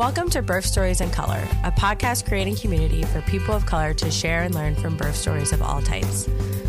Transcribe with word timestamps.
Welcome 0.00 0.30
to 0.30 0.40
Birth 0.40 0.64
Stories 0.64 1.02
in 1.02 1.10
Color, 1.10 1.46
a 1.62 1.70
podcast 1.70 2.26
creating 2.26 2.56
community 2.56 3.02
for 3.02 3.20
people 3.20 3.54
of 3.54 3.66
color 3.66 3.92
to 3.92 4.10
share 4.10 4.44
and 4.44 4.54
learn 4.54 4.74
from 4.74 4.96
birth 4.96 5.14
stories 5.14 5.52
of 5.52 5.60
all 5.60 5.82
types. 5.82 6.26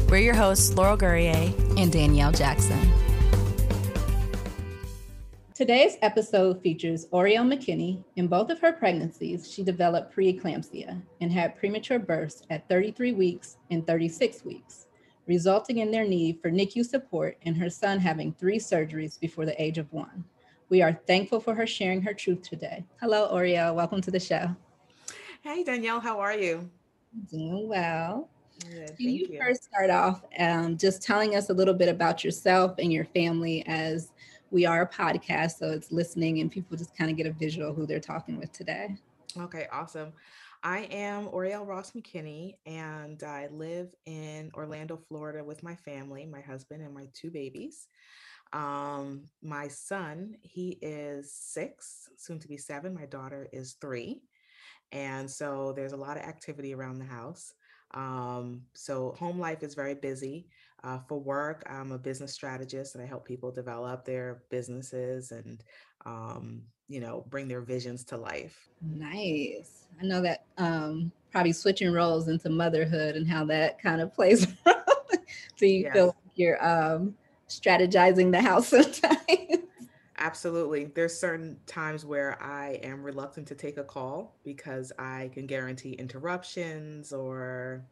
We're 0.10 0.18
your 0.18 0.34
hosts, 0.34 0.76
Laurel 0.76 0.97
Gourrier 0.97 1.54
and 1.78 1.90
Danielle 1.94 2.33
Jackson. 2.33 2.92
Today's 5.56 5.96
episode 6.02 6.62
features 6.62 7.08
Oriel 7.13 7.46
McKinney. 7.46 8.04
In 8.17 8.28
both 8.28 8.49
of 8.49 8.60
her 8.60 8.74
pregnancies, 8.74 9.50
she 9.50 9.63
developed 9.63 10.13
preeclampsia 10.13 11.02
and 11.22 11.32
had 11.32 11.56
premature 11.56 12.00
births 12.00 12.44
at 12.50 12.68
33 12.68 13.13
weeks 13.13 13.56
and 13.70 13.88
36 13.88 14.44
weeks, 14.44 14.88
resulting 15.26 15.78
in 15.78 15.90
their 15.90 16.05
need 16.05 16.41
for 16.41 16.52
NICU 16.52 16.86
support 16.86 17.38
and 17.45 17.55
her 17.55 17.70
son 17.70 17.98
having 17.98 18.34
three 18.34 18.59
surgeries 18.59 19.18
before 19.18 19.45
the 19.45 19.59
age 19.62 19.77
of 19.77 19.90
one. 19.94 20.26
We 20.72 20.82
are 20.82 20.94
thankful 21.06 21.42
for 21.42 21.54
her 21.54 21.68
sharing 21.68 22.02
her 22.04 22.14
truth 22.14 22.44
today. 22.44 22.86
Hello, 23.02 23.28
Oriel. 23.30 23.76
Welcome 23.76 24.00
to 24.04 24.10
the 24.10 24.22
show. 24.22 24.56
Hey, 25.42 25.66
Danielle. 25.66 26.00
How 26.00 26.18
are 26.22 26.34
you? 26.34 26.70
Doing 27.30 27.68
well. 27.68 28.30
Good, 28.64 28.96
Can 28.96 29.10
you, 29.10 29.28
you, 29.30 29.38
first 29.38 29.66
start 29.66 29.90
off 29.90 30.24
um, 30.40 30.78
just 30.78 31.04
telling 31.04 31.36
us 31.36 31.50
a 31.50 31.54
little 31.54 31.74
bit 31.74 31.90
about 31.90 32.24
yourself 32.24 32.76
and 32.80 32.94
your 32.94 33.04
family 33.04 33.66
as 33.68 34.14
we 34.50 34.66
are 34.66 34.84
a 34.84 34.88
podcast, 34.88 35.58
so 35.58 35.72
it's 35.72 35.92
listening 35.92 36.40
and 36.40 36.50
people 36.50 36.78
just 36.78 36.96
kind 36.96 37.12
of 37.12 37.18
get 37.18 37.26
a 37.26 37.34
visual 37.34 37.74
who 37.74 37.86
they're 37.86 38.00
talking 38.00 38.40
with 38.40 38.54
today. 38.54 38.96
Okay, 39.38 39.68
awesome. 39.74 40.14
I 40.64 40.88
am 40.92 41.28
Oriel 41.28 41.66
Ross 41.66 41.92
McKinney, 41.92 42.56
and 42.66 43.22
I 43.24 43.50
live 43.52 43.90
in 44.06 44.52
Orlando, 44.54 44.96
Florida 45.10 45.44
with 45.44 45.64
my 45.64 45.76
family, 45.76 46.26
my 46.26 46.40
husband, 46.40 46.82
and 46.82 46.94
my 46.94 47.10
two 47.14 47.30
babies. 47.30 47.90
Um, 48.54 49.23
my 49.41 49.68
son, 49.68 50.36
he 50.41 50.78
is 50.82 51.34
six, 51.34 52.10
soon 52.18 52.40
to 52.40 52.48
be 52.48 52.57
seven. 52.57 52.94
My 52.94 53.05
daughter 53.05 53.48
is 53.52 53.77
three. 53.80 54.21
And 54.91 55.30
so 55.30 55.74
there's 55.76 55.94
a 55.94 55.98
lot 55.98 56.18
of 56.18 56.24
activity 56.24 56.74
around 56.74 56.99
the 56.99 57.05
house. 57.05 57.54
Um, 57.94 58.62
so 58.74 59.16
home 59.18 59.40
life 59.40 59.63
is 59.63 59.76
very 59.76 59.96
busy. 59.96 60.48
Uh, 60.84 60.99
for 61.07 61.20
work, 61.20 61.63
I'm 61.70 61.91
a 61.91 61.98
business 61.98 62.34
strategist 62.34 62.96
and 62.96 63.04
I 63.04 63.07
help 63.07 63.26
people 63.26 63.52
develop 63.52 64.03
their 64.03 64.44
businesses 64.49 65.31
and, 65.31 65.63
um, 66.05 66.63
you 66.88 66.99
know, 66.99 67.25
bring 67.29 67.47
their 67.47 67.61
visions 67.61 68.03
to 68.05 68.17
life. 68.17 68.69
Nice. 68.81 69.85
I 70.02 70.05
know 70.05 70.22
that 70.22 70.45
um, 70.57 71.11
probably 71.31 71.53
switching 71.53 71.91
roles 71.91 72.27
into 72.27 72.49
motherhood 72.49 73.16
and 73.16 73.27
how 73.27 73.45
that 73.45 73.81
kind 73.81 74.02
of 74.02 74.13
plays. 74.13 74.47
so 74.66 75.66
you 75.66 75.83
yes. 75.83 75.94
feel 75.94 76.07
like 76.07 76.16
you're 76.35 76.66
um, 76.66 77.16
strategizing 77.52 78.31
the 78.31 78.41
house 78.41 78.67
sometimes. 78.69 79.66
Absolutely. 80.17 80.85
There's 80.85 81.17
certain 81.17 81.59
times 81.66 82.05
where 82.05 82.41
I 82.41 82.80
am 82.83 83.03
reluctant 83.03 83.47
to 83.47 83.55
take 83.55 83.77
a 83.77 83.83
call 83.83 84.38
because 84.44 84.91
I 84.99 85.31
can 85.33 85.47
guarantee 85.47 85.94
interruptions 85.94 87.11
or, 87.11 87.83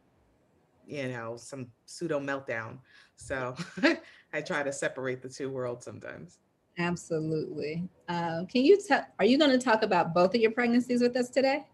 you 0.86 1.08
know, 1.08 1.36
some 1.36 1.68
pseudo 1.86 2.20
meltdown. 2.20 2.78
So 3.16 3.56
I 4.32 4.40
try 4.40 4.62
to 4.62 4.72
separate 4.72 5.22
the 5.22 5.28
two 5.28 5.50
worlds 5.50 5.84
sometimes. 5.84 6.38
Absolutely. 6.78 7.88
Um, 8.08 8.46
can 8.46 8.64
you 8.64 8.78
tell, 8.80 9.04
are 9.18 9.24
you 9.24 9.36
going 9.36 9.50
to 9.50 9.58
talk 9.58 9.82
about 9.82 10.14
both 10.14 10.34
of 10.34 10.40
your 10.40 10.52
pregnancies 10.52 11.00
with 11.00 11.16
us 11.16 11.30
today? 11.30 11.66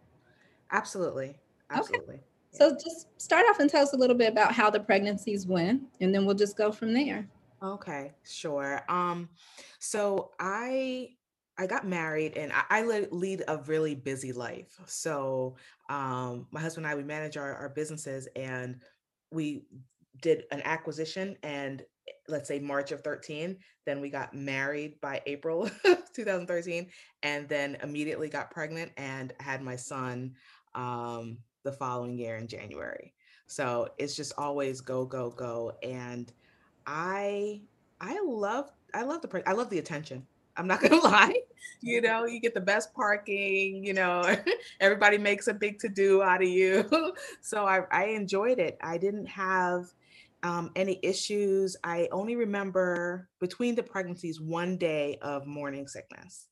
Absolutely. 0.73 1.39
Absolutely. 1.71 2.15
Okay. 2.15 2.25
So 2.51 2.73
just 2.73 3.09
start 3.21 3.45
off 3.51 3.61
and 3.61 3.69
tell 3.69 3.83
us 3.83 3.93
a 3.93 3.97
little 3.97 4.17
bit 4.17 4.33
about 4.33 4.53
how 4.53 4.71
the 4.71 4.81
pregnancies 4.81 5.47
went, 5.47 5.83
and 6.01 6.15
then 6.15 6.25
we'll 6.25 6.35
just 6.35 6.57
go 6.57 6.73
from 6.73 6.95
there. 6.95 7.29
Okay, 7.67 8.13
sure. 8.25 8.83
Um, 8.89 9.29
so 9.81 10.31
I 10.39 11.11
I 11.59 11.67
got 11.67 11.87
married 11.87 12.37
and 12.37 12.53
I, 12.53 12.65
I 12.71 12.83
lead 13.11 13.43
a 13.49 13.57
really 13.59 13.95
busy 13.95 14.33
life. 14.33 14.79
So 14.87 15.57
um, 15.89 16.47
my 16.51 16.61
husband 16.61 16.87
and 16.87 16.93
I 16.93 16.97
we 16.97 17.03
manage 17.03 17.37
our, 17.37 17.55
our 17.55 17.71
businesses 17.71 18.29
and 18.37 18.81
we 19.33 19.65
did 20.21 20.45
an 20.53 20.61
acquisition 20.65 21.37
and 21.43 21.81
eh, 22.07 22.13
let's 22.29 22.47
say 22.47 22.59
March 22.59 22.93
of 22.93 23.01
13, 23.01 23.57
then 23.85 24.01
we 24.01 24.11
got 24.11 24.35
married 24.35 25.01
by 25.01 25.23
April 25.27 25.69
2013 26.15 26.89
and 27.23 27.49
then 27.49 27.79
immediately 27.83 28.29
got 28.29 28.51
pregnant 28.51 28.93
and 28.97 29.33
had 29.41 29.63
my 29.63 29.77
son 29.77 30.35
um, 30.75 31.39
the 31.65 31.73
following 31.73 32.19
year 32.19 32.37
in 32.37 32.47
January. 32.47 33.15
So 33.47 33.89
it's 33.99 34.15
just 34.15 34.35
always 34.37 34.81
go, 34.81 35.05
go, 35.07 35.31
go. 35.31 35.73
And 35.83 36.31
I 36.87 37.63
I 38.01 38.21
love 38.25 38.71
I 38.95 39.03
love 39.03 39.23
the 39.23 39.43
I 39.47 39.53
love 39.53 39.71
the 39.71 39.79
attention. 39.79 40.27
I'm 40.57 40.67
not 40.67 40.81
gonna 40.83 40.97
lie. 41.03 41.35
You 41.83 42.01
know, 42.01 42.25
you 42.27 42.41
get 42.41 42.55
the 42.55 42.61
best 42.61 42.95
parking. 42.95 43.85
You 43.85 43.95
know, 43.95 44.37
everybody 44.81 45.19
makes 45.19 45.49
a 45.49 45.55
big 45.55 45.79
to 45.81 45.89
do 45.89 46.23
out 46.23 46.43
of 46.43 46.49
you. 46.49 46.89
so 47.43 47.67
I 47.67 47.83
I 47.91 48.05
enjoyed 48.07 48.59
it. 48.59 48.79
I 48.83 48.99
didn't 48.99 49.27
have 49.27 49.87
um, 50.43 50.71
any 50.77 51.01
issues. 51.03 51.77
I 51.83 52.09
only 52.13 52.37
remember 52.37 53.29
between 53.41 53.75
the 53.75 53.83
pregnancies 53.83 54.41
one 54.41 54.77
day 54.77 55.19
of 55.23 55.47
morning 55.47 55.89
sickness, 55.89 56.49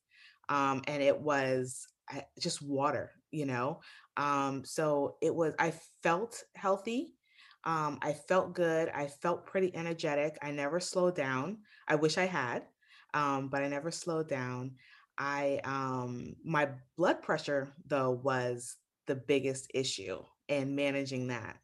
um, 0.49 0.81
and 0.87 1.01
it 1.01 1.19
was 1.19 1.87
just 2.39 2.61
water. 2.61 3.11
You 3.31 3.45
know, 3.45 3.81
um, 4.17 4.63
so 4.65 5.17
it 5.21 5.33
was. 5.33 5.53
I 5.59 5.73
felt 6.03 6.43
healthy. 6.55 7.14
Um, 7.65 7.97
I 8.01 8.13
felt 8.13 8.53
good. 8.53 8.89
I 8.89 9.07
felt 9.07 9.45
pretty 9.45 9.75
energetic. 9.75 10.37
I 10.41 10.51
never 10.51 10.79
slowed 10.79 11.15
down. 11.15 11.59
I 11.87 11.95
wish 11.95 12.17
I 12.17 12.25
had, 12.25 12.63
um, 13.13 13.49
but 13.49 13.63
I 13.63 13.67
never 13.67 13.91
slowed 13.91 14.29
down. 14.29 14.75
I 15.17 15.61
um, 15.63 16.35
my 16.43 16.69
blood 16.97 17.21
pressure 17.21 17.69
though 17.87 18.11
was 18.11 18.75
the 19.07 19.15
biggest 19.15 19.71
issue 19.73 20.19
in 20.47 20.75
managing 20.75 21.27
that. 21.27 21.57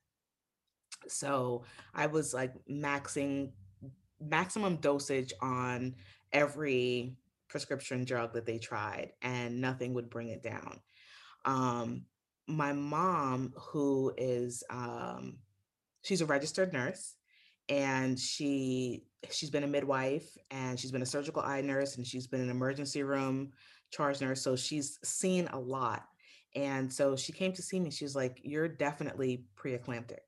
So 1.08 1.64
I 1.94 2.08
was 2.08 2.34
like 2.34 2.54
maxing 2.70 3.52
maximum 4.20 4.78
dosage 4.78 5.34
on 5.42 5.96
every 6.32 7.18
prescription 7.48 8.06
drug 8.06 8.34
that 8.34 8.46
they 8.46 8.58
tried, 8.58 9.12
and 9.22 9.60
nothing 9.60 9.94
would 9.94 10.10
bring 10.10 10.30
it 10.30 10.44
down. 10.44 10.80
Um, 11.46 12.06
my 12.48 12.74
mom, 12.74 13.54
who 13.58 14.14
is 14.18 14.64
um, 14.70 15.38
she's 16.02 16.22
a 16.22 16.26
registered 16.26 16.74
nurse 16.74 17.16
and 17.70 18.20
she 18.20 19.04
she's 19.30 19.50
been 19.50 19.64
a 19.64 19.68
midwife 19.68 20.38
and 20.50 20.80
she's 20.80 20.92
been 20.92 21.02
a 21.02 21.06
surgical 21.06 21.42
eye 21.42 21.62
nurse 21.62 21.98
and 21.98 22.06
she's 22.06 22.28
been 22.28 22.42
an 22.42 22.50
emergency 22.50 23.04
room 23.04 23.52
charge 23.92 24.20
nurse 24.22 24.42
so 24.42 24.56
she's 24.56 24.98
seen 25.04 25.48
a 25.54 25.60
lot 25.60 26.04
and 26.56 26.92
so 26.92 27.16
she 27.16 27.32
came 27.32 27.54
to 27.54 27.62
see 27.62 27.80
me 27.80 27.92
she's 27.92 28.16
like 28.16 28.40
you're 28.44 28.68
definitely 28.68 29.46
preeclamptic 29.56 30.20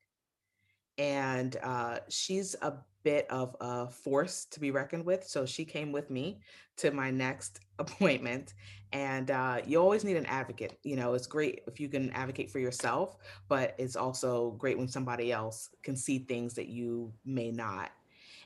and 0.97 1.57
uh, 1.63 1.99
she's 2.09 2.55
a 2.61 2.73
bit 3.03 3.29
of 3.29 3.55
a 3.59 3.87
force 3.89 4.45
to 4.51 4.59
be 4.59 4.71
reckoned 4.71 5.05
with. 5.05 5.25
So 5.27 5.45
she 5.45 5.65
came 5.65 5.91
with 5.91 6.09
me 6.09 6.39
to 6.77 6.91
my 6.91 7.11
next 7.11 7.59
appointment. 7.79 8.53
And 8.93 9.31
uh, 9.31 9.61
you 9.65 9.81
always 9.81 10.03
need 10.03 10.17
an 10.17 10.27
advocate. 10.27 10.77
You 10.83 10.95
know, 10.95 11.15
it's 11.15 11.25
great 11.25 11.63
if 11.67 11.79
you 11.79 11.89
can 11.89 12.11
advocate 12.11 12.51
for 12.51 12.59
yourself, 12.59 13.17
but 13.49 13.73
it's 13.79 13.95
also 13.95 14.51
great 14.51 14.77
when 14.77 14.87
somebody 14.87 15.31
else 15.31 15.69
can 15.81 15.95
see 15.95 16.19
things 16.19 16.53
that 16.53 16.67
you 16.67 17.11
may 17.25 17.51
not. 17.51 17.91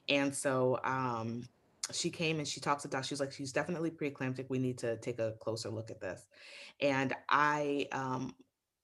And 0.07 0.33
so 0.33 0.79
um, 0.85 1.43
she 1.91 2.09
came 2.09 2.39
and 2.39 2.47
she 2.47 2.61
talks 2.61 2.83
to 2.83 2.87
doc. 2.87 3.03
She's 3.03 3.19
like, 3.19 3.33
she's 3.33 3.51
definitely 3.51 3.91
preeclamptic. 3.91 4.45
We 4.47 4.57
need 4.57 4.77
to 4.79 4.95
take 4.97 5.19
a 5.19 5.33
closer 5.39 5.69
look 5.69 5.91
at 5.91 5.99
this. 5.99 6.25
And 6.79 7.13
I 7.27 7.89
um, 7.91 8.33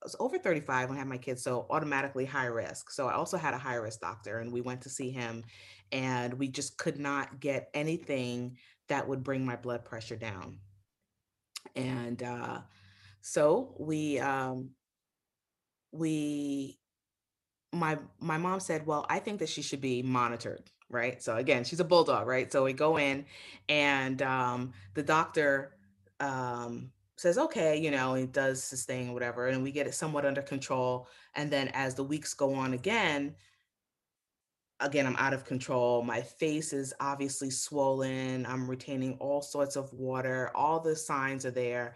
was 0.04 0.18
over 0.20 0.38
35 0.38 0.90
when 0.90 0.98
I 0.98 1.00
had 1.00 1.08
my 1.08 1.18
kids, 1.18 1.42
so 1.42 1.66
automatically 1.70 2.26
high 2.26 2.48
risk. 2.48 2.92
So 2.92 3.08
I 3.08 3.14
also 3.14 3.38
had 3.38 3.54
a 3.54 3.58
high 3.58 3.76
risk 3.76 4.02
doctor, 4.02 4.40
and 4.40 4.52
we 4.52 4.60
went 4.60 4.82
to 4.82 4.90
see 4.90 5.12
him, 5.12 5.46
and 5.94 6.34
we 6.34 6.50
just 6.50 6.78
could 6.78 7.00
not 7.00 7.40
get 7.40 7.70
anything 7.74 8.58
that 8.90 9.08
would 9.08 9.24
bring 9.24 9.46
my 9.46 9.56
blood 9.56 9.86
pressure 9.86 10.18
down. 10.18 10.60
And 11.76 12.22
uh, 12.22 12.60
so 13.22 13.76
we 13.80 14.20
um, 14.20 14.72
we 15.92 16.80
my 17.72 17.98
my 18.20 18.38
mom 18.38 18.60
said, 18.60 18.86
"Well, 18.86 19.06
I 19.10 19.20
think 19.20 19.40
that 19.40 19.50
she 19.50 19.62
should 19.62 19.82
be 19.82 20.02
monitored." 20.02 20.64
Right. 20.90 21.24
So 21.24 21.38
again, 21.38 21.64
she's 21.64 21.80
a 21.80 21.84
bulldog, 21.84 22.28
right? 22.28 22.52
So 22.52 22.64
we 22.64 22.74
go 22.74 22.98
in, 22.98 23.26
and 23.68 24.22
um, 24.22 24.74
the 24.94 25.02
doctor 25.02 25.76
um, 26.20 26.92
says, 27.18 27.38
okay, 27.38 27.78
you 27.80 27.92
know, 27.92 28.14
he 28.14 28.26
does 28.26 28.70
his 28.70 28.86
thing 28.86 29.10
or 29.10 29.14
whatever, 29.14 29.48
and 29.48 29.64
we 29.64 29.72
get 29.72 29.88
it 29.88 29.94
somewhat 29.94 30.26
under 30.26 30.42
control. 30.42 31.08
And 31.36 31.52
then 31.52 31.70
as 31.70 31.96
the 31.96 32.04
weeks 32.04 32.34
go 32.34 32.54
on 32.54 32.74
again, 32.74 33.36
again, 34.84 35.08
I'm 35.08 35.16
out 35.16 35.34
of 35.34 35.46
control. 35.46 36.04
My 36.04 36.22
face 36.22 36.74
is 36.74 36.94
obviously 37.00 37.50
swollen. 37.50 38.46
I'm 38.46 38.70
retaining 38.70 39.18
all 39.20 39.42
sorts 39.42 39.76
of 39.76 39.92
water. 39.94 40.52
All 40.54 40.80
the 40.80 40.96
signs 40.96 41.46
are 41.46 41.52
there. 41.52 41.96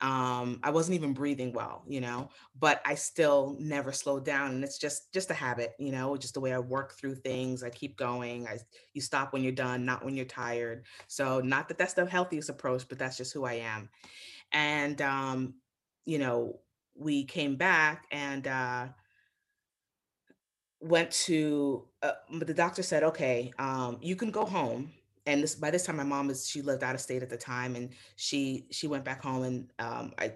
Um, 0.00 0.60
I 0.62 0.70
wasn't 0.70 0.94
even 0.94 1.12
breathing 1.12 1.52
well, 1.52 1.82
you 1.86 2.00
know, 2.00 2.30
but 2.58 2.80
I 2.86 2.94
still 2.94 3.56
never 3.58 3.92
slowed 3.92 4.24
down. 4.24 4.52
And 4.52 4.64
it's 4.64 4.78
just 4.78 5.12
just 5.12 5.30
a 5.30 5.34
habit, 5.34 5.74
you 5.78 5.90
know, 5.90 6.16
just 6.16 6.34
the 6.34 6.40
way 6.40 6.54
I 6.54 6.58
work 6.58 6.94
through 6.94 7.16
things. 7.16 7.62
I 7.62 7.70
keep 7.70 7.96
going. 7.96 8.46
I 8.46 8.58
you 8.94 9.00
stop 9.00 9.32
when 9.32 9.42
you're 9.42 9.52
done, 9.52 9.84
not 9.84 10.04
when 10.04 10.14
you're 10.16 10.24
tired. 10.24 10.84
So 11.08 11.40
not 11.40 11.68
that 11.68 11.78
that's 11.78 11.94
the 11.94 12.06
healthiest 12.06 12.48
approach, 12.48 12.88
but 12.88 12.98
that's 12.98 13.16
just 13.16 13.32
who 13.32 13.44
I 13.44 13.54
am. 13.54 13.88
And, 14.52 15.02
um, 15.02 15.54
you 16.04 16.18
know, 16.18 16.60
we 16.94 17.24
came 17.24 17.56
back 17.56 18.06
and 18.10 18.46
uh, 18.46 18.86
went 20.80 21.10
to, 21.10 21.84
uh, 22.02 22.12
but 22.30 22.46
the 22.46 22.54
doctor 22.54 22.82
said, 22.82 23.02
okay, 23.02 23.52
um, 23.58 23.98
you 24.00 24.16
can 24.16 24.30
go 24.30 24.44
home. 24.44 24.92
And 25.26 25.42
this 25.42 25.54
by 25.54 25.70
this 25.70 25.84
time, 25.84 25.96
my 25.96 26.04
mom 26.04 26.30
is 26.30 26.48
she 26.48 26.62
lived 26.62 26.82
out 26.82 26.94
of 26.94 27.02
state 27.02 27.22
at 27.22 27.28
the 27.28 27.36
time, 27.36 27.76
and 27.76 27.90
she 28.16 28.66
she 28.70 28.86
went 28.86 29.04
back 29.04 29.22
home, 29.22 29.42
and 29.42 29.70
um, 29.78 30.14
I 30.18 30.32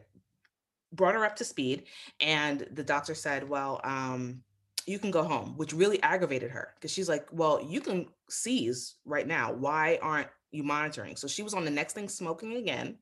brought 0.93 1.15
her 1.15 1.25
up 1.25 1.37
to 1.37 1.45
speed. 1.45 1.85
And 2.21 2.67
the 2.73 2.83
doctor 2.83 3.15
said, 3.15 3.49
well, 3.49 3.81
um, 3.85 4.43
you 4.87 4.99
can 4.99 5.11
go 5.11 5.23
home, 5.23 5.55
which 5.57 5.73
really 5.73 6.03
aggravated 6.03 6.51
her 6.51 6.75
because 6.75 6.91
she's 6.91 7.09
like, 7.09 7.27
well, 7.33 7.65
you 7.67 7.81
can 7.81 8.07
seize 8.29 8.97
right 9.05 9.27
now. 9.27 9.53
Why 9.53 9.99
aren't 10.03 10.29
you 10.51 10.63
monitoring? 10.63 11.17
So 11.17 11.27
she 11.27 11.43
was 11.43 11.55
on 11.55 11.65
the 11.65 11.71
next 11.71 11.95
thing 11.95 12.09
smoking 12.09 12.57
again 12.57 12.99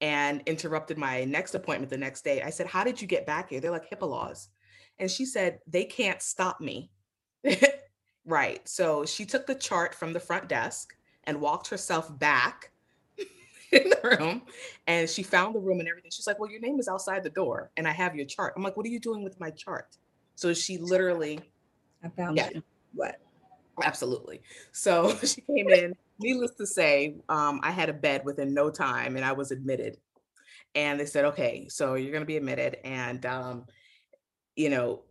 and 0.00 0.42
interrupted 0.46 0.98
my 0.98 1.24
next 1.24 1.54
appointment 1.54 1.90
the 1.90 1.96
next 1.96 2.22
day. 2.22 2.42
I 2.42 2.50
said, 2.50 2.66
How 2.66 2.84
did 2.84 3.00
you 3.00 3.06
get 3.06 3.24
back 3.24 3.50
here? 3.50 3.60
They're 3.60 3.70
like 3.70 3.88
HIPAA 3.88 4.08
laws. 4.08 4.48
And 4.98 5.10
she 5.10 5.24
said, 5.24 5.58
They 5.66 5.84
can't 5.84 6.22
stop 6.22 6.60
me. 6.60 6.90
right. 8.24 8.66
So 8.68 9.04
she 9.04 9.24
took 9.24 9.46
the 9.46 9.54
chart 9.54 9.94
from 9.94 10.12
the 10.12 10.20
front 10.20 10.48
desk 10.48 10.94
and 11.24 11.40
walked 11.40 11.68
herself 11.68 12.16
back 12.18 12.70
in 13.72 13.90
the 13.90 14.18
room 14.18 14.42
and 14.86 15.08
she 15.08 15.22
found 15.22 15.54
the 15.54 15.60
room 15.60 15.80
and 15.80 15.88
everything. 15.88 16.10
She's 16.10 16.26
like, 16.26 16.38
Well, 16.38 16.50
your 16.50 16.60
name 16.60 16.78
is 16.78 16.88
outside 16.88 17.22
the 17.22 17.30
door 17.30 17.70
and 17.76 17.86
I 17.86 17.92
have 17.92 18.14
your 18.14 18.26
chart. 18.26 18.54
I'm 18.56 18.62
like, 18.62 18.76
What 18.76 18.86
are 18.86 18.90
you 18.90 19.00
doing 19.00 19.24
with 19.24 19.38
my 19.40 19.50
chart? 19.50 19.96
So 20.34 20.54
she 20.54 20.78
literally 20.78 21.40
I 22.04 22.08
found 22.08 22.36
yeah, 22.36 22.50
you. 22.54 22.62
What? 22.94 23.20
Absolutely. 23.82 24.42
So 24.72 25.16
she 25.24 25.40
came 25.42 25.68
in. 25.68 25.94
Needless 26.18 26.52
to 26.52 26.66
say, 26.66 27.16
um, 27.28 27.60
I 27.62 27.70
had 27.70 27.88
a 27.88 27.92
bed 27.92 28.24
within 28.24 28.54
no 28.54 28.70
time 28.70 29.16
and 29.16 29.24
I 29.24 29.32
was 29.32 29.50
admitted. 29.50 29.96
And 30.74 30.98
they 30.98 31.06
said, 31.06 31.24
okay, 31.26 31.66
so 31.68 31.94
you're 31.94 32.12
going 32.12 32.22
to 32.22 32.26
be 32.26 32.36
admitted. 32.36 32.78
And, 32.84 33.26
um, 33.26 33.66
you 34.56 34.70
know, 34.70 35.02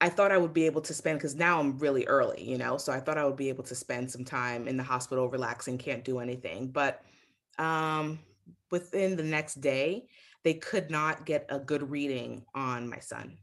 I 0.00 0.10
thought 0.10 0.32
I 0.32 0.38
would 0.38 0.52
be 0.52 0.66
able 0.66 0.82
to 0.82 0.92
spend, 0.92 1.18
because 1.18 1.34
now 1.34 1.58
I'm 1.58 1.78
really 1.78 2.06
early, 2.06 2.42
you 2.42 2.58
know, 2.58 2.76
so 2.76 2.92
I 2.92 3.00
thought 3.00 3.16
I 3.16 3.24
would 3.24 3.36
be 3.36 3.48
able 3.48 3.64
to 3.64 3.74
spend 3.74 4.10
some 4.10 4.24
time 4.24 4.68
in 4.68 4.76
the 4.76 4.82
hospital 4.82 5.28
relaxing, 5.30 5.78
can't 5.78 6.04
do 6.04 6.18
anything. 6.18 6.68
But 6.68 7.02
um, 7.58 8.18
within 8.70 9.16
the 9.16 9.22
next 9.22 9.60
day, 9.60 10.06
they 10.44 10.54
could 10.54 10.90
not 10.90 11.24
get 11.24 11.46
a 11.48 11.58
good 11.58 11.90
reading 11.90 12.44
on 12.54 12.88
my 12.88 12.98
son. 12.98 13.38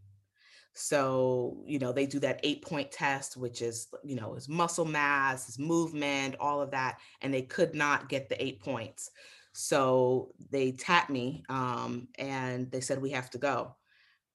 So, 0.76 1.64
you 1.66 1.80
know, 1.80 1.92
they 1.92 2.06
do 2.06 2.20
that 2.20 2.40
eight 2.44 2.64
point 2.64 2.92
test, 2.92 3.36
which 3.36 3.62
is, 3.62 3.88
you 4.04 4.16
know, 4.16 4.34
his 4.34 4.48
muscle 4.48 4.86
mass, 4.86 5.46
his 5.46 5.60
movement, 5.60 6.36
all 6.40 6.62
of 6.62 6.72
that. 6.72 7.00
And 7.22 7.34
they 7.34 7.44
could 7.44 7.76
not 7.76 8.10
get 8.10 8.30
the 8.30 8.44
eight 8.44 8.60
points. 8.62 9.12
So 9.54 10.34
they 10.50 10.72
tapped 10.72 11.10
me 11.10 11.44
um, 11.50 12.08
and 12.18 12.72
they 12.72 12.82
said, 12.82 13.02
we 13.02 13.12
have 13.12 13.30
to 13.32 13.38
go. 13.38 13.76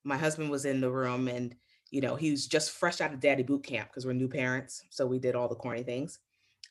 My 0.08 0.16
husband 0.16 0.50
was 0.50 0.64
in 0.64 0.80
the 0.80 0.90
room 0.90 1.28
and, 1.28 1.54
you 1.90 2.00
know, 2.00 2.16
he 2.16 2.30
was 2.30 2.46
just 2.46 2.72
fresh 2.72 3.00
out 3.00 3.12
of 3.12 3.20
daddy 3.20 3.42
boot 3.42 3.62
camp 3.62 3.90
because 3.90 4.06
we're 4.06 4.14
new 4.14 4.28
parents. 4.28 4.84
So 4.90 5.06
we 5.06 5.18
did 5.18 5.34
all 5.34 5.48
the 5.48 5.54
corny 5.54 5.82
things. 5.82 6.18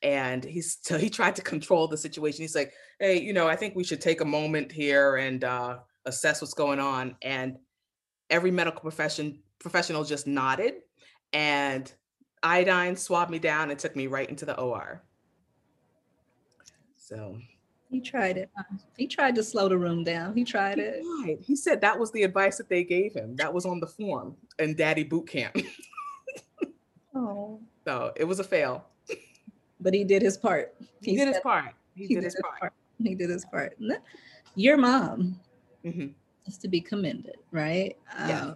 And 0.01 0.43
he's 0.43 0.79
so 0.81 0.97
he 0.97 1.09
tried 1.09 1.35
to 1.35 1.41
control 1.41 1.87
the 1.87 1.97
situation. 1.97 2.41
He's 2.41 2.55
like, 2.55 2.73
hey, 2.99 3.21
you 3.21 3.33
know, 3.33 3.47
I 3.47 3.55
think 3.55 3.75
we 3.75 3.83
should 3.83 4.01
take 4.01 4.21
a 4.21 4.25
moment 4.25 4.71
here 4.71 5.17
and 5.17 5.43
uh, 5.43 5.77
assess 6.05 6.41
what's 6.41 6.53
going 6.55 6.79
on. 6.79 7.15
And 7.21 7.57
every 8.29 8.51
medical 8.51 8.81
profession 8.81 9.39
professional 9.59 10.03
just 10.03 10.27
nodded 10.27 10.75
and 11.33 11.91
iodine 12.43 12.95
swabbed 12.95 13.31
me 13.31 13.39
down 13.39 13.69
and 13.71 13.79
took 13.79 13.95
me 13.95 14.07
right 14.07 14.29
into 14.29 14.45
the 14.45 14.59
OR. 14.59 15.03
So 16.95 17.37
he 17.89 18.01
tried 18.01 18.37
it. 18.37 18.49
He 18.97 19.07
tried 19.07 19.35
to 19.35 19.43
slow 19.43 19.69
the 19.69 19.77
room 19.77 20.03
down. 20.03 20.35
He 20.35 20.43
tried 20.43 20.79
it. 20.79 21.01
Right. 21.23 21.37
He 21.41 21.55
said 21.55 21.79
that 21.81 21.97
was 21.97 22.11
the 22.11 22.23
advice 22.23 22.57
that 22.57 22.69
they 22.69 22.83
gave 22.83 23.13
him. 23.13 23.35
That 23.37 23.53
was 23.53 23.65
on 23.65 23.79
the 23.79 23.87
form 23.87 24.35
in 24.59 24.75
Daddy 24.75 25.03
Boot 25.03 25.27
Camp. 25.27 25.55
oh. 27.15 27.59
So 27.85 28.11
it 28.15 28.25
was 28.25 28.39
a 28.39 28.43
fail. 28.43 28.85
But 29.79 29.93
he 29.93 30.03
did 30.03 30.21
his 30.21 30.37
part. 30.37 30.75
He, 31.01 31.11
he 31.11 31.17
did 31.17 31.29
his 31.29 31.39
part. 31.39 31.73
He, 31.95 32.07
he 32.07 32.15
did, 32.15 32.21
did, 32.21 32.23
his 32.25 32.35
part. 32.41 32.59
part. 32.59 32.73
He 33.01 33.15
did 33.15 33.29
his 33.29 33.45
part. 33.45 33.77
Your 34.55 34.75
mom 34.75 35.39
mm-hmm. 35.85 36.07
is 36.45 36.57
to 36.57 36.67
be 36.67 36.81
commended, 36.81 37.37
right? 37.51 37.95
Yeah. 38.27 38.45
Uh, 38.45 38.55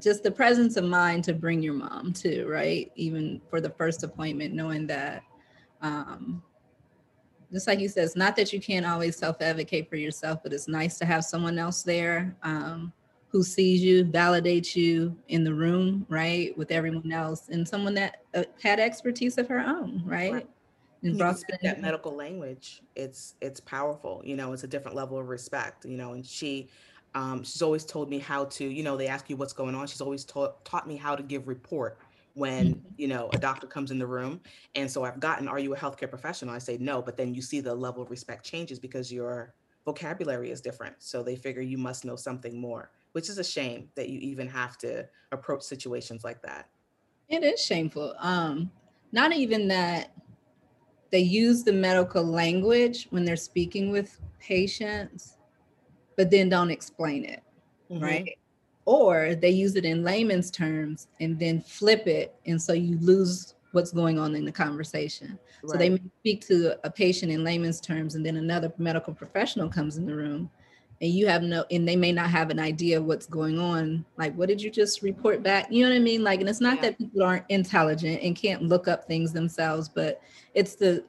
just 0.00 0.22
the 0.22 0.30
presence 0.30 0.76
of 0.76 0.84
mind 0.84 1.24
to 1.24 1.32
bring 1.32 1.62
your 1.62 1.74
mom 1.74 2.12
to, 2.12 2.46
right? 2.46 2.90
Even 2.96 3.40
for 3.48 3.60
the 3.60 3.70
first 3.70 4.02
appointment, 4.02 4.54
knowing 4.54 4.86
that, 4.88 5.22
um, 5.80 6.42
just 7.52 7.66
like 7.66 7.80
you 7.80 7.88
said, 7.88 8.04
it's 8.04 8.16
not 8.16 8.36
that 8.36 8.52
you 8.52 8.60
can't 8.60 8.84
always 8.86 9.16
self 9.16 9.40
advocate 9.40 9.88
for 9.88 9.96
yourself, 9.96 10.42
but 10.42 10.52
it's 10.52 10.68
nice 10.68 10.98
to 10.98 11.04
have 11.04 11.24
someone 11.24 11.58
else 11.58 11.82
there 11.82 12.36
um, 12.42 12.92
who 13.28 13.42
sees 13.42 13.82
you, 13.82 14.04
validates 14.04 14.76
you 14.76 15.16
in 15.28 15.44
the 15.44 15.52
room, 15.52 16.06
right, 16.08 16.56
with 16.58 16.70
everyone 16.70 17.10
else, 17.12 17.48
and 17.48 17.66
someone 17.66 17.94
that 17.94 18.22
uh, 18.34 18.44
had 18.62 18.80
expertise 18.80 19.38
of 19.38 19.48
her 19.48 19.60
own, 19.60 20.02
right? 20.04 20.32
right. 20.32 20.48
And 21.02 21.16
brought 21.16 21.40
that 21.62 21.80
medical 21.80 22.12
language. 22.12 22.82
It's 22.96 23.34
it's 23.40 23.60
powerful. 23.60 24.20
You 24.24 24.34
know, 24.34 24.52
it's 24.52 24.64
a 24.64 24.66
different 24.66 24.96
level 24.96 25.16
of 25.16 25.28
respect. 25.28 25.84
You 25.84 25.96
know, 25.96 26.14
and 26.14 26.26
she 26.26 26.68
um, 27.14 27.44
she's 27.44 27.62
always 27.62 27.84
told 27.84 28.10
me 28.10 28.18
how 28.18 28.46
to, 28.46 28.64
you 28.64 28.82
know, 28.82 28.96
they 28.96 29.06
ask 29.06 29.30
you 29.30 29.36
what's 29.36 29.52
going 29.52 29.74
on. 29.74 29.86
She's 29.86 30.00
always 30.00 30.24
taught 30.24 30.64
taught 30.64 30.88
me 30.88 30.96
how 30.96 31.14
to 31.14 31.22
give 31.22 31.46
report 31.46 31.98
when 32.38 32.74
mm-hmm. 32.74 32.88
you 32.96 33.08
know 33.08 33.28
a 33.32 33.38
doctor 33.38 33.66
comes 33.66 33.90
in 33.90 33.98
the 33.98 34.06
room. 34.06 34.40
And 34.74 34.90
so 34.90 35.04
I've 35.04 35.20
gotten, 35.20 35.48
are 35.48 35.58
you 35.58 35.74
a 35.74 35.76
healthcare 35.76 36.08
professional? 36.08 36.54
I 36.54 36.58
say 36.58 36.78
no, 36.78 37.02
but 37.02 37.16
then 37.16 37.34
you 37.34 37.42
see 37.42 37.60
the 37.60 37.74
level 37.74 38.02
of 38.02 38.10
respect 38.10 38.44
changes 38.44 38.78
because 38.78 39.12
your 39.12 39.54
vocabulary 39.84 40.50
is 40.50 40.60
different. 40.60 40.94
So 40.98 41.22
they 41.22 41.36
figure 41.36 41.62
you 41.62 41.78
must 41.78 42.04
know 42.04 42.16
something 42.16 42.60
more, 42.60 42.90
which 43.12 43.28
is 43.28 43.38
a 43.38 43.44
shame 43.44 43.88
that 43.94 44.08
you 44.08 44.18
even 44.20 44.48
have 44.48 44.78
to 44.78 45.06
approach 45.32 45.62
situations 45.62 46.24
like 46.24 46.42
that. 46.42 46.68
It 47.28 47.42
is 47.44 47.60
shameful. 47.60 48.14
Um, 48.18 48.70
not 49.12 49.32
even 49.32 49.68
that 49.68 50.12
they 51.10 51.20
use 51.20 51.64
the 51.64 51.72
medical 51.72 52.22
language 52.22 53.06
when 53.10 53.24
they're 53.24 53.36
speaking 53.36 53.90
with 53.90 54.20
patients 54.38 55.38
but 56.18 56.32
then 56.32 56.48
don't 56.48 56.70
explain 56.70 57.24
it, 57.24 57.42
mm-hmm. 57.90 58.02
right? 58.02 58.38
Or 58.88 59.34
they 59.34 59.50
use 59.50 59.76
it 59.76 59.84
in 59.84 60.02
layman's 60.02 60.50
terms 60.50 61.08
and 61.20 61.38
then 61.38 61.60
flip 61.60 62.06
it. 62.06 62.34
And 62.46 62.60
so 62.60 62.72
you 62.72 62.98
lose 63.00 63.54
what's 63.72 63.92
going 63.92 64.18
on 64.18 64.34
in 64.34 64.46
the 64.46 64.50
conversation. 64.50 65.38
Right. 65.62 65.72
So 65.72 65.76
they 65.76 65.90
may 65.90 66.00
speak 66.20 66.46
to 66.46 66.78
a 66.84 66.90
patient 66.90 67.30
in 67.30 67.44
layman's 67.44 67.82
terms, 67.82 68.14
and 68.14 68.24
then 68.24 68.36
another 68.36 68.72
medical 68.78 69.12
professional 69.12 69.68
comes 69.68 69.98
in 69.98 70.06
the 70.06 70.14
room, 70.14 70.48
and 71.02 71.10
you 71.10 71.26
have 71.26 71.42
no, 71.42 71.66
and 71.70 71.86
they 71.86 71.96
may 71.96 72.12
not 72.12 72.30
have 72.30 72.48
an 72.48 72.58
idea 72.58 72.96
of 72.96 73.04
what's 73.04 73.26
going 73.26 73.58
on. 73.58 74.06
Like, 74.16 74.34
what 74.36 74.48
did 74.48 74.62
you 74.62 74.70
just 74.70 75.02
report 75.02 75.42
back? 75.42 75.66
You 75.70 75.84
know 75.84 75.90
what 75.90 75.96
I 75.96 76.00
mean? 76.00 76.24
Like, 76.24 76.40
and 76.40 76.48
it's 76.48 76.62
not 76.62 76.76
yeah. 76.76 76.82
that 76.82 76.98
people 76.98 77.22
aren't 77.22 77.44
intelligent 77.50 78.22
and 78.22 78.34
can't 78.34 78.62
look 78.62 78.88
up 78.88 79.06
things 79.06 79.34
themselves, 79.34 79.90
but 79.90 80.22
it's 80.54 80.76
the 80.76 81.04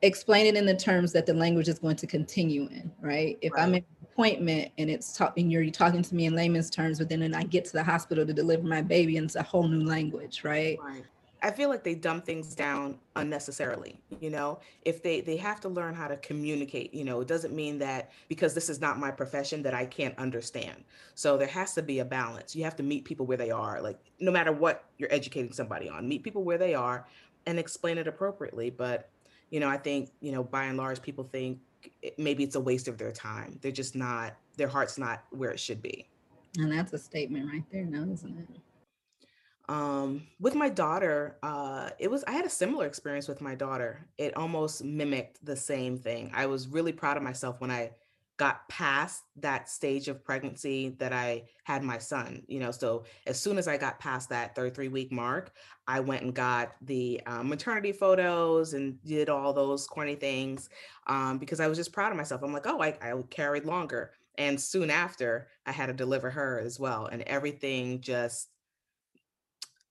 explain 0.00 0.46
it 0.46 0.56
in 0.56 0.66
the 0.66 0.76
terms 0.76 1.12
that 1.12 1.26
the 1.26 1.34
language 1.34 1.68
is 1.68 1.78
going 1.78 1.96
to 1.96 2.06
continue 2.06 2.62
in, 2.68 2.90
right? 3.00 3.38
If 3.42 3.52
right. 3.52 3.62
I'm 3.62 3.74
in 3.74 3.84
appointment 4.14 4.70
and 4.78 4.88
it's 4.88 5.16
talking 5.16 5.50
you're 5.50 5.68
talking 5.70 6.02
to 6.02 6.14
me 6.14 6.26
in 6.26 6.34
layman's 6.34 6.70
terms 6.70 6.98
but 6.98 7.08
then 7.08 7.22
and 7.22 7.34
i 7.34 7.42
get 7.42 7.64
to 7.64 7.72
the 7.72 7.82
hospital 7.82 8.24
to 8.24 8.32
deliver 8.32 8.62
my 8.62 8.80
baby 8.80 9.16
and 9.16 9.24
it's 9.24 9.34
a 9.34 9.42
whole 9.42 9.66
new 9.66 9.84
language 9.84 10.44
right, 10.44 10.78
right. 10.82 11.04
I 11.42 11.50
feel 11.50 11.68
like 11.68 11.84
they 11.84 11.94
dumb 11.94 12.22
things 12.22 12.54
down 12.54 12.98
unnecessarily. 13.16 14.00
You 14.18 14.30
know, 14.30 14.60
if 14.86 15.02
they 15.02 15.20
they 15.20 15.36
have 15.36 15.60
to 15.60 15.68
learn 15.68 15.94
how 15.94 16.08
to 16.08 16.16
communicate, 16.16 16.94
you 16.94 17.04
know, 17.04 17.20
it 17.20 17.28
doesn't 17.28 17.54
mean 17.54 17.78
that 17.80 18.12
because 18.28 18.54
this 18.54 18.70
is 18.70 18.80
not 18.80 18.98
my 18.98 19.10
profession 19.10 19.62
that 19.64 19.74
I 19.74 19.84
can't 19.84 20.16
understand. 20.16 20.84
So 21.14 21.36
there 21.36 21.48
has 21.48 21.74
to 21.74 21.82
be 21.82 21.98
a 21.98 22.04
balance. 22.04 22.56
You 22.56 22.64
have 22.64 22.76
to 22.76 22.82
meet 22.82 23.04
people 23.04 23.26
where 23.26 23.36
they 23.36 23.50
are. 23.50 23.82
Like 23.82 23.98
no 24.20 24.32
matter 24.32 24.52
what 24.52 24.86
you're 24.96 25.12
educating 25.12 25.52
somebody 25.52 25.86
on, 25.90 26.08
meet 26.08 26.22
people 26.22 26.44
where 26.44 26.56
they 26.56 26.74
are 26.74 27.06
and 27.44 27.58
explain 27.58 27.98
it 27.98 28.08
appropriately. 28.08 28.70
But 28.70 29.10
you 29.50 29.60
know, 29.60 29.68
I 29.68 29.76
think 29.76 30.12
you 30.22 30.32
know 30.32 30.44
by 30.44 30.64
and 30.64 30.78
large 30.78 31.02
people 31.02 31.24
think 31.30 31.58
maybe 32.18 32.44
it's 32.44 32.56
a 32.56 32.60
waste 32.60 32.88
of 32.88 32.98
their 32.98 33.12
time. 33.12 33.58
They're 33.62 33.72
just 33.72 33.94
not, 33.94 34.34
their 34.56 34.68
heart's 34.68 34.98
not 34.98 35.24
where 35.30 35.50
it 35.50 35.60
should 35.60 35.82
be. 35.82 36.08
And 36.58 36.70
that's 36.70 36.92
a 36.92 36.98
statement 36.98 37.50
right 37.52 37.64
there 37.72 37.84
now, 37.84 38.10
isn't 38.12 38.38
it? 38.38 38.60
Um, 39.68 40.26
with 40.40 40.54
my 40.54 40.68
daughter, 40.68 41.38
uh, 41.42 41.90
it 41.98 42.10
was 42.10 42.22
I 42.24 42.32
had 42.32 42.44
a 42.44 42.50
similar 42.50 42.86
experience 42.86 43.28
with 43.28 43.40
my 43.40 43.54
daughter. 43.54 44.06
It 44.18 44.36
almost 44.36 44.84
mimicked 44.84 45.44
the 45.44 45.56
same 45.56 45.98
thing. 45.98 46.30
I 46.34 46.46
was 46.46 46.68
really 46.68 46.92
proud 46.92 47.16
of 47.16 47.22
myself 47.22 47.60
when 47.60 47.70
I 47.70 47.92
got 48.36 48.68
past 48.68 49.22
that 49.36 49.68
stage 49.68 50.08
of 50.08 50.24
pregnancy 50.24 50.96
that 50.98 51.12
I 51.12 51.44
had 51.62 51.82
my 51.82 51.98
son, 51.98 52.42
you 52.48 52.58
know. 52.58 52.72
So 52.72 53.04
as 53.26 53.38
soon 53.38 53.58
as 53.58 53.68
I 53.68 53.76
got 53.76 54.00
past 54.00 54.28
that 54.30 54.56
33 54.56 54.88
week 54.88 55.12
mark, 55.12 55.52
I 55.86 56.00
went 56.00 56.22
and 56.22 56.34
got 56.34 56.74
the 56.82 57.20
um, 57.26 57.48
maternity 57.48 57.92
photos 57.92 58.74
and 58.74 59.02
did 59.04 59.28
all 59.28 59.52
those 59.52 59.86
corny 59.86 60.16
things 60.16 60.68
um, 61.06 61.38
because 61.38 61.60
I 61.60 61.68
was 61.68 61.78
just 61.78 61.92
proud 61.92 62.10
of 62.10 62.16
myself. 62.16 62.42
I'm 62.42 62.52
like, 62.52 62.66
oh, 62.66 62.82
I, 62.82 62.96
I 63.00 63.14
carried 63.30 63.66
longer. 63.66 64.12
And 64.36 64.60
soon 64.60 64.90
after, 64.90 65.46
I 65.64 65.72
had 65.72 65.86
to 65.86 65.92
deliver 65.92 66.30
her 66.30 66.58
as 66.58 66.80
well. 66.80 67.06
And 67.06 67.22
everything 67.22 68.00
just, 68.00 68.48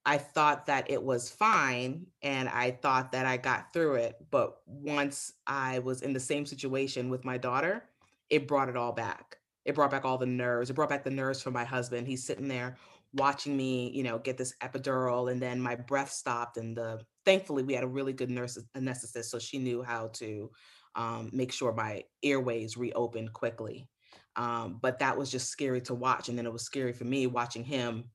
I 0.05 0.17
thought 0.17 0.65
that 0.65 0.89
it 0.89 1.01
was 1.01 1.29
fine 1.29 2.07
and 2.21 2.49
I 2.49 2.71
thought 2.71 3.13
that 3.13 3.25
I 3.25 3.37
got 3.37 3.71
through 3.71 3.95
it. 3.95 4.17
But 4.31 4.57
once 4.65 5.31
I 5.47 5.79
was 5.79 6.01
in 6.01 6.11
the 6.11 6.19
same 6.19 6.45
situation 6.45 7.09
with 7.09 7.23
my 7.23 7.37
daughter, 7.37 7.85
it 8.29 8.47
brought 8.47 8.69
it 8.69 8.77
all 8.77 8.91
back. 8.91 9.37
It 9.65 9.75
brought 9.75 9.91
back 9.91 10.05
all 10.05 10.17
the 10.17 10.25
nerves. 10.25 10.69
It 10.69 10.73
brought 10.73 10.89
back 10.89 11.03
the 11.03 11.09
nerves 11.09 11.41
for 11.41 11.51
my 11.51 11.63
husband. 11.63 12.07
He's 12.07 12.25
sitting 12.25 12.47
there 12.47 12.77
watching 13.13 13.55
me, 13.55 13.91
you 13.93 14.03
know, 14.03 14.17
get 14.17 14.37
this 14.37 14.53
epidural, 14.61 15.31
and 15.31 15.41
then 15.41 15.61
my 15.61 15.75
breath 15.75 16.11
stopped. 16.11 16.57
And 16.57 16.75
the 16.75 16.99
thankfully 17.25 17.63
we 17.63 17.73
had 17.73 17.83
a 17.83 17.87
really 17.87 18.13
good 18.13 18.29
nurse 18.29 18.57
anesthetist, 18.75 19.25
so 19.25 19.39
she 19.39 19.57
knew 19.57 19.83
how 19.83 20.07
to 20.13 20.51
um, 20.95 21.29
make 21.31 21.51
sure 21.51 21.73
my 21.73 22.03
airways 22.23 22.75
reopened 22.77 23.33
quickly. 23.33 23.87
Um, 24.35 24.79
but 24.81 24.99
that 24.99 25.17
was 25.17 25.31
just 25.31 25.49
scary 25.49 25.81
to 25.81 25.93
watch, 25.93 26.29
and 26.29 26.37
then 26.37 26.45
it 26.45 26.53
was 26.53 26.63
scary 26.63 26.93
for 26.93 27.05
me 27.05 27.27
watching 27.27 27.63
him 27.63 28.05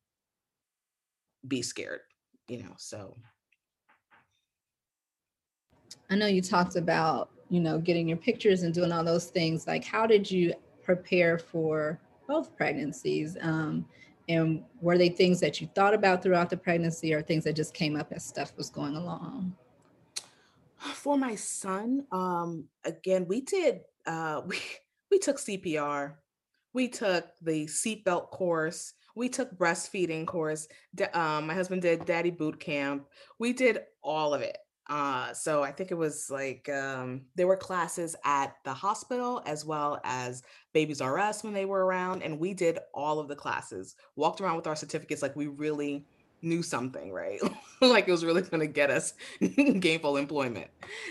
be 1.47 1.63
scared, 1.63 2.01
you 2.49 2.63
know. 2.63 2.75
So 2.77 3.17
I 6.11 6.17
know 6.17 6.27
you 6.27 6.43
talked 6.43 6.77
about, 6.77 7.31
you 7.49 7.61
know, 7.61 7.79
getting 7.79 8.09
your 8.09 8.19
pictures 8.19 8.63
and 8.63 8.75
doing 8.75 8.93
all 8.93 9.05
those 9.05 9.27
things. 9.27 9.67
Like, 9.67 9.85
how 9.85 10.07
did 10.07 10.31
you 10.31 10.55
prepare 10.83 11.39
for 11.39 12.01
both 12.27 12.57
pregnancies? 12.57 13.37
Um, 13.41 13.87
and 14.29 14.63
were 14.81 14.99
they 14.99 15.09
things 15.09 15.41
that 15.41 15.61
you 15.61 15.69
thought 15.75 15.95
about 15.95 16.23
throughout 16.23 16.51
the 16.51 16.57
pregnancy 16.57 17.15
or 17.15 17.23
things 17.23 17.45
that 17.45 17.55
just 17.55 17.73
came 17.73 17.97
up 17.97 18.13
as 18.13 18.25
stuff 18.25 18.53
was 18.57 18.69
going 18.69 18.97
along? 18.97 19.55
For 20.77 21.17
my 21.17 21.35
son, 21.35 22.07
um, 22.13 22.65
again, 22.85 23.27
we 23.27 23.41
did, 23.41 23.81
uh, 24.07 24.43
we, 24.47 24.59
we 25.11 25.19
took 25.19 25.39
CPR, 25.39 26.15
we 26.75 26.89
took 26.89 27.27
the 27.41 27.67
seatbelt 27.67 28.31
course, 28.31 28.93
we 29.19 29.29
took 29.29 29.57
breastfeeding 29.59 30.27
course. 30.27 30.69
Um, 31.13 31.49
my 31.49 31.55
husband 31.55 31.83
did 31.83 32.05
daddy 32.05 32.31
boot 32.31 32.61
camp. 32.61 33.07
We 33.41 33.53
did 33.53 33.81
all 34.01 34.33
of 34.33 34.43
it. 34.43 34.57
Uh, 34.89 35.35
so 35.35 35.63
I 35.63 35.71
think 35.71 35.91
it 35.91 35.97
was 35.97 36.31
like 36.31 36.69
um, 36.71 37.23
there 37.37 37.47
were 37.47 37.57
classes 37.57 38.17
at 38.25 38.55
the 38.65 38.73
hospital 38.73 39.43
as 39.45 39.65
well 39.65 40.01
as 40.03 40.43
Babies 40.73 41.01
R 41.01 41.19
Us 41.19 41.45
when 41.45 41.53
they 41.53 41.67
were 41.67 41.85
around, 41.85 42.23
and 42.23 42.39
we 42.39 42.55
did 42.55 42.79
all 42.95 43.19
of 43.19 43.29
the 43.29 43.37
classes. 43.37 43.97
Walked 44.17 44.41
around 44.41 44.57
with 44.57 44.67
our 44.67 44.77
certificates 44.77 45.21
like 45.21 45.37
we 45.37 45.47
really 45.47 46.07
knew 46.41 46.63
something, 46.63 47.13
right? 47.13 47.41
like 47.81 48.09
it 48.09 48.13
was 48.13 48.25
really 48.25 48.43
going 48.43 48.61
to 48.61 48.67
get 48.67 48.91
us 48.91 49.15
gainful 49.81 50.17
employment. 50.17 50.69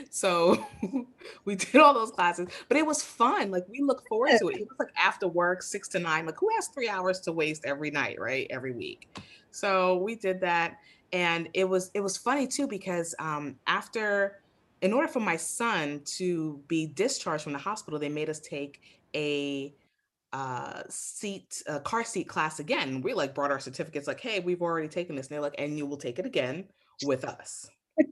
So 0.10 0.66
we 1.46 1.56
did 1.56 1.76
all 1.76 1.94
those 1.94 2.12
classes, 2.12 2.50
but 2.68 2.78
it 2.78 2.86
was 2.86 3.04
fun. 3.04 3.52
Like 3.52 3.66
we 3.70 3.82
look 3.82 4.08
forward 4.08 4.32
to 4.40 4.50
it. 4.50 4.58
It 4.58 4.68
was 4.68 4.80
like 4.80 4.94
after 4.98 5.28
work, 5.28 5.62
six 5.62 5.88
to 5.90 6.00
nine. 6.00 6.26
Like 6.26 6.40
who 6.40 6.50
has 6.56 6.68
three 6.70 6.90
hours 6.90 7.20
to 7.22 7.32
waste 7.32 7.66
every 7.66 7.92
night, 7.92 8.20
right? 8.20 8.48
Every 8.50 8.72
week. 8.72 9.18
So 9.52 9.98
we 9.98 10.16
did 10.16 10.42
that 10.42 10.78
and 11.14 11.50
it 11.54 11.68
was 11.68 11.92
it 11.94 12.02
was 12.02 12.18
funny 12.18 12.48
too 12.48 12.68
because 12.68 13.16
um, 13.20 13.56
after 13.68 14.42
in 14.82 14.94
order 14.94 15.08
for 15.08 15.20
my 15.20 15.36
son 15.36 16.02
to 16.06 16.62
be 16.68 16.86
discharged 16.88 17.44
from 17.44 17.54
the 17.54 17.60
hospital 17.60 18.00
they 18.00 18.10
made 18.10 18.30
us 18.30 18.40
take 18.40 18.82
a 19.16 19.74
uh, 20.34 20.84
seat 20.90 21.64
a 21.68 21.80
car 21.80 22.04
seat 22.04 22.28
class 22.28 22.60
again. 22.60 23.02
We 23.02 23.14
like 23.14 23.34
brought 23.34 23.52
our 23.52 23.60
certificates 23.60 24.08
like 24.08 24.20
hey 24.20 24.40
we've 24.40 24.62
already 24.62 24.88
taken 24.88 25.16
this. 25.16 25.28
And 25.28 25.36
they're 25.36 25.42
like 25.42 25.56
and 25.58 25.78
you 25.78 25.86
will 25.86 25.98
take 25.98 26.20
it 26.20 26.26
again 26.26 26.66
with 27.06 27.24
us. 27.26 27.70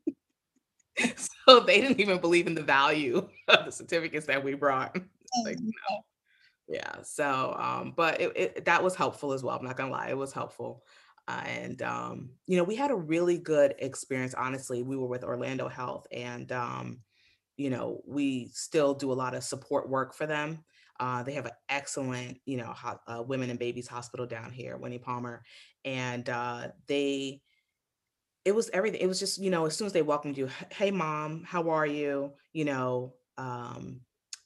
So 1.47 1.59
they 1.59 1.81
didn't 1.81 1.99
even 1.99 2.21
believe 2.21 2.47
in 2.47 2.55
the 2.55 2.63
value 2.63 3.27
of 3.49 3.65
the 3.65 3.71
certificates 3.71 4.25
that 4.27 4.43
we 4.43 4.53
brought. 4.53 4.97
Like 5.43 5.57
oh, 5.59 5.65
no. 5.89 6.03
yeah 6.69 7.01
so 7.03 7.57
um 7.59 7.91
but 7.93 8.21
it, 8.21 8.31
it, 8.37 8.65
that 8.65 8.81
was 8.81 8.95
helpful 8.95 9.33
as 9.33 9.43
well 9.43 9.57
i'm 9.57 9.65
not 9.65 9.75
gonna 9.75 9.91
lie 9.91 10.07
it 10.07 10.17
was 10.17 10.31
helpful 10.31 10.85
and 11.27 11.81
um, 11.81 12.29
you 12.47 12.57
know 12.57 12.63
we 12.63 12.75
had 12.75 12.91
a 12.91 12.95
really 12.95 13.37
good 13.37 13.73
experience 13.79 14.33
honestly 14.33 14.83
we 14.83 14.97
were 14.97 15.07
with 15.07 15.23
orlando 15.23 15.67
health 15.67 16.05
and 16.11 16.51
um, 16.51 16.99
you 17.57 17.69
know 17.69 18.01
we 18.07 18.49
still 18.53 18.93
do 18.93 19.11
a 19.11 19.13
lot 19.13 19.35
of 19.35 19.43
support 19.43 19.89
work 19.89 20.13
for 20.13 20.25
them 20.25 20.63
uh, 20.99 21.23
they 21.23 21.33
have 21.33 21.45
an 21.45 21.51
excellent 21.69 22.37
you 22.45 22.57
know 22.57 22.71
ho- 22.75 22.99
uh, 23.07 23.23
women 23.23 23.49
and 23.49 23.59
babies 23.59 23.87
hospital 23.87 24.25
down 24.25 24.51
here 24.51 24.77
winnie 24.77 24.99
palmer 24.99 25.43
and 25.83 26.29
uh, 26.29 26.67
they 26.87 27.41
it 28.43 28.53
was 28.53 28.69
everything 28.73 29.01
it 29.01 29.07
was 29.07 29.19
just 29.19 29.39
you 29.39 29.49
know 29.49 29.65
as 29.65 29.75
soon 29.75 29.87
as 29.87 29.93
they 29.93 30.01
welcomed 30.01 30.37
you 30.37 30.49
hey 30.71 30.91
mom 30.91 31.43
how 31.43 31.69
are 31.69 31.87
you? 31.87 32.31
you 32.53 32.65
know 32.65 33.13
um, 33.37 34.01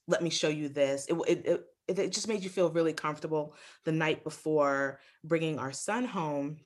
let 0.09 0.23
me 0.23 0.29
show 0.31 0.49
you 0.49 0.67
this. 0.67 1.05
It, 1.07 1.13
it, 1.27 1.45
it 1.87 1.99
it 1.99 2.11
just 2.11 2.27
made 2.27 2.43
you 2.43 2.49
feel 2.49 2.69
really 2.69 2.93
comfortable 2.93 3.55
the 3.85 3.91
night 3.91 4.23
before 4.23 4.99
bringing 5.23 5.57
our 5.57 5.71
son 5.71 6.05
home 6.05 6.57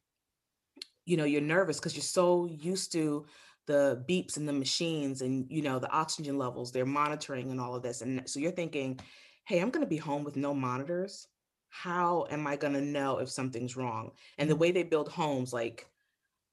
you 1.05 1.17
know 1.17 1.24
you're 1.25 1.41
nervous 1.41 1.79
because 1.79 1.95
you're 1.95 2.03
so 2.03 2.45
used 2.45 2.91
to 2.91 3.25
the 3.65 4.03
beeps 4.10 4.38
and 4.38 4.48
the 4.48 4.53
machines 4.53 5.22
and 5.22 5.45
you 5.50 5.62
know 5.62 5.79
the 5.79 5.89
oxygen 5.91 6.38
levels 6.38 6.72
they're 6.72 6.86
monitoring 6.86 7.51
and 7.51 7.60
all 7.60 7.75
of 7.75 7.83
this 7.83 8.01
and 8.01 8.22
so 8.29 8.39
you're 8.39 8.51
thinking 8.51 9.00
hey 9.45 9.60
i'm 9.60 9.69
going 9.69 9.83
to 9.83 9.89
be 9.89 9.98
home 9.98 10.24
with 10.24 10.36
no 10.36 10.53
monitors 10.53 11.27
how 11.69 12.25
am 12.29 12.45
i 12.45 12.55
going 12.55 12.74
to 12.74 12.81
know 12.81 13.19
if 13.19 13.29
something's 13.29 13.77
wrong 13.77 14.12
and 14.38 14.50
the 14.50 14.53
mm-hmm. 14.53 14.62
way 14.62 14.72
they 14.72 14.83
build 14.83 15.10
homes 15.10 15.53
like 15.53 15.88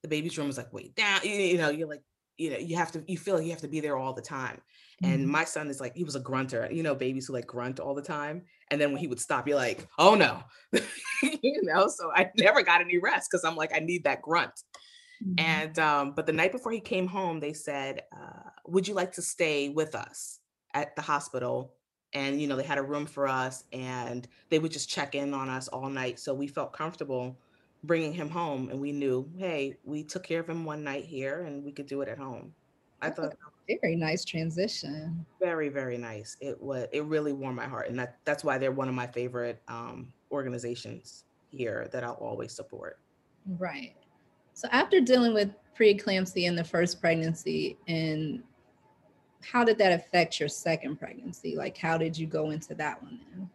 the 0.02 0.08
baby's 0.08 0.38
room 0.38 0.48
is 0.48 0.56
like 0.56 0.72
way 0.72 0.92
down 0.96 1.20
you 1.24 1.58
know 1.58 1.70
you're 1.70 1.88
like 1.88 2.02
you 2.40 2.50
know 2.50 2.56
you 2.56 2.76
have 2.76 2.90
to 2.92 3.04
you 3.06 3.18
feel 3.18 3.36
like 3.36 3.44
you 3.44 3.50
have 3.50 3.60
to 3.60 3.68
be 3.68 3.80
there 3.80 3.96
all 3.96 4.12
the 4.12 4.22
time. 4.22 4.60
And 5.02 5.22
mm-hmm. 5.22 5.30
my 5.30 5.44
son 5.44 5.68
is 5.68 5.80
like 5.80 5.94
he 5.94 6.04
was 6.04 6.16
a 6.16 6.20
grunter 6.20 6.68
you 6.72 6.82
know 6.82 6.94
babies 6.94 7.26
who 7.26 7.34
like 7.34 7.46
grunt 7.46 7.78
all 7.78 7.94
the 7.94 8.02
time. 8.02 8.42
And 8.70 8.80
then 8.80 8.92
when 8.92 9.00
he 9.00 9.06
would 9.06 9.20
stop 9.20 9.46
you're 9.46 9.56
like 9.56 9.86
oh 9.98 10.14
no. 10.14 10.42
You 11.22 11.62
know 11.62 11.86
so 11.88 12.10
i 12.14 12.30
never 12.38 12.62
got 12.62 12.80
any 12.80 12.98
rest 12.98 13.30
because 13.30 13.44
i'm 13.44 13.56
like 13.56 13.72
i 13.74 13.78
need 13.78 14.04
that 14.04 14.22
grunt. 14.22 14.62
Mm-hmm. 15.22 15.34
and 15.38 15.78
um 15.78 16.12
but 16.16 16.26
the 16.26 16.32
night 16.32 16.50
before 16.50 16.72
he 16.72 16.80
came 16.80 17.06
home 17.06 17.40
they 17.40 17.52
said 17.52 18.04
uh, 18.10 18.48
would 18.66 18.88
you 18.88 18.94
like 18.94 19.12
to 19.12 19.22
stay 19.22 19.68
with 19.68 19.94
us 19.94 20.38
at 20.72 20.96
the 20.96 21.02
hospital? 21.02 21.74
And 22.12 22.40
you 22.40 22.48
know 22.48 22.56
they 22.56 22.64
had 22.64 22.78
a 22.78 22.82
room 22.82 23.06
for 23.06 23.28
us 23.28 23.64
and 23.72 24.26
they 24.48 24.58
would 24.58 24.72
just 24.72 24.88
check 24.88 25.14
in 25.14 25.32
on 25.34 25.48
us 25.48 25.68
all 25.68 25.88
night. 25.88 26.18
So 26.18 26.34
we 26.34 26.48
felt 26.48 26.72
comfortable 26.72 27.38
bringing 27.84 28.12
him 28.12 28.28
home 28.28 28.68
and 28.68 28.78
we 28.78 28.92
knew 28.92 29.28
hey 29.38 29.76
we 29.84 30.02
took 30.02 30.22
care 30.22 30.40
of 30.40 30.48
him 30.48 30.64
one 30.64 30.84
night 30.84 31.04
here 31.04 31.44
and 31.44 31.64
we 31.64 31.72
could 31.72 31.86
do 31.86 32.02
it 32.02 32.08
at 32.08 32.18
home. 32.18 32.52
I 33.02 33.08
thought 33.08 33.34
very 33.80 33.96
nice 33.96 34.24
transition. 34.24 35.24
Very 35.40 35.68
very 35.68 35.96
nice. 35.96 36.36
It 36.40 36.60
was 36.60 36.86
it 36.92 37.04
really 37.04 37.32
warmed 37.32 37.56
my 37.56 37.66
heart 37.66 37.88
and 37.88 37.98
that 37.98 38.18
that's 38.24 38.44
why 38.44 38.58
they're 38.58 38.72
one 38.72 38.88
of 38.88 38.94
my 38.94 39.06
favorite 39.06 39.62
um, 39.68 40.12
organizations 40.30 41.24
here 41.50 41.88
that 41.92 42.04
i'll 42.04 42.12
always 42.14 42.52
support. 42.52 42.98
Right. 43.58 43.94
So 44.52 44.68
after 44.72 45.00
dealing 45.00 45.32
with 45.32 45.50
preeclampsia 45.78 46.44
in 46.44 46.54
the 46.54 46.64
first 46.64 47.00
pregnancy 47.00 47.78
and 47.88 48.42
how 49.42 49.64
did 49.64 49.78
that 49.78 49.92
affect 49.92 50.38
your 50.38 50.48
second 50.48 50.96
pregnancy? 50.96 51.56
Like 51.56 51.78
how 51.78 51.96
did 51.96 52.18
you 52.18 52.26
go 52.26 52.50
into 52.50 52.74
that 52.74 53.02
one 53.02 53.20
then? 53.30 53.48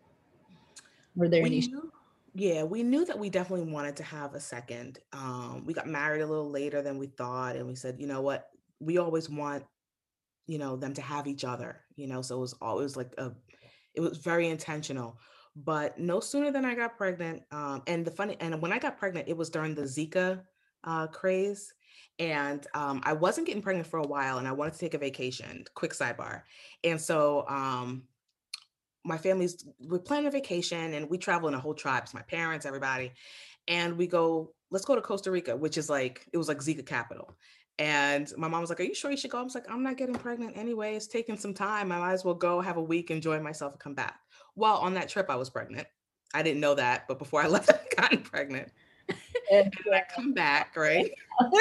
Were 1.15 1.29
there 1.29 1.43
we 1.43 1.49
any 1.49 1.59
knew, 1.61 1.91
yeah, 2.37 2.63
we 2.63 2.83
knew 2.83 3.05
that 3.05 3.17
we 3.17 3.29
definitely 3.29 3.71
wanted 3.71 3.95
to 3.95 4.03
have 4.03 4.35
a 4.35 4.41
second. 4.41 4.99
Um, 5.13 5.63
we 5.65 5.73
got 5.73 5.87
married 5.87 6.21
a 6.21 6.27
little 6.27 6.49
later 6.49 6.81
than 6.81 6.97
we 6.97 7.07
thought, 7.07 7.55
and 7.55 7.65
we 7.65 7.75
said, 7.75 7.95
you 7.97 8.07
know 8.07 8.19
what, 8.19 8.49
we 8.81 8.97
always 8.97 9.29
want, 9.29 9.63
you 10.45 10.57
know, 10.57 10.75
them 10.75 10.93
to 10.95 11.01
have 11.01 11.27
each 11.27 11.45
other. 11.45 11.79
You 11.95 12.07
know, 12.07 12.21
so 12.21 12.35
it 12.35 12.41
was 12.41 12.53
always 12.61 12.97
like 12.97 13.13
a, 13.17 13.31
it 13.93 14.01
was 14.01 14.17
very 14.17 14.49
intentional. 14.49 15.17
But 15.55 15.97
no 15.97 16.19
sooner 16.19 16.51
than 16.51 16.65
I 16.65 16.75
got 16.75 16.97
pregnant, 16.97 17.43
um, 17.51 17.83
and 17.87 18.03
the 18.03 18.11
funny, 18.11 18.35
and 18.41 18.61
when 18.61 18.73
I 18.73 18.79
got 18.79 18.97
pregnant, 18.97 19.29
it 19.29 19.37
was 19.37 19.49
during 19.49 19.73
the 19.73 19.83
Zika 19.83 20.41
uh, 20.83 21.07
craze, 21.07 21.73
and 22.19 22.67
um, 22.73 23.01
I 23.05 23.13
wasn't 23.13 23.47
getting 23.47 23.61
pregnant 23.61 23.87
for 23.87 23.99
a 23.99 24.07
while, 24.07 24.39
and 24.39 24.47
I 24.47 24.51
wanted 24.51 24.73
to 24.73 24.79
take 24.79 24.93
a 24.93 24.97
vacation. 24.97 25.63
Quick 25.73 25.93
sidebar, 25.93 26.41
and 26.83 26.99
so 26.99 27.45
um, 27.47 28.03
my 29.05 29.17
family's 29.17 29.63
we're 29.79 29.99
planning 29.99 30.27
a 30.27 30.31
vacation 30.31 30.93
and 30.95 31.09
we 31.09 31.17
travel 31.17 31.47
in 31.47 31.53
a 31.53 31.59
whole 31.59 31.73
tribe. 31.73 32.03
It's 32.03 32.13
my 32.13 32.23
parents, 32.23 32.65
everybody. 32.65 33.13
And 33.67 33.97
we 33.97 34.07
go, 34.07 34.51
let's 34.71 34.85
go 34.85 34.95
to 34.95 35.01
Costa 35.01 35.31
Rica, 35.31 35.55
which 35.55 35.77
is 35.77 35.89
like, 35.89 36.27
it 36.33 36.37
was 36.37 36.47
like 36.47 36.57
Zika 36.57 36.85
capital. 36.85 37.35
And 37.77 38.31
my 38.37 38.47
mom 38.47 38.61
was 38.61 38.69
like, 38.69 38.79
Are 38.79 38.83
you 38.83 38.95
sure 38.95 39.11
you 39.11 39.17
should 39.17 39.31
go? 39.31 39.39
I 39.39 39.43
was 39.43 39.53
like, 39.53 39.69
I'm 39.69 39.83
not 39.83 39.97
getting 39.97 40.15
pregnant 40.15 40.57
anyway. 40.57 40.95
It's 40.95 41.07
taking 41.07 41.37
some 41.37 41.53
time. 41.53 41.91
I 41.91 41.99
might 41.99 42.13
as 42.13 42.23
well 42.23 42.33
go 42.33 42.61
have 42.61 42.77
a 42.77 42.81
week, 42.81 43.11
enjoy 43.11 43.39
myself, 43.41 43.73
and 43.73 43.79
come 43.79 43.93
back. 43.93 44.19
Well, 44.55 44.77
on 44.77 44.93
that 44.93 45.09
trip, 45.09 45.29
I 45.29 45.35
was 45.35 45.49
pregnant. 45.49 45.87
I 46.33 46.41
didn't 46.41 46.61
know 46.61 46.75
that, 46.75 47.05
but 47.07 47.19
before 47.19 47.41
I 47.41 47.47
left, 47.49 47.69
I 47.69 47.79
gotten 48.01 48.19
pregnant. 48.21 48.71
and 49.51 49.73
I 49.93 50.03
come 50.13 50.33
back, 50.33 50.75
right? 50.77 51.11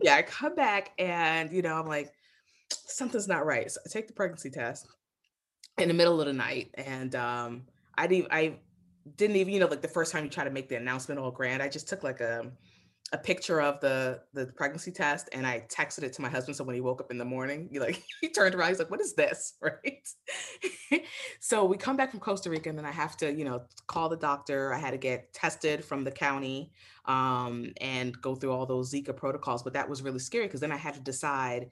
yeah, 0.00 0.14
I 0.14 0.22
come 0.22 0.54
back 0.54 0.92
and 0.98 1.52
you 1.52 1.62
know, 1.62 1.74
I'm 1.74 1.86
like, 1.86 2.12
something's 2.70 3.28
not 3.28 3.44
right. 3.44 3.70
So 3.70 3.80
I 3.84 3.88
take 3.88 4.06
the 4.06 4.14
pregnancy 4.14 4.50
test 4.50 4.86
in 5.80 5.88
the 5.88 5.94
middle 5.94 6.20
of 6.20 6.26
the 6.26 6.32
night. 6.32 6.74
And 6.74 7.14
um, 7.14 7.66
I 7.96 8.06
didn't, 8.06 8.28
I 8.30 8.56
didn't 9.16 9.36
even, 9.36 9.52
you 9.52 9.60
know, 9.60 9.66
like 9.66 9.82
the 9.82 9.88
first 9.88 10.12
time 10.12 10.24
you 10.24 10.30
try 10.30 10.44
to 10.44 10.50
make 10.50 10.68
the 10.68 10.76
announcement 10.76 11.20
all 11.20 11.30
grand, 11.30 11.62
I 11.62 11.68
just 11.68 11.88
took 11.88 12.02
like 12.02 12.20
a, 12.20 12.50
a 13.12 13.18
picture 13.18 13.62
of 13.62 13.80
the 13.80 14.20
the 14.34 14.46
pregnancy 14.46 14.92
test 14.92 15.30
and 15.32 15.46
I 15.46 15.64
texted 15.68 16.02
it 16.02 16.12
to 16.14 16.22
my 16.22 16.28
husband. 16.28 16.56
So 16.56 16.64
when 16.64 16.74
he 16.74 16.80
woke 16.80 17.00
up 17.00 17.10
in 17.10 17.16
the 17.16 17.24
morning, 17.24 17.68
he 17.70 17.78
like 17.78 18.02
he 18.20 18.28
turned 18.28 18.54
around, 18.54 18.68
he's 18.68 18.78
like, 18.78 18.90
"What 18.90 19.00
is 19.00 19.14
this?" 19.14 19.54
Right. 19.62 20.08
so 21.40 21.64
we 21.64 21.76
come 21.76 21.96
back 21.96 22.10
from 22.10 22.20
Costa 22.20 22.50
Rica, 22.50 22.68
and 22.68 22.78
then 22.78 22.84
I 22.84 22.90
have 22.90 23.16
to, 23.18 23.32
you 23.32 23.44
know, 23.44 23.62
call 23.86 24.08
the 24.08 24.16
doctor. 24.16 24.72
I 24.74 24.78
had 24.78 24.90
to 24.90 24.98
get 24.98 25.32
tested 25.32 25.84
from 25.84 26.04
the 26.04 26.10
county 26.10 26.72
um, 27.06 27.72
and 27.80 28.18
go 28.20 28.34
through 28.34 28.52
all 28.52 28.66
those 28.66 28.92
Zika 28.92 29.16
protocols. 29.16 29.62
But 29.62 29.72
that 29.72 29.88
was 29.88 30.02
really 30.02 30.18
scary 30.18 30.46
because 30.46 30.60
then 30.60 30.72
I 30.72 30.76
had 30.76 30.94
to 30.94 31.00
decide 31.00 31.70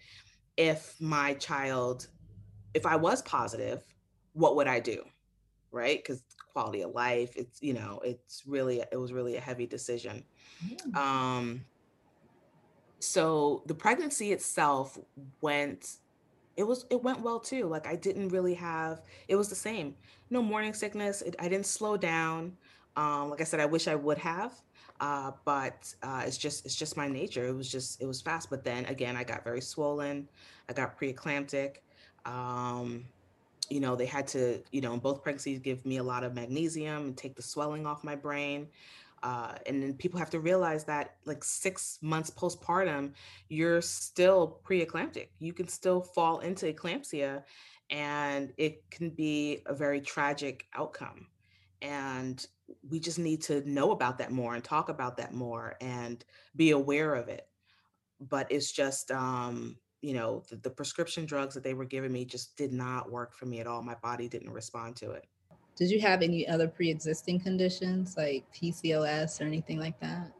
if 0.56 0.94
my 1.00 1.34
child, 1.34 2.08
if 2.74 2.86
I 2.86 2.96
was 2.96 3.22
positive, 3.22 3.82
what 4.36 4.56
would 4.56 4.68
I 4.68 4.80
do? 4.80 5.02
right? 5.76 6.02
Because 6.02 6.22
quality 6.52 6.82
of 6.82 6.92
life, 6.92 7.36
it's 7.36 7.62
you 7.62 7.74
know, 7.74 8.00
it's 8.04 8.42
really 8.46 8.82
it 8.90 8.96
was 8.96 9.12
really 9.12 9.36
a 9.36 9.40
heavy 9.40 9.66
decision. 9.66 10.24
Yeah. 10.66 10.78
Um, 11.38 11.64
so 12.98 13.62
the 13.66 13.74
pregnancy 13.74 14.32
itself 14.32 14.98
went 15.42 15.98
it 16.56 16.62
was 16.66 16.86
it 16.88 17.02
went 17.02 17.20
well 17.20 17.38
too 17.38 17.66
like 17.66 17.86
i 17.86 17.94
didn't 17.94 18.30
really 18.30 18.54
have 18.54 19.02
it 19.28 19.36
was 19.36 19.50
the 19.50 19.54
same 19.54 19.94
no 20.30 20.40
morning 20.40 20.72
sickness 20.72 21.20
it, 21.20 21.36
i 21.38 21.46
didn't 21.46 21.66
slow 21.66 21.98
down 21.98 22.56
um 22.96 23.28
like 23.28 23.42
i 23.42 23.44
said 23.44 23.60
i 23.60 23.66
wish 23.66 23.86
i 23.86 23.94
would 23.94 24.16
have 24.16 24.54
uh 25.00 25.30
but 25.44 25.94
uh 26.02 26.22
it's 26.24 26.38
just 26.38 26.64
it's 26.64 26.74
just 26.74 26.96
my 26.96 27.06
nature 27.06 27.46
it 27.46 27.54
was 27.54 27.70
just 27.70 28.00
it 28.00 28.06
was 28.06 28.22
fast 28.22 28.48
but 28.48 28.64
then 28.64 28.86
again 28.86 29.14
i 29.14 29.22
got 29.22 29.44
very 29.44 29.60
swollen 29.60 30.26
i 30.70 30.72
got 30.72 30.98
preeclamptic 30.98 31.80
um 32.24 33.04
you 33.68 33.80
know 33.80 33.96
they 33.96 34.06
had 34.06 34.26
to 34.26 34.62
you 34.70 34.80
know 34.80 34.94
in 34.94 35.00
both 35.00 35.22
pregnancies 35.22 35.58
give 35.58 35.84
me 35.84 35.96
a 35.96 36.02
lot 36.02 36.24
of 36.24 36.34
magnesium 36.34 37.06
and 37.06 37.16
take 37.16 37.34
the 37.34 37.42
swelling 37.42 37.86
off 37.86 38.04
my 38.04 38.14
brain 38.14 38.68
uh, 39.22 39.54
and 39.66 39.82
then 39.82 39.94
people 39.94 40.18
have 40.18 40.30
to 40.30 40.40
realize 40.40 40.84
that 40.84 41.16
like 41.24 41.42
six 41.42 41.98
months 42.02 42.30
postpartum, 42.30 43.12
you're 43.48 43.80
still 43.80 44.60
preeclamptic. 44.64 45.28
You 45.38 45.52
can 45.52 45.68
still 45.68 46.00
fall 46.00 46.40
into 46.40 46.72
eclampsia 46.72 47.42
and 47.90 48.52
it 48.56 48.88
can 48.90 49.10
be 49.10 49.62
a 49.66 49.74
very 49.74 50.00
tragic 50.00 50.66
outcome. 50.74 51.26
And 51.82 52.44
we 52.88 53.00
just 53.00 53.18
need 53.18 53.42
to 53.42 53.68
know 53.68 53.92
about 53.92 54.18
that 54.18 54.32
more 54.32 54.54
and 54.54 54.62
talk 54.62 54.88
about 54.88 55.16
that 55.16 55.34
more 55.34 55.76
and 55.80 56.24
be 56.54 56.70
aware 56.70 57.14
of 57.14 57.28
it. 57.28 57.48
But 58.20 58.50
it's 58.50 58.70
just, 58.72 59.10
um, 59.10 59.76
you 60.02 60.14
know, 60.14 60.42
the, 60.48 60.56
the 60.56 60.70
prescription 60.70 61.26
drugs 61.26 61.54
that 61.54 61.64
they 61.64 61.74
were 61.74 61.84
giving 61.84 62.12
me 62.12 62.24
just 62.24 62.56
did 62.56 62.72
not 62.72 63.10
work 63.10 63.34
for 63.34 63.46
me 63.46 63.60
at 63.60 63.66
all. 63.66 63.82
My 63.82 63.96
body 64.02 64.28
didn't 64.28 64.52
respond 64.52 64.96
to 64.96 65.12
it. 65.12 65.26
Did 65.76 65.90
you 65.90 66.00
have 66.00 66.22
any 66.22 66.48
other 66.48 66.68
pre-existing 66.68 67.40
conditions 67.40 68.16
like 68.16 68.44
PCOS 68.54 69.40
or 69.40 69.44
anything 69.44 69.78
like 69.78 69.98
that? 70.00 70.32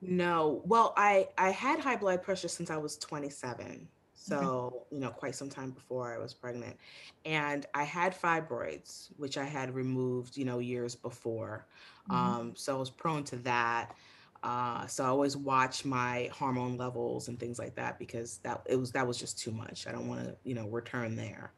No. 0.00 0.62
Well, 0.64 0.94
I 0.96 1.28
I 1.36 1.50
had 1.50 1.78
high 1.80 1.96
blood 1.96 2.22
pressure 2.22 2.48
since 2.48 2.70
I 2.70 2.76
was 2.76 2.96
27. 2.96 3.88
So, 4.14 4.86
you 4.90 5.00
know, 5.00 5.08
quite 5.08 5.34
some 5.34 5.48
time 5.48 5.70
before 5.70 6.14
I 6.14 6.18
was 6.18 6.34
pregnant. 6.34 6.76
And 7.24 7.64
I 7.72 7.84
had 7.84 8.14
fibroids, 8.14 9.08
which 9.16 9.38
I 9.38 9.44
had 9.44 9.74
removed, 9.74 10.36
you 10.36 10.44
know, 10.44 10.58
years 10.58 10.94
before. 10.94 11.66
Mhm. 12.08 12.14
Um, 12.14 12.56
so 12.56 12.76
I 12.76 12.78
was 12.78 12.90
prone 12.90 13.24
to 13.24 13.36
that. 13.36 13.96
Uh, 14.42 14.86
so 14.86 15.04
I 15.04 15.08
always 15.08 15.36
watch 15.36 15.84
my 15.84 16.30
hormone 16.32 16.78
levels 16.78 17.28
and 17.28 17.38
things 17.38 17.58
like 17.58 17.74
that 17.74 17.98
because 17.98 18.38
that 18.38 18.62
it 18.66 18.76
was 18.76 18.90
that 18.92 19.06
was 19.06 19.18
just 19.18 19.38
too 19.38 19.50
much. 19.50 19.86
I 19.86 19.92
don't 19.92 20.08
want 20.08 20.24
to, 20.24 20.36
you 20.44 20.54
know, 20.54 20.66
return 20.68 21.14
there. 21.14 21.52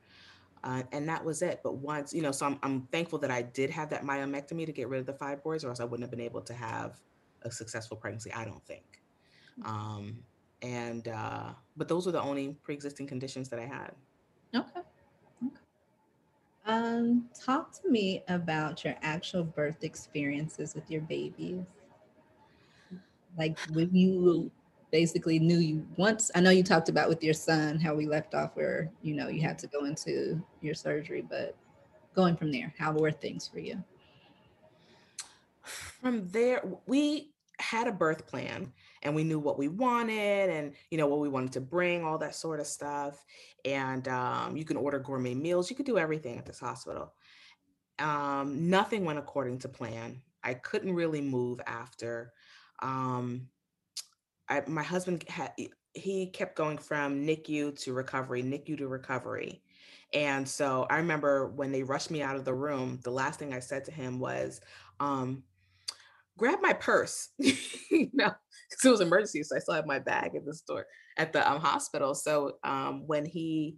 Uh, 0.64 0.82
and 0.92 1.08
that 1.08 1.24
was 1.24 1.42
it. 1.42 1.60
But 1.62 1.76
once, 1.76 2.12
you 2.12 2.22
know, 2.22 2.30
so 2.32 2.46
I'm, 2.46 2.58
I'm 2.62 2.82
thankful 2.92 3.18
that 3.20 3.30
I 3.30 3.42
did 3.42 3.70
have 3.70 3.90
that 3.90 4.04
myomectomy 4.04 4.66
to 4.66 4.72
get 4.72 4.88
rid 4.88 5.00
of 5.00 5.06
the 5.06 5.12
fibroids, 5.12 5.64
or 5.64 5.68
else 5.68 5.80
I 5.80 5.84
wouldn't 5.84 6.02
have 6.02 6.10
been 6.10 6.20
able 6.20 6.40
to 6.42 6.54
have 6.54 7.00
a 7.42 7.50
successful 7.50 7.96
pregnancy. 7.96 8.32
I 8.32 8.44
don't 8.44 8.64
think. 8.64 9.02
Um, 9.64 10.18
and 10.62 11.08
uh, 11.08 11.50
but 11.76 11.88
those 11.88 12.06
were 12.06 12.12
the 12.12 12.22
only 12.22 12.56
pre-existing 12.62 13.06
conditions 13.06 13.48
that 13.48 13.58
I 13.58 13.66
had. 13.66 13.92
Okay. 14.54 14.80
okay. 15.44 15.56
Um, 16.64 17.28
talk 17.44 17.72
to 17.82 17.90
me 17.90 18.22
about 18.28 18.84
your 18.84 18.94
actual 19.02 19.42
birth 19.42 19.82
experiences 19.82 20.74
with 20.74 20.88
your 20.90 21.00
babies. 21.02 21.64
Like 23.38 23.58
when 23.72 23.94
you 23.94 24.50
basically 24.90 25.38
knew 25.38 25.58
you 25.58 25.86
once 25.96 26.30
I 26.34 26.40
know 26.40 26.50
you 26.50 26.62
talked 26.62 26.90
about 26.90 27.08
with 27.08 27.24
your 27.24 27.32
son 27.32 27.80
how 27.80 27.94
we 27.94 28.06
left 28.06 28.34
off 28.34 28.50
where 28.54 28.90
you 29.00 29.14
know 29.14 29.28
you 29.28 29.40
had 29.40 29.58
to 29.60 29.66
go 29.66 29.86
into 29.86 30.40
your 30.60 30.74
surgery, 30.74 31.24
but 31.28 31.56
going 32.14 32.36
from 32.36 32.52
there, 32.52 32.74
how 32.78 32.92
were 32.92 33.10
things 33.10 33.48
for 33.48 33.58
you? 33.58 33.82
From 35.62 36.28
there, 36.28 36.62
we 36.86 37.32
had 37.58 37.86
a 37.86 37.92
birth 37.92 38.26
plan 38.26 38.72
and 39.02 39.14
we 39.14 39.24
knew 39.24 39.38
what 39.38 39.58
we 39.58 39.68
wanted 39.68 40.50
and 40.50 40.74
you 40.90 40.98
know 40.98 41.06
what 41.06 41.20
we 41.20 41.28
wanted 41.28 41.52
to 41.52 41.60
bring 41.60 42.04
all 42.04 42.18
that 42.18 42.34
sort 42.34 42.60
of 42.60 42.66
stuff. 42.66 43.24
And 43.64 44.06
um, 44.08 44.56
you 44.56 44.64
can 44.64 44.76
order 44.76 44.98
gourmet 44.98 45.34
meals. 45.34 45.70
You 45.70 45.76
could 45.76 45.86
do 45.86 45.98
everything 45.98 46.38
at 46.38 46.44
this 46.44 46.60
hospital. 46.60 47.12
Um, 47.98 48.68
nothing 48.68 49.04
went 49.04 49.18
according 49.18 49.60
to 49.60 49.68
plan. 49.68 50.20
I 50.42 50.54
couldn't 50.54 50.92
really 50.92 51.20
move 51.20 51.60
after 51.66 52.32
um, 52.82 53.48
I, 54.48 54.62
my 54.66 54.82
husband 54.82 55.24
had 55.28 55.52
he 55.94 56.26
kept 56.26 56.56
going 56.56 56.78
from 56.78 57.26
NICU 57.26 57.78
to 57.80 57.92
recovery, 57.92 58.42
NICU 58.42 58.78
to 58.78 58.88
recovery. 58.88 59.62
And 60.14 60.46
so 60.46 60.86
I 60.90 60.96
remember 60.96 61.48
when 61.48 61.72
they 61.72 61.82
rushed 61.82 62.10
me 62.10 62.22
out 62.22 62.36
of 62.36 62.44
the 62.44 62.54
room, 62.54 63.00
the 63.02 63.10
last 63.10 63.38
thing 63.38 63.54
I 63.54 63.60
said 63.60 63.84
to 63.86 63.92
him 63.92 64.18
was, 64.18 64.60
um, 65.00 65.42
grab 66.36 66.58
my 66.62 66.72
purse, 66.72 67.28
you 67.38 68.10
know, 68.12 68.32
because 68.70 68.84
it 68.84 68.90
was 68.90 69.00
emergency. 69.00 69.42
So 69.42 69.56
I 69.56 69.58
still 69.58 69.74
had 69.74 69.86
my 69.86 69.98
bag 69.98 70.34
at 70.34 70.44
the 70.44 70.54
store 70.54 70.86
at 71.16 71.32
the 71.32 71.50
um, 71.50 71.60
hospital. 71.60 72.14
So 72.14 72.56
um, 72.64 73.06
when 73.06 73.24
he, 73.24 73.76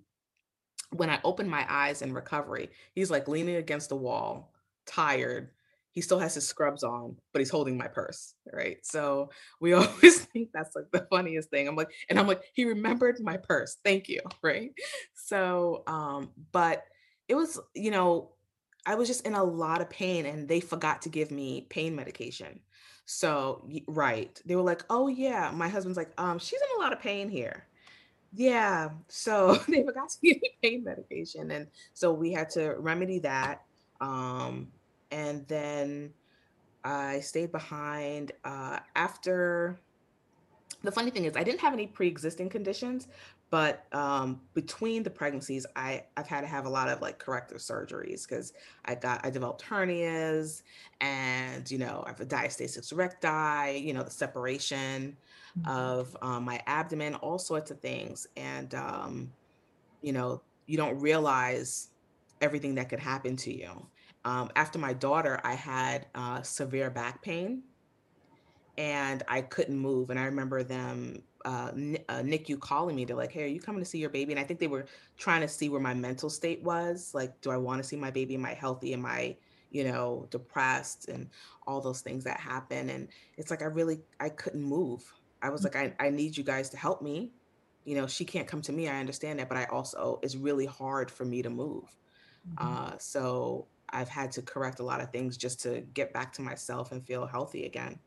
when 0.90 1.10
I 1.10 1.20
opened 1.24 1.50
my 1.50 1.66
eyes 1.68 2.02
in 2.02 2.12
recovery, 2.12 2.70
he's 2.94 3.10
like 3.10 3.28
leaning 3.28 3.56
against 3.56 3.88
the 3.88 3.96
wall, 3.96 4.52
tired, 4.86 5.50
he 5.94 6.00
still 6.00 6.18
has 6.18 6.35
his 6.35 6.46
scrubs 6.46 6.83
on, 6.83 7.16
but 7.33 7.40
he's 7.40 7.50
holding 7.50 7.78
my 7.78 7.87
purse, 7.88 8.35
right? 8.52 8.78
So 8.85 9.30
we 9.61 9.72
always 9.74 10.20
think 10.26 10.50
that's 10.52 10.74
like 10.76 10.90
the 10.92 11.07
funniest 11.11 11.50
thing. 11.50 11.68
I'm 11.68 11.76
like, 11.76 11.90
and 12.11 12.18
I'm 12.18 12.26
like, 12.26 12.42
he 12.52 12.64
remembered 12.64 13.20
my 13.20 13.37
purse. 13.37 13.78
Thank 13.85 14.09
you, 14.09 14.20
right? 14.42 14.72
So, 15.14 15.85
um, 15.87 16.30
but 16.52 16.85
it 17.28 17.35
was, 17.37 17.61
you 17.74 17.90
know, 17.92 18.30
I 18.87 18.96
was 18.96 19.09
just 19.09 19.26
in 19.26 19.35
a 19.35 19.44
lot 19.44 19.80
of 19.80 19.88
pain 19.88 20.26
and 20.26 20.48
they 20.48 20.61
forgot 20.61 21.02
to 21.02 21.09
give 21.09 21.30
me 21.30 21.66
pain 21.70 21.96
medication. 21.96 22.61
So, 23.07 23.66
right. 23.87 24.40
They 24.46 24.57
were 24.57 24.62
like, 24.62 24.83
"Oh 24.90 25.09
yeah." 25.09 25.50
My 25.54 25.68
husband's 25.68 25.96
like, 25.98 26.12
"Um, 26.18 26.38
she's 26.38 26.61
in 26.61 26.78
a 26.78 26.83
lot 26.83 26.92
of 26.92 27.00
pain 27.00 27.28
here." 27.28 27.66
Yeah. 28.33 28.90
So, 29.09 29.57
they 29.68 29.85
forgot 29.85 30.11
to 30.11 30.18
give 30.22 30.42
me 30.42 30.50
pain 30.62 30.85
medication 30.85 31.50
and 31.50 31.68
so 31.94 32.12
we 32.12 32.33
had 32.33 32.50
to 32.50 32.74
remedy 32.78 33.20
that. 33.20 33.62
Um 34.00 34.68
and 35.14 35.46
then 35.48 36.14
I 36.85 37.20
stayed 37.20 37.53
behind 37.53 38.33
uh, 38.44 38.81
after. 38.96 39.81
The 40.83 40.92
funny 40.92 41.11
thing 41.11 41.24
is, 41.24 41.37
I 41.37 41.44
didn't 41.44 41.61
have 41.61 41.72
any 41.72 41.87
pre-existing 41.87 42.50
conditions, 42.50 43.09
but 43.50 43.87
um, 43.94 44.42
between 44.53 45.03
the 45.03 45.11
pregnancies, 45.11 45.64
I 45.77 46.05
I've 46.16 46.27
had 46.27 46.42
to 46.42 46.46
have 46.46 46.66
a 46.66 46.68
lot 46.68 46.88
of 46.90 47.00
like 47.00 47.18
corrective 47.18 47.59
surgeries 47.59 48.29
because 48.29 48.53
I 48.85 48.94
got 48.94 49.24
I 49.24 49.31
developed 49.31 49.64
hernias, 49.64 50.62
and 51.00 51.70
you 51.70 51.79
know 51.79 52.03
I 52.07 52.11
have 52.11 52.20
a 52.20 52.27
diastasis 52.27 52.92
recti, 52.94 53.79
you 53.79 53.94
know 53.94 54.03
the 54.03 54.11
separation 54.11 55.18
Mhm. 55.57 55.66
of 55.66 56.16
um, 56.22 56.44
my 56.44 56.62
abdomen, 56.66 57.14
all 57.16 57.38
sorts 57.38 57.70
of 57.70 57.81
things, 57.81 58.27
and 58.37 58.74
um, 58.74 59.35
you 60.03 60.12
know 60.12 60.42
you 60.66 60.77
don't 60.77 61.00
realize 61.00 61.90
everything 62.40 62.77
that 62.77 62.88
could 62.90 63.00
happen 63.00 63.37
to 63.37 63.53
you. 63.57 63.90
Um, 64.24 64.50
after 64.56 64.78
my 64.78 64.92
daughter, 64.94 65.40
I 65.44 65.54
had 65.54 66.08
uh, 66.14 66.42
severe 66.42 66.90
back 66.90 67.22
pain 67.22 67.64
and 68.76 69.22
I 69.28 69.42
couldn't 69.42 69.78
move. 69.78 70.10
And 70.10 70.18
I 70.18 70.24
remember 70.24 70.62
them, 70.64 71.24
uh, 71.44 71.70
N- 71.74 71.98
uh, 72.08 72.22
NICU 72.22 72.56
calling 72.58 72.96
me. 72.96 73.04
They're 73.04 73.16
like, 73.16 73.30
"Hey, 73.32 73.44
are 73.44 73.46
you 73.46 73.60
coming 73.60 73.80
to 73.82 73.84
see 73.88 73.98
your 73.98 74.10
baby?" 74.10 74.32
And 74.32 74.40
I 74.40 74.44
think 74.44 74.58
they 74.60 74.66
were 74.66 74.87
trying 75.16 75.42
to 75.42 75.48
see 75.48 75.68
where 75.68 75.80
my 75.80 75.94
mental 75.94 76.30
state 76.30 76.62
was. 76.62 77.12
Like, 77.14 77.40
do 77.40 77.50
I 77.50 77.56
want 77.58 77.82
to 77.82 77.88
see 77.88 77.96
my 77.96 78.10
baby? 78.10 78.34
Am 78.34 78.44
I 78.46 78.54
healthy? 78.54 78.92
Am 78.94 79.06
I, 79.06 79.38
you 79.70 79.84
know, 79.84 80.26
depressed? 80.30 81.08
And 81.08 81.30
all 81.66 81.80
those 81.80 82.00
things 82.02 82.24
that 82.24 82.40
happen. 82.40 82.90
And 82.90 83.10
it's 83.37 83.50
like 83.50 83.62
I 83.62 83.66
really 83.66 84.02
I 84.20 84.30
couldn't 84.30 84.62
move. 84.62 85.12
I 85.42 85.50
was 85.50 85.62
like, 85.64 85.76
I, 85.76 85.94
I 86.00 86.10
need 86.10 86.37
you 86.37 86.42
guys 86.44 86.70
to 86.70 86.76
help 86.78 87.02
me. 87.02 87.34
You 87.84 87.96
know, 87.96 88.06
she 88.06 88.24
can't 88.24 88.48
come 88.48 88.62
to 88.62 88.72
me. 88.72 88.88
I 88.88 88.98
understand 88.98 89.38
that, 89.38 89.48
but 89.50 89.58
I 89.58 89.64
also 89.66 90.18
it's 90.22 90.37
really 90.37 90.66
hard 90.66 91.10
for 91.10 91.24
me 91.26 91.42
to 91.42 91.50
move. 91.50 91.96
Mhm. 92.44 92.74
Uh, 92.74 92.98
so 92.98 93.70
I've 93.94 94.09
had 94.09 94.33
to 94.33 94.42
correct 94.42 94.80
a 94.80 94.85
lot 94.85 95.00
of 95.00 95.11
things 95.11 95.37
just 95.37 95.62
to 95.62 95.80
get 95.94 96.12
back 96.12 96.33
to 96.35 96.42
myself 96.42 96.92
and 96.92 97.07
feel 97.07 97.26
healthy 97.26 97.64
again. 97.64 97.98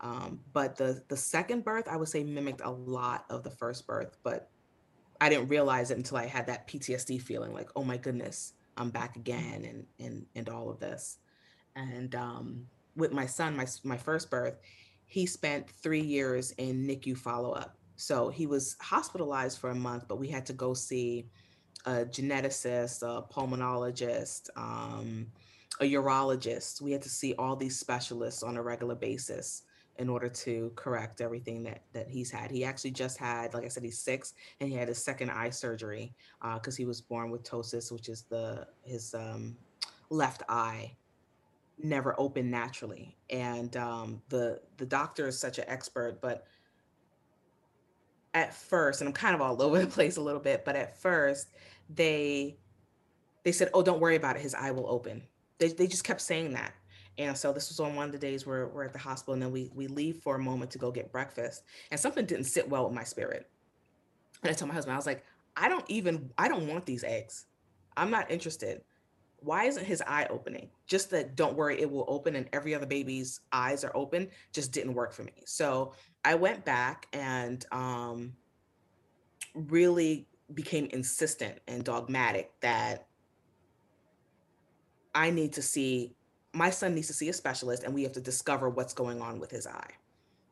Um, 0.00 0.40
but 0.52 0.76
the 0.76 1.02
the 1.08 1.16
second 1.16 1.64
birth, 1.64 1.88
I 1.88 1.96
would 1.96 2.08
say, 2.08 2.22
mimicked 2.22 2.60
a 2.62 2.70
lot 2.70 3.24
of 3.30 3.42
the 3.42 3.50
first 3.50 3.86
birth, 3.86 4.16
but 4.22 4.50
I 5.20 5.28
didn't 5.28 5.48
realize 5.48 5.90
it 5.90 5.96
until 5.96 6.18
I 6.18 6.26
had 6.26 6.46
that 6.46 6.68
PTSD 6.68 7.20
feeling, 7.20 7.52
like, 7.52 7.70
oh 7.74 7.82
my 7.82 7.96
goodness, 7.96 8.52
I'm 8.76 8.90
back 8.90 9.16
again, 9.16 9.64
and 9.64 9.86
and 9.98 10.26
and 10.36 10.48
all 10.48 10.70
of 10.70 10.78
this. 10.78 11.18
And 11.74 12.14
um, 12.14 12.66
with 12.94 13.12
my 13.12 13.26
son, 13.26 13.56
my 13.56 13.66
my 13.82 13.96
first 13.96 14.30
birth, 14.30 14.60
he 15.06 15.26
spent 15.26 15.68
three 15.68 16.02
years 16.02 16.52
in 16.52 16.86
NICU 16.86 17.16
follow 17.16 17.52
up. 17.52 17.76
So 17.96 18.28
he 18.28 18.46
was 18.46 18.76
hospitalized 18.80 19.58
for 19.58 19.70
a 19.70 19.74
month, 19.74 20.06
but 20.06 20.20
we 20.20 20.28
had 20.28 20.46
to 20.46 20.52
go 20.52 20.74
see 20.74 21.26
a 21.86 22.04
geneticist, 22.04 23.02
a 23.02 23.22
pulmonologist, 23.32 24.48
um, 24.56 25.26
a 25.80 25.84
urologist. 25.84 26.80
We 26.80 26.92
had 26.92 27.02
to 27.02 27.08
see 27.08 27.34
all 27.38 27.56
these 27.56 27.78
specialists 27.78 28.42
on 28.42 28.56
a 28.56 28.62
regular 28.62 28.94
basis 28.94 29.62
in 29.98 30.08
order 30.08 30.28
to 30.28 30.72
correct 30.76 31.20
everything 31.20 31.64
that 31.64 31.82
that 31.92 32.08
he's 32.08 32.30
had. 32.30 32.50
He 32.50 32.64
actually 32.64 32.92
just 32.92 33.18
had, 33.18 33.52
like 33.54 33.64
I 33.64 33.68
said, 33.68 33.82
he's 33.82 33.98
six, 33.98 34.34
and 34.60 34.70
he 34.70 34.76
had 34.76 34.88
his 34.88 35.02
second 35.02 35.30
eye 35.30 35.50
surgery 35.50 36.14
because 36.54 36.76
he 36.76 36.84
was 36.84 37.00
born 37.00 37.30
with 37.30 37.42
ptosis, 37.42 37.92
which 37.92 38.08
is 38.08 38.22
the 38.22 38.66
his 38.84 39.14
um, 39.14 39.56
left 40.10 40.42
eye 40.48 40.96
never 41.80 42.14
opened 42.18 42.50
naturally. 42.50 43.16
And 43.30 43.76
um, 43.76 44.22
the 44.28 44.60
the 44.76 44.86
doctor 44.86 45.28
is 45.28 45.38
such 45.38 45.58
an 45.58 45.64
expert, 45.68 46.20
but 46.20 46.46
at 48.34 48.54
first, 48.54 49.00
and 49.00 49.08
I'm 49.08 49.14
kind 49.14 49.34
of 49.34 49.40
all 49.40 49.60
over 49.62 49.78
the 49.78 49.86
place 49.86 50.16
a 50.16 50.22
little 50.22 50.40
bit, 50.40 50.64
but 50.64 50.76
at 50.76 51.00
first 51.00 51.48
they 51.88 52.56
they 53.44 53.52
said, 53.52 53.70
"Oh, 53.74 53.82
don't 53.82 54.00
worry 54.00 54.16
about 54.16 54.36
it. 54.36 54.42
His 54.42 54.54
eye 54.54 54.70
will 54.70 54.88
open." 54.88 55.22
They 55.58 55.68
they 55.68 55.86
just 55.86 56.04
kept 56.04 56.20
saying 56.20 56.52
that. 56.54 56.72
And 57.18 57.36
so 57.36 57.52
this 57.52 57.68
was 57.68 57.80
on 57.80 57.96
one 57.96 58.06
of 58.06 58.12
the 58.12 58.18
days 58.18 58.46
where 58.46 58.68
we're 58.68 58.84
at 58.84 58.92
the 58.92 58.98
hospital, 58.98 59.34
and 59.34 59.42
then 59.42 59.50
we 59.50 59.70
we 59.74 59.88
leave 59.88 60.16
for 60.16 60.36
a 60.36 60.38
moment 60.38 60.70
to 60.72 60.78
go 60.78 60.90
get 60.90 61.10
breakfast, 61.10 61.64
and 61.90 61.98
something 61.98 62.24
didn't 62.26 62.44
sit 62.44 62.68
well 62.68 62.84
with 62.84 62.94
my 62.94 63.04
spirit. 63.04 63.48
And 64.42 64.50
I 64.50 64.54
told 64.54 64.68
my 64.68 64.74
husband, 64.74 64.94
I 64.94 64.96
was 64.96 65.06
like, 65.06 65.24
I 65.56 65.68
don't 65.68 65.84
even 65.88 66.30
I 66.38 66.48
don't 66.48 66.68
want 66.68 66.86
these 66.86 67.02
eggs. 67.02 67.46
I'm 67.96 68.10
not 68.10 68.30
interested. 68.30 68.82
Why 69.40 69.64
isn't 69.64 69.84
his 69.84 70.02
eye 70.06 70.26
opening? 70.30 70.68
Just 70.86 71.10
that 71.10 71.36
don't 71.36 71.56
worry, 71.56 71.80
it 71.80 71.90
will 71.90 72.04
open, 72.08 72.34
and 72.36 72.48
every 72.52 72.74
other 72.74 72.86
baby's 72.86 73.40
eyes 73.52 73.84
are 73.84 73.96
open. 73.96 74.28
Just 74.52 74.72
didn't 74.72 74.94
work 74.94 75.12
for 75.12 75.22
me. 75.22 75.32
So 75.44 75.92
I 76.24 76.34
went 76.34 76.64
back 76.64 77.06
and 77.12 77.64
um, 77.70 78.32
really 79.54 80.26
became 80.54 80.86
insistent 80.92 81.58
and 81.68 81.84
dogmatic 81.84 82.50
that 82.60 83.06
I 85.14 85.30
need 85.30 85.52
to 85.54 85.62
see 85.62 86.14
my 86.54 86.70
son 86.70 86.94
needs 86.94 87.06
to 87.08 87.12
see 87.12 87.28
a 87.28 87.32
specialist 87.32 87.84
and 87.84 87.94
we 87.94 88.02
have 88.02 88.12
to 88.12 88.20
discover 88.20 88.70
what's 88.70 88.94
going 88.94 89.20
on 89.20 89.38
with 89.38 89.50
his 89.50 89.66
eye. 89.66 89.90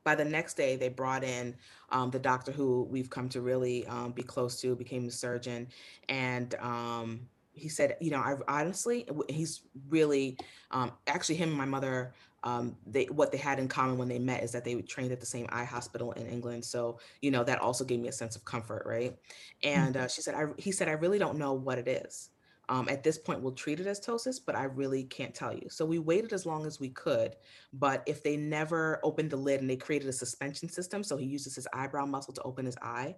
By 0.05 0.15
the 0.15 0.25
next 0.25 0.55
day, 0.55 0.77
they 0.77 0.89
brought 0.89 1.25
in 1.25 1.57
um, 1.91 2.11
the 2.11 2.19
doctor 2.19 2.53
who 2.53 2.87
we've 2.91 3.11
come 3.11 3.29
to 3.31 3.41
really 3.41 3.87
um, 3.87 4.13
be 4.13 4.23
close 4.23 4.61
to, 4.61 4.77
became 4.77 5.09
a 5.09 5.11
surgeon. 5.11 5.67
And 6.09 6.55
um, 6.61 7.21
he 7.57 7.69
said, 7.69 7.97
you 8.01 8.11
know, 8.11 8.19
I 8.19 8.37
honestly, 8.47 9.07
he's 9.29 9.63
really, 9.89 10.39
um, 10.71 10.93
actually, 11.07 11.37
him 11.37 11.49
and 11.49 11.59
my 11.59 11.65
mother 11.65 12.15
um, 12.47 12.77
they 12.87 13.07
what 13.07 13.33
they 13.33 13.39
had 13.39 13.59
in 13.59 13.67
common 13.67 13.99
when 13.99 14.09
they 14.09 14.21
met 14.21 14.45
is 14.45 14.53
that 14.53 14.65
they 14.65 14.81
trained 14.83 15.11
at 15.11 15.19
the 15.19 15.27
same 15.27 15.47
eye 15.51 15.65
hospital 15.65 16.13
in 16.13 16.29
England. 16.29 16.65
So 16.65 17.01
you 17.21 17.33
know 17.33 17.43
that 17.43 17.61
also 17.61 17.85
gave 17.85 17.99
me 17.99 18.09
a 18.09 18.13
sense 18.13 18.37
of 18.37 18.45
comfort, 18.45 18.85
right? 18.87 19.17
And 19.65 19.97
mm-hmm. 19.97 20.05
uh, 20.05 20.09
she 20.09 20.23
said, 20.23 20.37
I, 20.37 20.45
he 20.57 20.71
said, 20.71 20.89
I 20.89 20.93
really 20.93 21.19
don't 21.19 21.39
know 21.39 21.55
what 21.55 21.79
it 21.79 21.89
is. 21.89 22.31
Um, 22.69 22.89
at 22.89 23.05
this 23.05 23.17
point, 23.17 23.43
we'll 23.43 23.53
treat 23.53 23.79
it 23.79 23.87
as 23.87 24.01
ptosis, 24.01 24.41
but 24.45 24.57
I 24.57 24.65
really 24.65 25.05
can't 25.05 25.35
tell 25.35 25.55
you. 25.55 25.69
So 25.69 25.85
we 25.85 26.01
waited 26.01 26.33
as 26.33 26.47
long 26.47 26.67
as 26.67 26.81
we 26.81 26.89
could. 26.89 27.37
But 27.73 28.03
if 28.07 28.25
they 28.25 28.37
never 28.37 28.99
opened 29.05 29.31
the 29.31 29.37
lid 29.37 29.61
and 29.61 29.71
they 29.71 29.77
created 29.77 30.09
a 30.09 30.13
suspension 30.13 30.69
system, 30.69 31.05
so 31.05 31.17
he 31.17 31.27
uses 31.27 31.55
his 31.55 31.69
eyebrow 31.73 32.07
muscle 32.07 32.35
to 32.35 32.43
open 32.43 32.67
his 32.67 32.77
eye, 32.83 33.15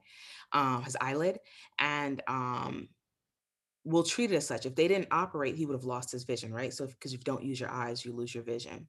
um, 0.53 0.83
his 0.83 0.99
eyelid, 1.01 1.41
and 1.79 2.23
um, 2.29 2.89
we'll 3.89 4.03
treat 4.03 4.31
it 4.31 4.37
as 4.37 4.47
such. 4.47 4.67
If 4.67 4.75
they 4.75 4.87
didn't 4.87 5.09
operate, 5.11 5.57
he 5.57 5.65
would 5.65 5.75
have 5.75 5.85
lost 5.85 6.13
his 6.13 6.25
vision, 6.25 6.53
right? 6.53 6.73
So 6.73 6.87
because 6.87 7.13
if, 7.13 7.21
if 7.21 7.21
you 7.21 7.25
don't 7.25 7.43
use 7.43 7.59
your 7.59 7.71
eyes, 7.71 8.05
you 8.05 8.13
lose 8.13 8.35
your 8.35 8.45
vision. 8.45 8.87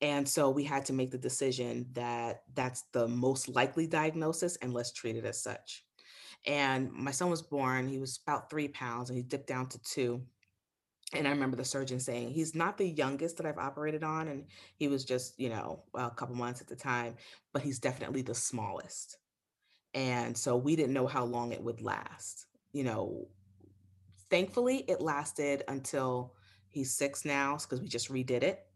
And 0.00 0.28
so 0.28 0.50
we 0.50 0.64
had 0.64 0.84
to 0.86 0.92
make 0.92 1.10
the 1.10 1.18
decision 1.18 1.86
that 1.94 2.42
that's 2.54 2.84
the 2.92 3.08
most 3.08 3.48
likely 3.48 3.86
diagnosis 3.86 4.56
and 4.56 4.72
let's 4.72 4.92
treat 4.92 5.16
it 5.16 5.24
as 5.24 5.42
such. 5.42 5.84
And 6.46 6.92
my 6.92 7.10
son 7.10 7.30
was 7.30 7.42
born, 7.42 7.88
he 7.88 7.98
was 7.98 8.20
about 8.26 8.48
three 8.48 8.68
pounds 8.68 9.10
and 9.10 9.16
he 9.16 9.22
dipped 9.22 9.48
down 9.48 9.68
to 9.70 9.82
two. 9.82 10.22
And 11.14 11.26
I 11.26 11.30
remember 11.30 11.56
the 11.56 11.64
surgeon 11.64 11.98
saying, 11.98 12.30
he's 12.30 12.54
not 12.54 12.76
the 12.76 12.86
youngest 12.86 13.38
that 13.38 13.46
I've 13.46 13.58
operated 13.58 14.04
on. 14.04 14.28
And 14.28 14.44
he 14.76 14.88
was 14.88 15.04
just, 15.04 15.40
you 15.40 15.48
know, 15.48 15.82
a 15.94 16.10
couple 16.10 16.36
months 16.36 16.60
at 16.60 16.68
the 16.68 16.76
time, 16.76 17.14
but 17.54 17.62
he's 17.62 17.78
definitely 17.78 18.22
the 18.22 18.34
smallest. 18.34 19.16
And 19.94 20.36
so 20.36 20.54
we 20.56 20.76
didn't 20.76 20.92
know 20.92 21.06
how 21.06 21.24
long 21.24 21.52
it 21.52 21.62
would 21.62 21.80
last. 21.80 22.46
You 22.72 22.84
know, 22.84 23.28
thankfully 24.30 24.84
it 24.88 25.00
lasted 25.00 25.62
until 25.68 26.34
he's 26.68 26.94
six 26.94 27.24
now 27.24 27.56
because 27.56 27.80
we 27.80 27.88
just 27.88 28.12
redid 28.12 28.42
it 28.42 28.66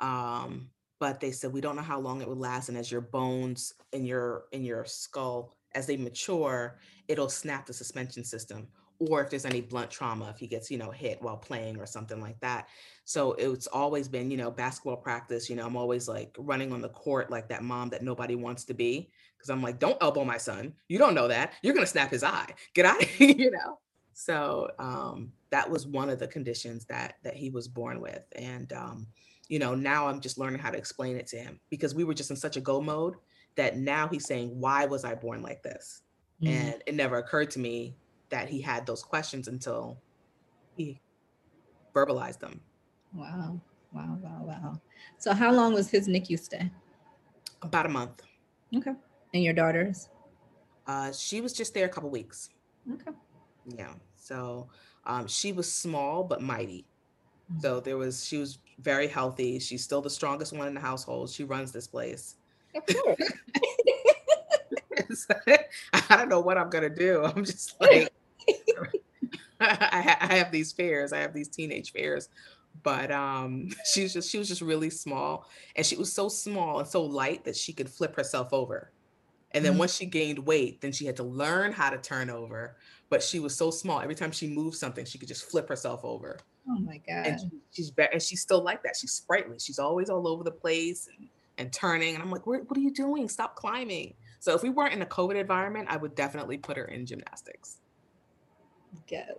um, 0.00 0.68
but 1.00 1.20
they 1.20 1.30
said 1.30 1.52
we 1.52 1.60
don't 1.60 1.76
know 1.76 1.82
how 1.82 2.00
long 2.00 2.20
it 2.20 2.28
would 2.28 2.38
last 2.38 2.68
and 2.68 2.78
as 2.78 2.90
your 2.90 3.00
bones 3.00 3.74
in 3.92 4.04
your 4.04 4.44
in 4.52 4.64
your 4.64 4.84
skull 4.84 5.56
as 5.74 5.86
they 5.86 5.96
mature 5.96 6.78
it'll 7.08 7.28
snap 7.28 7.66
the 7.66 7.72
suspension 7.72 8.24
system 8.24 8.66
or 8.98 9.22
if 9.22 9.30
there's 9.30 9.44
any 9.44 9.60
blunt 9.60 9.90
trauma 9.90 10.30
if 10.30 10.38
he 10.38 10.46
gets 10.46 10.70
you 10.70 10.78
know 10.78 10.90
hit 10.90 11.20
while 11.20 11.36
playing 11.36 11.78
or 11.78 11.86
something 11.86 12.20
like 12.20 12.38
that. 12.40 12.68
So 13.04 13.32
it's 13.32 13.66
always 13.66 14.08
been 14.08 14.30
you 14.30 14.36
know 14.36 14.50
basketball 14.50 14.96
practice 14.96 15.50
you 15.50 15.56
know 15.56 15.66
i'm 15.66 15.76
always 15.76 16.08
like 16.08 16.34
running 16.38 16.72
on 16.72 16.80
the 16.80 16.88
court 16.90 17.30
like 17.30 17.48
that 17.48 17.62
mom 17.62 17.90
that 17.90 18.02
nobody 18.02 18.34
wants 18.34 18.64
to 18.64 18.74
be 18.74 19.10
because 19.36 19.50
i'm 19.50 19.62
like 19.62 19.78
don't 19.78 19.98
elbow 20.00 20.24
my 20.24 20.38
son. 20.38 20.74
You 20.88 20.98
don't 20.98 21.14
know 21.14 21.28
that. 21.28 21.54
You're 21.62 21.74
going 21.74 21.84
to 21.84 21.90
snap 21.90 22.10
his 22.10 22.24
eye. 22.24 22.54
Get 22.74 22.86
out 22.86 23.20
you 23.20 23.50
know 23.50 23.78
so 24.14 24.70
um, 24.78 25.32
that 25.50 25.68
was 25.68 25.86
one 25.86 26.08
of 26.08 26.18
the 26.18 26.26
conditions 26.28 26.84
that 26.86 27.16
that 27.22 27.34
he 27.34 27.50
was 27.50 27.68
born 27.68 28.00
with, 28.00 28.24
and 28.36 28.72
um, 28.72 29.06
you 29.48 29.58
know 29.58 29.74
now 29.74 30.08
I'm 30.08 30.20
just 30.20 30.38
learning 30.38 30.60
how 30.60 30.70
to 30.70 30.78
explain 30.78 31.16
it 31.16 31.26
to 31.28 31.36
him 31.36 31.60
because 31.70 31.94
we 31.94 32.04
were 32.04 32.14
just 32.14 32.30
in 32.30 32.36
such 32.36 32.56
a 32.56 32.60
go 32.60 32.80
mode 32.80 33.14
that 33.56 33.76
now 33.76 34.08
he's 34.08 34.26
saying, 34.26 34.58
"Why 34.58 34.86
was 34.86 35.04
I 35.04 35.14
born 35.14 35.42
like 35.42 35.62
this?" 35.62 36.02
Mm-hmm. 36.42 36.52
And 36.52 36.82
it 36.86 36.94
never 36.94 37.18
occurred 37.18 37.50
to 37.52 37.58
me 37.58 37.96
that 38.30 38.48
he 38.48 38.60
had 38.60 38.86
those 38.86 39.02
questions 39.02 39.48
until 39.48 39.98
he 40.76 41.00
verbalized 41.94 42.40
them. 42.40 42.60
Wow. 43.12 43.60
Wow, 43.94 44.18
wow, 44.20 44.42
wow. 44.42 44.80
So 45.18 45.32
how 45.32 45.52
long 45.52 45.72
was 45.72 45.88
his 45.88 46.08
NICU 46.08 46.38
stay? 46.38 46.68
About 47.62 47.86
a 47.86 47.88
month. 47.88 48.22
Okay. 48.76 48.92
And 49.32 49.44
your 49.44 49.54
daughter's? 49.54 50.08
Uh, 50.86 51.12
she 51.12 51.40
was 51.40 51.52
just 51.52 51.72
there 51.74 51.86
a 51.86 51.88
couple 51.88 52.10
weeks. 52.10 52.50
Okay. 52.92 53.12
Yeah. 53.66 53.92
So 54.16 54.68
um, 55.04 55.26
she 55.26 55.52
was 55.52 55.70
small 55.70 56.24
but 56.24 56.42
mighty. 56.42 56.86
Mm-hmm. 57.50 57.60
So 57.60 57.80
there 57.80 57.96
was 57.96 58.24
she 58.24 58.38
was 58.38 58.58
very 58.78 59.06
healthy. 59.06 59.58
She's 59.58 59.84
still 59.84 60.00
the 60.00 60.10
strongest 60.10 60.52
one 60.52 60.68
in 60.68 60.74
the 60.74 60.80
household. 60.80 61.30
She 61.30 61.44
runs 61.44 61.72
this 61.72 61.86
place. 61.86 62.36
Of 62.74 62.86
course. 62.86 63.32
I 66.10 66.16
don't 66.16 66.28
know 66.28 66.40
what 66.40 66.58
I'm 66.58 66.70
gonna 66.70 66.90
do. 66.90 67.22
I'm 67.24 67.44
just 67.44 67.80
like 67.80 68.12
I, 69.60 70.16
I 70.20 70.34
have 70.36 70.50
these 70.50 70.72
fears. 70.72 71.12
I 71.12 71.18
have 71.18 71.32
these 71.32 71.48
teenage 71.48 71.92
fears. 71.92 72.28
But 72.82 73.10
um, 73.10 73.68
she's 73.92 74.12
just 74.12 74.30
she 74.30 74.38
was 74.38 74.48
just 74.48 74.60
really 74.60 74.90
small, 74.90 75.48
and 75.76 75.86
she 75.86 75.96
was 75.96 76.12
so 76.12 76.28
small 76.28 76.80
and 76.80 76.88
so 76.88 77.02
light 77.02 77.44
that 77.44 77.56
she 77.56 77.72
could 77.72 77.88
flip 77.88 78.16
herself 78.16 78.52
over. 78.52 78.90
And 79.52 79.64
then 79.64 79.72
mm-hmm. 79.72 79.80
once 79.80 79.94
she 79.94 80.06
gained 80.06 80.40
weight, 80.40 80.80
then 80.80 80.90
she 80.90 81.06
had 81.06 81.16
to 81.16 81.22
learn 81.22 81.72
how 81.72 81.90
to 81.90 81.98
turn 81.98 82.28
over 82.28 82.76
but 83.10 83.22
she 83.22 83.40
was 83.40 83.54
so 83.54 83.70
small. 83.70 84.00
Every 84.00 84.14
time 84.14 84.32
she 84.32 84.48
moved 84.48 84.76
something, 84.76 85.04
she 85.04 85.18
could 85.18 85.28
just 85.28 85.50
flip 85.50 85.68
herself 85.68 86.04
over. 86.04 86.38
Oh 86.68 86.78
my 86.78 86.98
god! 87.06 87.26
And 87.26 87.40
she, 87.40 87.48
she's 87.70 87.92
and 88.12 88.22
she's 88.22 88.40
still 88.40 88.62
like 88.62 88.82
that. 88.82 88.96
She's 88.96 89.12
sprightly. 89.12 89.58
She's 89.58 89.78
always 89.78 90.08
all 90.10 90.26
over 90.26 90.42
the 90.42 90.50
place 90.50 91.08
and, 91.16 91.28
and 91.58 91.72
turning. 91.72 92.14
And 92.14 92.22
I'm 92.22 92.30
like, 92.30 92.46
what 92.46 92.64
are 92.76 92.80
you 92.80 92.92
doing? 92.92 93.28
Stop 93.28 93.56
climbing. 93.56 94.14
So 94.40 94.54
if 94.54 94.62
we 94.62 94.70
weren't 94.70 94.94
in 94.94 95.02
a 95.02 95.06
COVID 95.06 95.36
environment, 95.36 95.88
I 95.90 95.96
would 95.96 96.14
definitely 96.14 96.58
put 96.58 96.76
her 96.76 96.86
in 96.86 97.06
gymnastics. 97.06 97.78
Yes. 99.08 99.30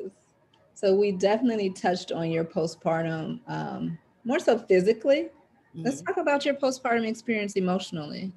So 0.74 0.94
we 0.94 1.12
definitely 1.14 1.70
touched 1.70 2.12
on 2.12 2.30
your 2.30 2.44
postpartum, 2.44 3.40
um, 3.48 3.98
more 4.24 4.40
so 4.40 4.58
physically. 4.58 5.30
Mm-hmm. 5.76 5.84
Let's 5.84 6.02
talk 6.02 6.18
about 6.18 6.46
your 6.46 6.56
postpartum 6.56 7.08
experience 7.08 7.54
emotionally. 7.54 8.34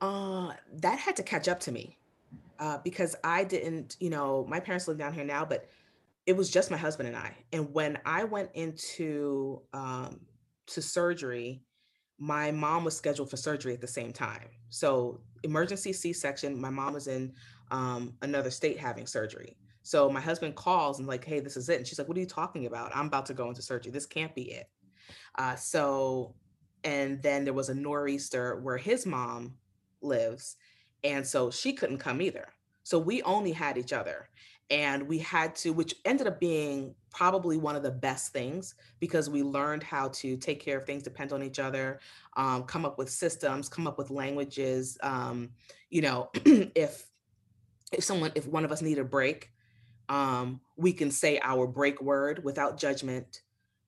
Uh, 0.00 0.52
that 0.74 0.98
had 0.98 1.16
to 1.16 1.22
catch 1.22 1.48
up 1.48 1.60
to 1.60 1.72
me 1.72 1.98
uh, 2.58 2.78
because 2.84 3.16
I 3.24 3.44
didn't, 3.44 3.96
you 4.00 4.10
know, 4.10 4.44
my 4.48 4.60
parents 4.60 4.88
live 4.88 4.98
down 4.98 5.12
here 5.12 5.24
now, 5.24 5.44
but 5.44 5.68
it 6.26 6.36
was 6.36 6.50
just 6.50 6.70
my 6.70 6.76
husband 6.76 7.08
and 7.08 7.16
I. 7.16 7.34
And 7.52 7.72
when 7.72 7.98
I 8.04 8.24
went 8.24 8.50
into 8.54 9.62
um, 9.72 10.20
to 10.68 10.82
surgery, 10.82 11.62
my 12.18 12.50
mom 12.50 12.84
was 12.84 12.96
scheduled 12.96 13.30
for 13.30 13.36
surgery 13.36 13.74
at 13.74 13.80
the 13.80 13.86
same 13.86 14.12
time. 14.12 14.48
So 14.70 15.20
emergency 15.44 15.92
C-section. 15.92 16.60
My 16.60 16.70
mom 16.70 16.94
was 16.94 17.06
in 17.06 17.32
um, 17.70 18.14
another 18.22 18.50
state 18.50 18.78
having 18.78 19.06
surgery. 19.06 19.56
So 19.82 20.10
my 20.10 20.20
husband 20.20 20.56
calls 20.56 20.98
and 20.98 21.06
like, 21.06 21.24
hey, 21.24 21.40
this 21.40 21.56
is 21.56 21.68
it. 21.68 21.76
And 21.76 21.86
she's 21.86 21.98
like, 21.98 22.08
what 22.08 22.16
are 22.16 22.20
you 22.20 22.26
talking 22.26 22.66
about? 22.66 22.90
I'm 22.94 23.06
about 23.06 23.26
to 23.26 23.34
go 23.34 23.48
into 23.48 23.62
surgery. 23.62 23.92
This 23.92 24.06
can't 24.06 24.34
be 24.34 24.50
it. 24.50 24.68
Uh, 25.38 25.54
so, 25.54 26.34
and 26.82 27.22
then 27.22 27.44
there 27.44 27.54
was 27.54 27.68
a 27.68 27.74
nor'easter 27.74 28.60
where 28.60 28.78
his 28.78 29.06
mom 29.06 29.54
lives 30.02 30.56
and 31.04 31.26
so 31.26 31.50
she 31.50 31.72
couldn't 31.72 31.98
come 31.98 32.20
either. 32.20 32.48
So 32.82 32.98
we 32.98 33.22
only 33.22 33.52
had 33.52 33.78
each 33.78 33.92
other. 33.92 34.28
And 34.68 35.06
we 35.06 35.18
had 35.18 35.54
to, 35.56 35.70
which 35.70 35.94
ended 36.04 36.26
up 36.26 36.40
being 36.40 36.92
probably 37.12 37.56
one 37.56 37.76
of 37.76 37.84
the 37.84 37.90
best 37.90 38.32
things 38.32 38.74
because 38.98 39.30
we 39.30 39.44
learned 39.44 39.84
how 39.84 40.08
to 40.08 40.36
take 40.36 40.58
care 40.58 40.78
of 40.78 40.86
things, 40.86 41.04
depend 41.04 41.32
on 41.32 41.42
each 41.42 41.60
other, 41.60 42.00
um, 42.36 42.64
come 42.64 42.84
up 42.84 42.98
with 42.98 43.08
systems, 43.08 43.68
come 43.68 43.86
up 43.86 43.96
with 43.96 44.10
languages. 44.10 44.98
Um, 45.04 45.50
you 45.88 46.02
know, 46.02 46.30
if 46.34 47.06
if 47.92 48.02
someone, 48.02 48.32
if 48.34 48.48
one 48.48 48.64
of 48.64 48.72
us 48.72 48.82
need 48.82 48.98
a 48.98 49.04
break, 49.04 49.52
um, 50.08 50.60
we 50.76 50.92
can 50.92 51.12
say 51.12 51.38
our 51.44 51.68
break 51.68 52.02
word 52.02 52.42
without 52.42 52.76
judgment 52.76 53.42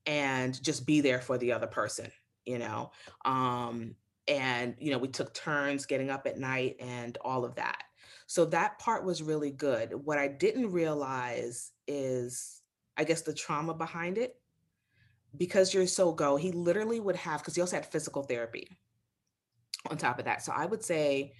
and 0.07 0.62
just 0.62 0.87
be 0.87 1.01
there 1.01 1.21
for 1.21 1.38
the 1.38 1.53
other 1.53 1.66
person 1.66 2.11
you 2.49 2.59
know 2.59 2.90
um 3.25 3.94
and 4.29 4.75
you 4.79 4.91
know 4.91 4.99
we 4.99 5.09
took 5.09 5.33
turns 5.35 5.87
getting 5.87 6.11
up 6.11 6.27
at 6.27 6.38
night 6.38 6.77
and 6.81 7.17
all 7.23 7.45
of 7.45 7.55
that 7.55 7.83
so 8.27 8.45
that 8.45 8.79
part 8.79 9.05
was 9.05 9.23
really 9.23 9.51
good 9.51 9.93
what 10.05 10.19
i 10.19 10.29
didn't 10.29 10.71
realize 10.71 11.73
is 11.87 12.59
I 12.99 13.05
guess 13.05 13.23
the 13.23 13.33
trauma 13.33 13.73
behind 13.73 14.19
it 14.19 14.37
because 15.37 15.73
you're 15.73 15.87
so 15.87 16.12
go. 16.12 16.37
He 16.37 16.51
literally 16.51 16.99
would 16.99 17.17
have 17.17 17.41
because 17.41 17.55
he 17.55 17.61
also 17.61 17.77
had 17.77 17.87
physical 17.87 18.25
therapy 18.25 18.77
on 19.88 19.97
top 19.97 20.19
of 20.19 20.25
that. 20.25 20.43
So 20.43 20.53
I 20.55 20.67
would 20.67 20.83
say 20.83 21.33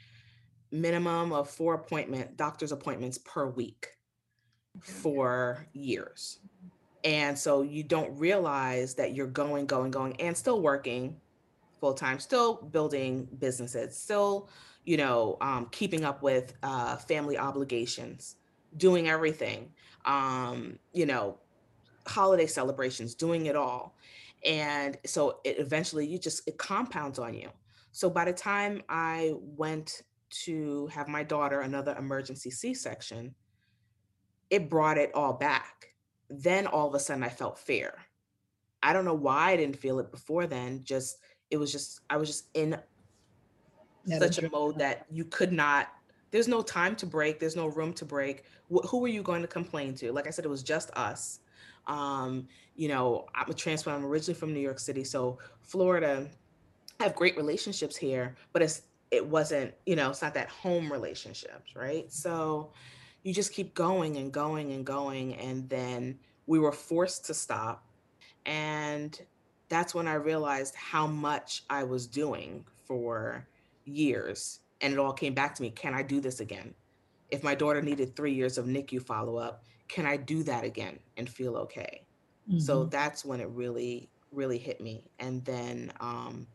minimum 0.71 1.33
of 1.33 1.51
four 1.51 1.75
appointment 1.75 2.37
doctor's 2.37 2.71
appointments 2.71 3.19
per 3.19 3.49
week 3.49 3.89
for 4.81 5.67
years. 5.73 6.39
Mm-hmm. 6.47 6.69
And 7.05 7.39
so 7.39 7.63
you 7.63 7.83
don't 7.83 8.17
realize 8.17 8.95
that 8.95 9.15
you're 9.15 9.27
going, 9.27 9.67
going, 9.67 9.91
going, 9.91 10.21
and 10.21 10.37
still 10.37 10.63
working 10.63 11.17
full 11.81 11.95
time, 11.95 12.19
still 12.19 12.55
building 12.57 13.29
businesses, 13.39 13.97
still, 13.97 14.49
you 14.85 14.97
know, 14.97 15.37
um, 15.41 15.69
keeping 15.71 16.05
up 16.05 16.23
with 16.23 16.55
uh, 16.63 16.97
family 16.97 17.37
obligations, 17.37 18.37
doing 18.77 19.09
everything, 19.09 19.71
um, 20.05 20.79
you 20.93 21.07
know, 21.07 21.39
holiday 22.07 22.47
celebrations, 22.47 23.15
doing 23.15 23.47
it 23.47 23.57
all. 23.57 23.97
And 24.45 24.97
so 25.05 25.41
it 25.45 25.59
eventually 25.59 26.07
you 26.07 26.19
just, 26.19 26.47
it 26.47 26.59
compounds 26.59 27.19
on 27.19 27.35
you. 27.35 27.51
So 27.93 28.09
by 28.09 28.25
the 28.25 28.33
time 28.33 28.83
I 28.89 29.35
went 29.35 30.03
to 30.45 30.87
have 30.89 31.09
my 31.09 31.23
daughter 31.23 31.61
another 31.61 31.97
emergency 31.99 32.51
C 32.51 32.75
section, 32.75 33.35
it 34.51 34.71
brought 34.71 34.97
it 34.97 35.11
all 35.15 35.33
back. 35.33 35.95
Then 36.31 36.67
all 36.67 36.89
of 36.89 36.95
a 36.95 37.01
sudden 37.01 37.23
I 37.25 37.29
felt 37.29 37.59
fear. 37.59 37.95
I 38.83 38.93
don't 38.93 39.05
know 39.05 39.15
why 39.15 39.51
I 39.51 39.57
didn't 39.57 39.79
feel 39.79 39.99
it 39.99 40.11
before 40.11 40.47
then. 40.47 40.85
Just, 40.85 41.19
it 41.51 41.57
was 41.57 41.73
just, 41.73 42.01
I 42.11 42.17
was 42.17 42.29
just 42.29 42.47
in 42.55 42.79
yeah, 44.05 44.19
such 44.19 44.39
a 44.39 44.51
mode 44.51 44.79
that 44.79 45.07
you 45.11 45.25
could 45.25 45.53
not, 45.53 45.89
there's 46.31 46.49
no 46.49 46.63
time 46.63 46.95
to 46.97 47.07
break, 47.07 47.41
there's 47.41 47.57
no 47.57 47.67
room 47.67 47.93
to 47.95 48.05
break. 48.05 48.45
Wh- 48.73 48.87
who 48.87 49.05
are 49.05 49.09
you 49.09 49.23
going 49.23 49.43
to 49.43 49.49
complain 49.49 49.95
to? 49.97 50.13
Like 50.13 50.27
I 50.27 50.31
said, 50.31 50.45
it 50.45 50.49
was 50.49 50.63
just 50.63 50.91
us. 50.97 51.41
Um, 51.87 52.49
you 52.77 52.89
know, 52.89 53.27
I'm 53.35 53.51
a 53.51 53.55
transplant, 53.55 53.99
I'm 53.99 54.07
originally 54.07 54.39
from 54.39 54.53
New 54.53 54.61
York 54.61 54.79
City. 54.79 55.05
So 55.05 55.39
Florida, 55.63 56.29
I 57.01 57.05
have 57.05 57.15
great 57.15 57.37
relationships 57.37 57.97
here, 57.97 58.35
but 58.53 58.63
it's 58.63 58.83
it 59.11 59.27
wasn't, 59.27 59.73
you 59.87 59.97
know, 59.97 60.11
it's 60.11 60.21
not 60.21 60.35
that 60.35 60.49
home 60.49 60.93
relationships, 60.93 61.75
right? 61.75 62.13
So 62.13 62.73
you 63.23 63.33
just 63.33 63.53
keep 63.53 63.75
going 63.75 64.17
and 64.17 64.33
going 64.33 64.73
and 64.73 64.85
going. 64.85 65.35
And 65.37 65.69
then 65.69 66.19
we 66.47 66.59
were 66.59 66.73
forced 66.73 67.25
to 67.27 67.35
stop. 67.35 67.85
And 68.45 69.19
that's 69.69 69.95
when 69.95 70.09
I 70.09 70.15
realized 70.15 70.75
how 70.75 71.07
much 71.07 71.63
I 71.69 71.85
was 71.85 72.07
doing 72.07 72.65
for 72.87 73.47
years. 73.85 74.61
And 74.81 74.93
it 74.93 74.99
all 74.99 75.13
came 75.13 75.35
back 75.35 75.55
to 75.57 75.63
me 75.63 75.71
can 75.71 75.95
I 75.95 76.03
do 76.03 76.21
this 76.21 76.41
again? 76.41 76.75
If 77.31 77.43
my 77.43 77.55
daughter 77.55 77.83
needed 77.83 78.17
three 78.17 78.33
years 78.33 78.57
of 78.57 78.67
NICU 78.67 79.03
follow 79.03 79.37
up, 79.37 79.65
can 79.89 80.07
I 80.07 80.17
do 80.17 80.43
that 80.45 80.65
again 80.65 80.99
and 81.17 81.29
feel 81.29 81.57
okay? 81.57 82.07
Mm-hmm. 82.49 82.59
So 82.61 82.85
that's 82.85 83.25
when 83.25 83.41
it 83.41 83.49
really, 83.51 84.09
really 84.33 84.59
hit 84.59 84.81
me. 84.81 85.05
And 85.19 85.45
then, 85.45 85.93
um, 86.01 86.47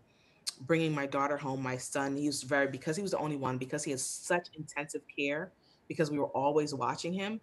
bringing 0.62 0.93
my 0.93 1.06
daughter 1.06 1.38
home, 1.38 1.62
my 1.62 1.78
son, 1.78 2.15
he 2.15 2.28
was 2.28 2.43
very, 2.43 2.67
because 2.67 2.95
he 2.95 3.02
was 3.02 3.12
the 3.12 3.17
only 3.17 3.36
one, 3.36 3.58
because 3.58 3.84
he 3.84 3.91
has 3.91 4.04
such 4.04 4.49
intensive 4.58 5.02
care, 5.15 5.52
because 5.88 6.10
we 6.10 6.17
were 6.17 6.28
always 6.28 6.73
watching 6.73 7.13
him, 7.13 7.41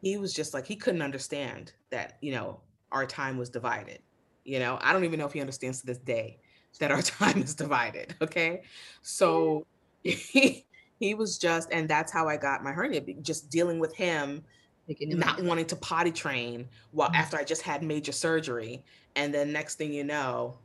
he 0.00 0.16
was 0.16 0.32
just 0.32 0.54
like, 0.54 0.66
he 0.66 0.76
couldn't 0.76 1.02
understand 1.02 1.72
that, 1.90 2.18
you 2.20 2.32
know, 2.32 2.60
our 2.92 3.06
time 3.06 3.36
was 3.36 3.48
divided. 3.48 3.98
You 4.44 4.58
know, 4.58 4.78
I 4.80 4.92
don't 4.92 5.04
even 5.04 5.18
know 5.18 5.26
if 5.26 5.32
he 5.32 5.40
understands 5.40 5.80
to 5.80 5.86
this 5.86 5.98
day 5.98 6.38
that 6.78 6.90
our 6.90 7.02
time 7.02 7.42
is 7.42 7.54
divided. 7.54 8.14
Okay. 8.20 8.62
So 9.02 9.66
he, 10.02 10.66
he 10.98 11.14
was 11.14 11.38
just, 11.38 11.70
and 11.72 11.88
that's 11.88 12.12
how 12.12 12.28
I 12.28 12.36
got 12.36 12.62
my 12.62 12.72
hernia, 12.72 13.00
just 13.22 13.50
dealing 13.50 13.78
with 13.78 13.94
him 13.94 14.44
not 15.00 15.42
wanting 15.42 15.66
to 15.66 15.76
potty 15.76 16.12
train 16.12 16.68
while 16.90 17.08
mm-hmm. 17.08 17.16
after 17.16 17.36
I 17.36 17.44
just 17.44 17.62
had 17.62 17.82
major 17.82 18.12
surgery. 18.12 18.84
And 19.16 19.32
then 19.32 19.52
next 19.52 19.76
thing 19.76 19.92
you 19.92 20.04
know, 20.04 20.58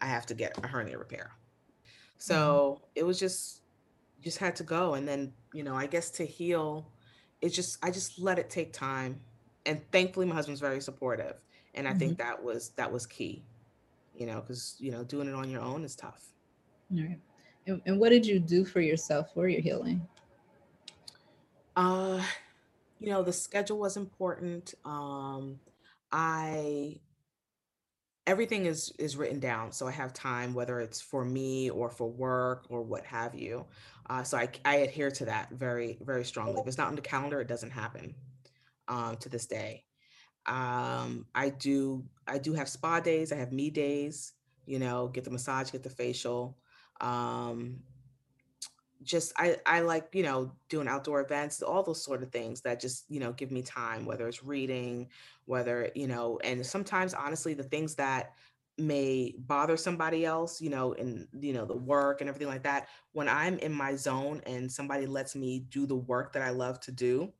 I 0.00 0.06
have 0.06 0.26
to 0.26 0.34
get 0.34 0.58
a 0.62 0.66
hernia 0.66 0.98
repair. 0.98 1.32
So 2.18 2.78
mm-hmm. 2.78 2.84
it 2.96 3.06
was 3.06 3.18
just 3.18 3.62
just 4.22 4.38
had 4.38 4.54
to 4.56 4.62
go. 4.62 4.94
And 4.94 5.08
then, 5.08 5.32
you 5.54 5.62
know, 5.62 5.74
I 5.74 5.86
guess 5.86 6.10
to 6.12 6.24
heal, 6.24 6.90
it's 7.40 7.56
just 7.56 7.78
I 7.84 7.90
just 7.90 8.18
let 8.18 8.38
it 8.38 8.50
take 8.50 8.72
time. 8.72 9.20
And 9.66 9.80
thankfully 9.92 10.26
my 10.26 10.34
husband's 10.34 10.60
very 10.60 10.80
supportive. 10.80 11.36
And 11.74 11.86
I 11.86 11.90
mm-hmm. 11.90 11.98
think 11.98 12.18
that 12.18 12.42
was 12.42 12.70
that 12.76 12.90
was 12.90 13.06
key. 13.06 13.44
You 14.14 14.26
know, 14.26 14.40
because 14.40 14.76
you 14.78 14.90
know, 14.90 15.04
doing 15.04 15.28
it 15.28 15.34
on 15.34 15.50
your 15.50 15.62
own 15.62 15.84
is 15.84 15.96
tough. 15.96 16.24
All 16.92 17.02
right. 17.02 17.18
And, 17.66 17.80
and 17.86 17.98
what 18.00 18.10
did 18.10 18.26
you 18.26 18.40
do 18.40 18.64
for 18.64 18.80
yourself 18.80 19.32
for 19.34 19.48
your 19.48 19.60
healing? 19.60 20.06
Uh, 21.76 22.22
you 22.98 23.10
know, 23.10 23.22
the 23.22 23.32
schedule 23.32 23.78
was 23.78 23.96
important. 23.96 24.74
Um, 24.84 25.60
I 26.12 27.00
everything 28.26 28.66
is 28.66 28.92
is 28.98 29.16
written 29.16 29.40
down 29.40 29.72
so 29.72 29.88
i 29.88 29.90
have 29.90 30.12
time 30.12 30.54
whether 30.54 30.78
it's 30.78 31.00
for 31.00 31.24
me 31.24 31.70
or 31.70 31.90
for 31.90 32.08
work 32.08 32.64
or 32.68 32.82
what 32.82 33.04
have 33.04 33.34
you 33.34 33.64
uh, 34.08 34.22
so 34.22 34.36
I, 34.36 34.48
I 34.64 34.76
adhere 34.76 35.10
to 35.10 35.24
that 35.26 35.50
very 35.50 35.98
very 36.02 36.24
strongly 36.24 36.60
if 36.60 36.66
it's 36.66 36.78
not 36.78 36.88
on 36.88 36.96
the 36.96 37.02
calendar 37.02 37.40
it 37.40 37.48
doesn't 37.48 37.70
happen 37.70 38.14
um, 38.88 39.16
to 39.16 39.28
this 39.28 39.46
day 39.46 39.84
um, 40.50 41.24
i 41.34 41.48
do 41.48 42.04
i 42.26 42.36
do 42.36 42.52
have 42.52 42.68
spa 42.68 43.00
days 43.00 43.32
i 43.32 43.36
have 43.36 43.52
me 43.52 43.70
days 43.70 44.34
you 44.66 44.78
know 44.78 45.08
get 45.08 45.24
the 45.24 45.30
massage 45.30 45.70
get 45.70 45.82
the 45.82 45.90
facial 45.90 46.58
um, 47.00 47.80
just 49.02 49.32
I 49.36 49.56
I 49.64 49.80
like 49.80 50.08
you 50.12 50.22
know 50.22 50.52
doing 50.68 50.88
outdoor 50.88 51.20
events, 51.20 51.62
all 51.62 51.82
those 51.82 52.02
sort 52.02 52.22
of 52.22 52.30
things 52.30 52.60
that 52.62 52.80
just 52.80 53.04
you 53.08 53.20
know 53.20 53.32
give 53.32 53.50
me 53.50 53.62
time, 53.62 54.04
whether 54.04 54.28
it's 54.28 54.44
reading, 54.44 55.08
whether 55.46 55.90
you 55.94 56.06
know, 56.06 56.38
and 56.44 56.64
sometimes 56.64 57.14
honestly 57.14 57.54
the 57.54 57.62
things 57.62 57.94
that 57.96 58.34
may 58.78 59.34
bother 59.38 59.76
somebody 59.76 60.24
else, 60.24 60.60
you 60.60 60.70
know, 60.70 60.92
in 60.92 61.26
you 61.40 61.52
know 61.52 61.64
the 61.64 61.76
work 61.76 62.20
and 62.20 62.28
everything 62.28 62.48
like 62.48 62.64
that. 62.64 62.88
When 63.12 63.28
I'm 63.28 63.58
in 63.58 63.72
my 63.72 63.96
zone 63.96 64.42
and 64.46 64.70
somebody 64.70 65.06
lets 65.06 65.34
me 65.34 65.60
do 65.70 65.86
the 65.86 65.96
work 65.96 66.32
that 66.34 66.42
I 66.42 66.50
love 66.50 66.80
to 66.80 66.92
do, 66.92 67.32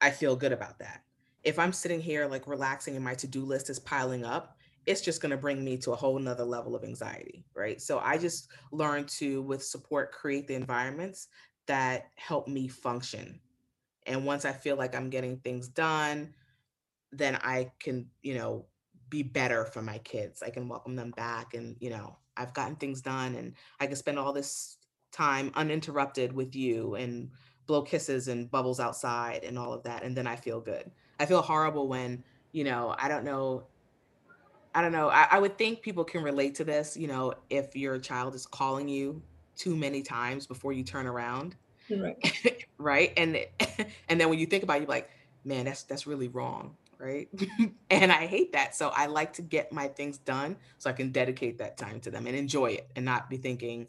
I 0.00 0.10
feel 0.10 0.34
good 0.34 0.52
about 0.52 0.80
that. 0.80 1.02
If 1.42 1.58
I'm 1.58 1.72
sitting 1.72 2.00
here 2.00 2.26
like 2.26 2.46
relaxing 2.46 2.96
and 2.96 3.04
my 3.04 3.14
to-do 3.14 3.44
list 3.44 3.70
is 3.70 3.78
piling 3.78 4.24
up, 4.24 4.56
it's 4.86 5.00
just 5.00 5.20
going 5.20 5.30
to 5.30 5.36
bring 5.36 5.64
me 5.64 5.76
to 5.78 5.92
a 5.92 5.96
whole 5.96 6.18
nother 6.18 6.44
level 6.44 6.74
of 6.74 6.84
anxiety 6.84 7.44
right? 7.54 7.80
So 7.80 7.98
i 7.98 8.16
just 8.18 8.48
learned 8.72 9.08
to 9.08 9.42
with 9.42 9.62
support 9.62 10.12
create 10.12 10.46
the 10.46 10.54
environments 10.54 11.28
that 11.66 12.08
help 12.16 12.48
me 12.48 12.68
function. 12.68 13.40
And 14.06 14.24
once 14.24 14.44
i 14.44 14.52
feel 14.52 14.76
like 14.76 14.94
i'm 14.94 15.10
getting 15.10 15.36
things 15.38 15.68
done 15.68 16.34
then 17.12 17.36
i 17.42 17.70
can 17.78 18.06
you 18.22 18.34
know 18.34 18.66
be 19.08 19.22
better 19.24 19.64
for 19.64 19.82
my 19.82 19.98
kids. 19.98 20.40
I 20.40 20.50
can 20.50 20.68
welcome 20.68 20.94
them 20.94 21.10
back 21.10 21.54
and 21.54 21.76
you 21.80 21.90
know 21.90 22.16
i've 22.36 22.54
gotten 22.54 22.76
things 22.76 23.02
done 23.02 23.34
and 23.34 23.54
i 23.80 23.86
can 23.86 23.96
spend 23.96 24.18
all 24.18 24.32
this 24.32 24.78
time 25.12 25.50
uninterrupted 25.54 26.32
with 26.32 26.54
you 26.54 26.94
and 26.94 27.30
blow 27.66 27.82
kisses 27.82 28.28
and 28.28 28.50
bubbles 28.50 28.80
outside 28.80 29.44
and 29.44 29.58
all 29.58 29.72
of 29.72 29.82
that 29.82 30.04
and 30.04 30.16
then 30.16 30.26
i 30.26 30.36
feel 30.36 30.60
good 30.60 30.90
i 31.20 31.26
feel 31.26 31.42
horrible 31.42 31.86
when 31.86 32.24
you 32.50 32.64
know 32.64 32.94
i 32.98 33.06
don't 33.06 33.24
know 33.24 33.62
I 34.74 34.82
don't 34.82 34.92
know. 34.92 35.08
I, 35.08 35.26
I, 35.32 35.38
would 35.40 35.58
think 35.58 35.82
people 35.82 36.04
can 36.04 36.22
relate 36.22 36.54
to 36.56 36.64
this, 36.64 36.96
you 36.96 37.08
know, 37.08 37.34
if 37.48 37.74
your 37.74 37.98
child 37.98 38.34
is 38.36 38.46
calling 38.46 38.88
you 38.88 39.20
too 39.56 39.76
many 39.76 40.02
times 40.02 40.46
before 40.46 40.72
you 40.72 40.84
turn 40.84 41.06
around. 41.06 41.56
Right. 41.90 42.66
right. 42.78 43.12
And 43.16 43.36
and 44.08 44.20
then 44.20 44.28
when 44.28 44.38
you 44.38 44.46
think 44.46 44.62
about 44.62 44.76
it, 44.76 44.80
you're 44.82 44.88
like, 44.88 45.10
man, 45.44 45.64
that's 45.64 45.82
that's 45.82 46.06
really 46.06 46.28
wrong. 46.28 46.76
Right. 46.98 47.28
and 47.90 48.12
I 48.12 48.26
hate 48.26 48.52
that. 48.52 48.76
So 48.76 48.90
I 48.94 49.06
like 49.06 49.32
to 49.34 49.42
get 49.42 49.72
my 49.72 49.88
things 49.88 50.18
done 50.18 50.56
so 50.78 50.88
I 50.88 50.92
can 50.92 51.10
dedicate 51.10 51.58
that 51.58 51.76
time 51.76 51.98
to 52.00 52.10
them 52.10 52.26
and 52.26 52.36
enjoy 52.36 52.72
it 52.72 52.88
and 52.94 53.04
not 53.04 53.28
be 53.28 53.38
thinking, 53.38 53.88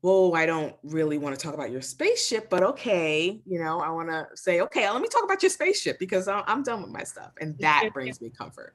whoa, 0.00 0.32
I 0.32 0.46
don't 0.46 0.76
really 0.84 1.18
want 1.18 1.38
to 1.38 1.42
talk 1.42 1.54
about 1.54 1.70
your 1.70 1.82
spaceship, 1.82 2.48
but 2.48 2.62
okay, 2.62 3.40
you 3.44 3.58
know, 3.58 3.80
I 3.80 3.90
want 3.90 4.08
to 4.08 4.28
say, 4.34 4.60
okay, 4.60 4.88
let 4.88 5.02
me 5.02 5.08
talk 5.08 5.24
about 5.24 5.42
your 5.42 5.50
spaceship 5.50 5.98
because 5.98 6.28
I'm, 6.28 6.44
I'm 6.46 6.62
done 6.62 6.82
with 6.82 6.92
my 6.92 7.02
stuff. 7.02 7.32
And 7.40 7.58
that 7.58 7.90
brings 7.92 8.20
me 8.20 8.30
comfort. 8.30 8.74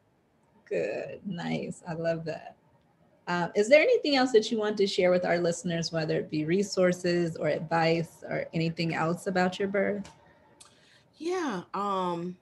Good. 0.65 1.21
Nice. 1.25 1.81
I 1.87 1.93
love 1.93 2.25
that. 2.25 2.57
Uh, 3.27 3.47
is 3.55 3.69
there 3.69 3.81
anything 3.81 4.17
else 4.17 4.33
that 4.33 4.51
you 4.51 4.57
want 4.57 4.75
to 4.77 4.85
share 4.85 5.09
with 5.11 5.23
our 5.23 5.37
listeners, 5.37 5.93
whether 5.93 6.17
it 6.17 6.29
be 6.29 6.43
resources 6.43 7.37
or 7.37 7.47
advice 7.47 8.23
or 8.23 8.45
anything 8.53 8.93
else 8.93 9.27
about 9.27 9.59
your 9.59 9.69
birth? 9.69 10.09
Yeah. 11.15 11.61
Um, 11.73 12.35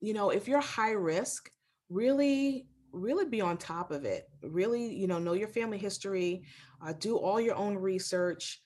you 0.00 0.14
know, 0.14 0.30
if 0.30 0.46
you're 0.46 0.60
high 0.60 0.92
risk, 0.92 1.50
really, 1.88 2.66
really 2.92 3.26
be 3.26 3.40
on 3.40 3.56
top 3.56 3.90
of 3.90 4.04
it. 4.04 4.28
Really, 4.42 4.94
you 4.94 5.06
know, 5.06 5.18
know 5.18 5.32
your 5.32 5.48
family 5.48 5.78
history, 5.78 6.44
uh, 6.84 6.92
do 6.92 7.16
all 7.16 7.40
your 7.40 7.56
own 7.56 7.76
research 7.76 8.62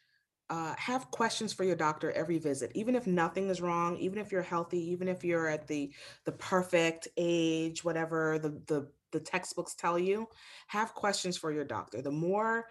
uh, 0.50 0.74
have 0.76 1.10
questions 1.10 1.52
for 1.52 1.64
your 1.64 1.74
doctor 1.74 2.12
every 2.12 2.38
visit 2.38 2.70
even 2.74 2.94
if 2.94 3.06
nothing 3.06 3.48
is 3.48 3.62
wrong 3.62 3.96
even 3.96 4.18
if 4.18 4.30
you're 4.30 4.42
healthy 4.42 4.78
even 4.90 5.08
if 5.08 5.24
you're 5.24 5.48
at 5.48 5.66
the 5.66 5.90
the 6.26 6.32
perfect 6.32 7.08
age 7.16 7.82
whatever 7.82 8.38
the 8.38 8.50
the, 8.66 8.86
the 9.14 9.20
textbooks 9.20 9.74
tell 9.74 9.98
you 9.98 10.28
have 10.66 10.92
questions 10.92 11.36
for 11.36 11.50
your 11.52 11.64
doctor. 11.64 12.02
The 12.02 12.10
more 12.10 12.66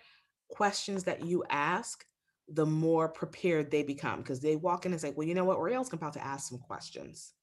questions 0.49 1.03
that 1.05 1.25
you 1.25 1.43
ask 1.49 2.05
the 2.49 2.65
more 2.65 3.07
prepared 3.07 3.71
they 3.71 3.81
become 3.81 4.19
because 4.19 4.41
they 4.41 4.57
walk 4.57 4.85
in 4.85 4.91
and 4.91 5.01
say 5.01 5.13
well 5.15 5.27
you 5.27 5.33
know 5.33 5.45
what? 5.45 5.57
Oriel's 5.57 5.91
about 5.91 6.13
to 6.13 6.23
ask 6.23 6.49
some 6.49 6.59
questions 6.59 7.33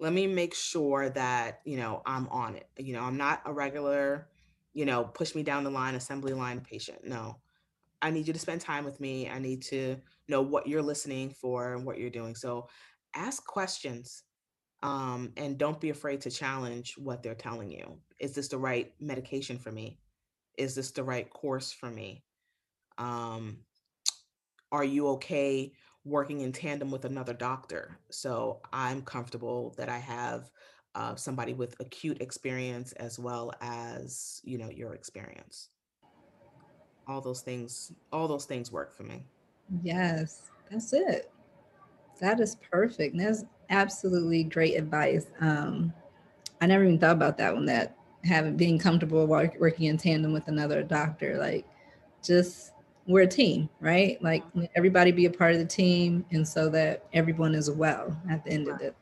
let 0.00 0.12
me 0.12 0.26
make 0.26 0.54
sure 0.54 1.10
that 1.10 1.60
you 1.64 1.76
know 1.76 2.02
i'm 2.06 2.28
on 2.28 2.54
it. 2.54 2.68
You 2.78 2.94
know 2.94 3.02
i'm 3.02 3.16
not 3.16 3.42
a 3.44 3.52
regular 3.52 4.28
you 4.74 4.84
know 4.84 5.04
push 5.04 5.34
me 5.34 5.42
down 5.42 5.64
the 5.64 5.70
line 5.70 5.94
assembly 5.94 6.32
line 6.32 6.60
patient. 6.60 7.06
No. 7.06 7.38
I 8.00 8.10
need 8.10 8.28
you 8.28 8.32
to 8.32 8.38
spend 8.38 8.60
time 8.60 8.84
with 8.84 9.00
me. 9.00 9.28
I 9.28 9.40
need 9.40 9.62
to 9.62 9.96
know 10.28 10.40
what 10.40 10.68
you're 10.68 10.82
listening 10.82 11.30
for 11.30 11.74
and 11.74 11.84
what 11.84 11.98
you're 11.98 12.10
doing. 12.10 12.36
So 12.36 12.68
ask 13.14 13.44
questions 13.44 14.22
um, 14.82 15.32
and 15.36 15.58
don't 15.58 15.80
be 15.80 15.90
afraid 15.90 16.20
to 16.22 16.30
challenge 16.30 16.94
what 16.96 17.22
they're 17.22 17.34
telling 17.34 17.70
you. 17.70 17.98
Is 18.20 18.34
this 18.34 18.48
the 18.48 18.58
right 18.58 18.92
medication 19.00 19.58
for 19.58 19.72
me? 19.72 19.98
Is 20.56 20.74
this 20.74 20.92
the 20.92 21.02
right 21.02 21.28
course 21.28 21.72
for 21.72 21.90
me? 21.90 22.22
Um, 22.98 23.58
are 24.70 24.84
you 24.84 25.08
okay 25.08 25.72
working 26.08 26.40
in 26.40 26.52
tandem 26.52 26.90
with 26.90 27.04
another 27.04 27.34
doctor. 27.34 27.98
So 28.10 28.60
I'm 28.72 29.02
comfortable 29.02 29.74
that 29.76 29.88
I 29.88 29.98
have 29.98 30.50
uh, 30.94 31.14
somebody 31.14 31.54
with 31.54 31.76
acute 31.80 32.20
experience 32.20 32.92
as 32.92 33.18
well 33.18 33.52
as 33.60 34.40
you 34.44 34.58
know 34.58 34.70
your 34.70 34.94
experience. 34.94 35.68
All 37.06 37.20
those 37.20 37.40
things, 37.40 37.92
all 38.12 38.28
those 38.28 38.44
things 38.44 38.72
work 38.72 38.94
for 38.94 39.04
me. 39.04 39.22
Yes, 39.82 40.50
that's 40.70 40.92
it. 40.92 41.30
That 42.20 42.40
is 42.40 42.56
perfect. 42.70 43.16
That's 43.16 43.44
absolutely 43.70 44.44
great 44.44 44.74
advice. 44.74 45.26
Um, 45.40 45.92
I 46.60 46.66
never 46.66 46.84
even 46.84 46.98
thought 46.98 47.12
about 47.12 47.38
that 47.38 47.54
one. 47.54 47.66
That 47.66 47.96
having 48.24 48.56
being 48.56 48.78
comfortable 48.78 49.26
working 49.26 49.86
in 49.86 49.96
tandem 49.96 50.32
with 50.32 50.48
another 50.48 50.82
doctor, 50.82 51.38
like 51.38 51.66
just 52.22 52.72
we're 53.08 53.22
a 53.22 53.26
team, 53.26 53.70
right? 53.80 54.22
Like 54.22 54.44
everybody 54.76 55.10
be 55.12 55.24
a 55.24 55.30
part 55.30 55.54
of 55.54 55.58
the 55.58 55.64
team, 55.64 56.24
and 56.30 56.46
so 56.46 56.68
that 56.68 57.06
everyone 57.14 57.54
is 57.54 57.70
well 57.70 58.14
at 58.30 58.44
the 58.44 58.52
end 58.52 58.68
of 58.68 58.80
it. 58.80 58.94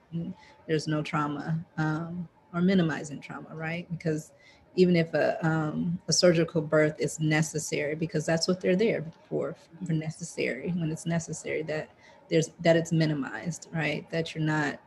There's 0.66 0.86
no 0.86 1.02
trauma 1.02 1.58
um, 1.76 2.28
or 2.54 2.60
minimizing 2.60 3.20
trauma, 3.20 3.48
right? 3.52 3.86
Because 3.90 4.32
even 4.76 4.94
if 4.94 5.12
a, 5.14 5.44
um, 5.44 5.98
a 6.06 6.12
surgical 6.12 6.62
birth 6.62 6.94
is 7.00 7.18
necessary, 7.18 7.96
because 7.96 8.24
that's 8.24 8.46
what 8.46 8.60
they're 8.60 8.76
there 8.76 9.04
for, 9.28 9.56
for 9.84 9.92
necessary. 9.92 10.72
When 10.76 10.90
it's 10.92 11.06
necessary, 11.06 11.62
that 11.64 11.90
there's 12.30 12.50
that 12.60 12.76
it's 12.76 12.92
minimized, 12.92 13.68
right? 13.72 14.08
That 14.10 14.34
you're 14.34 14.44
not 14.44 14.80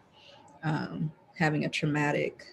um, 0.63 1.11
having 1.37 1.65
a 1.65 1.69
traumatic 1.69 2.45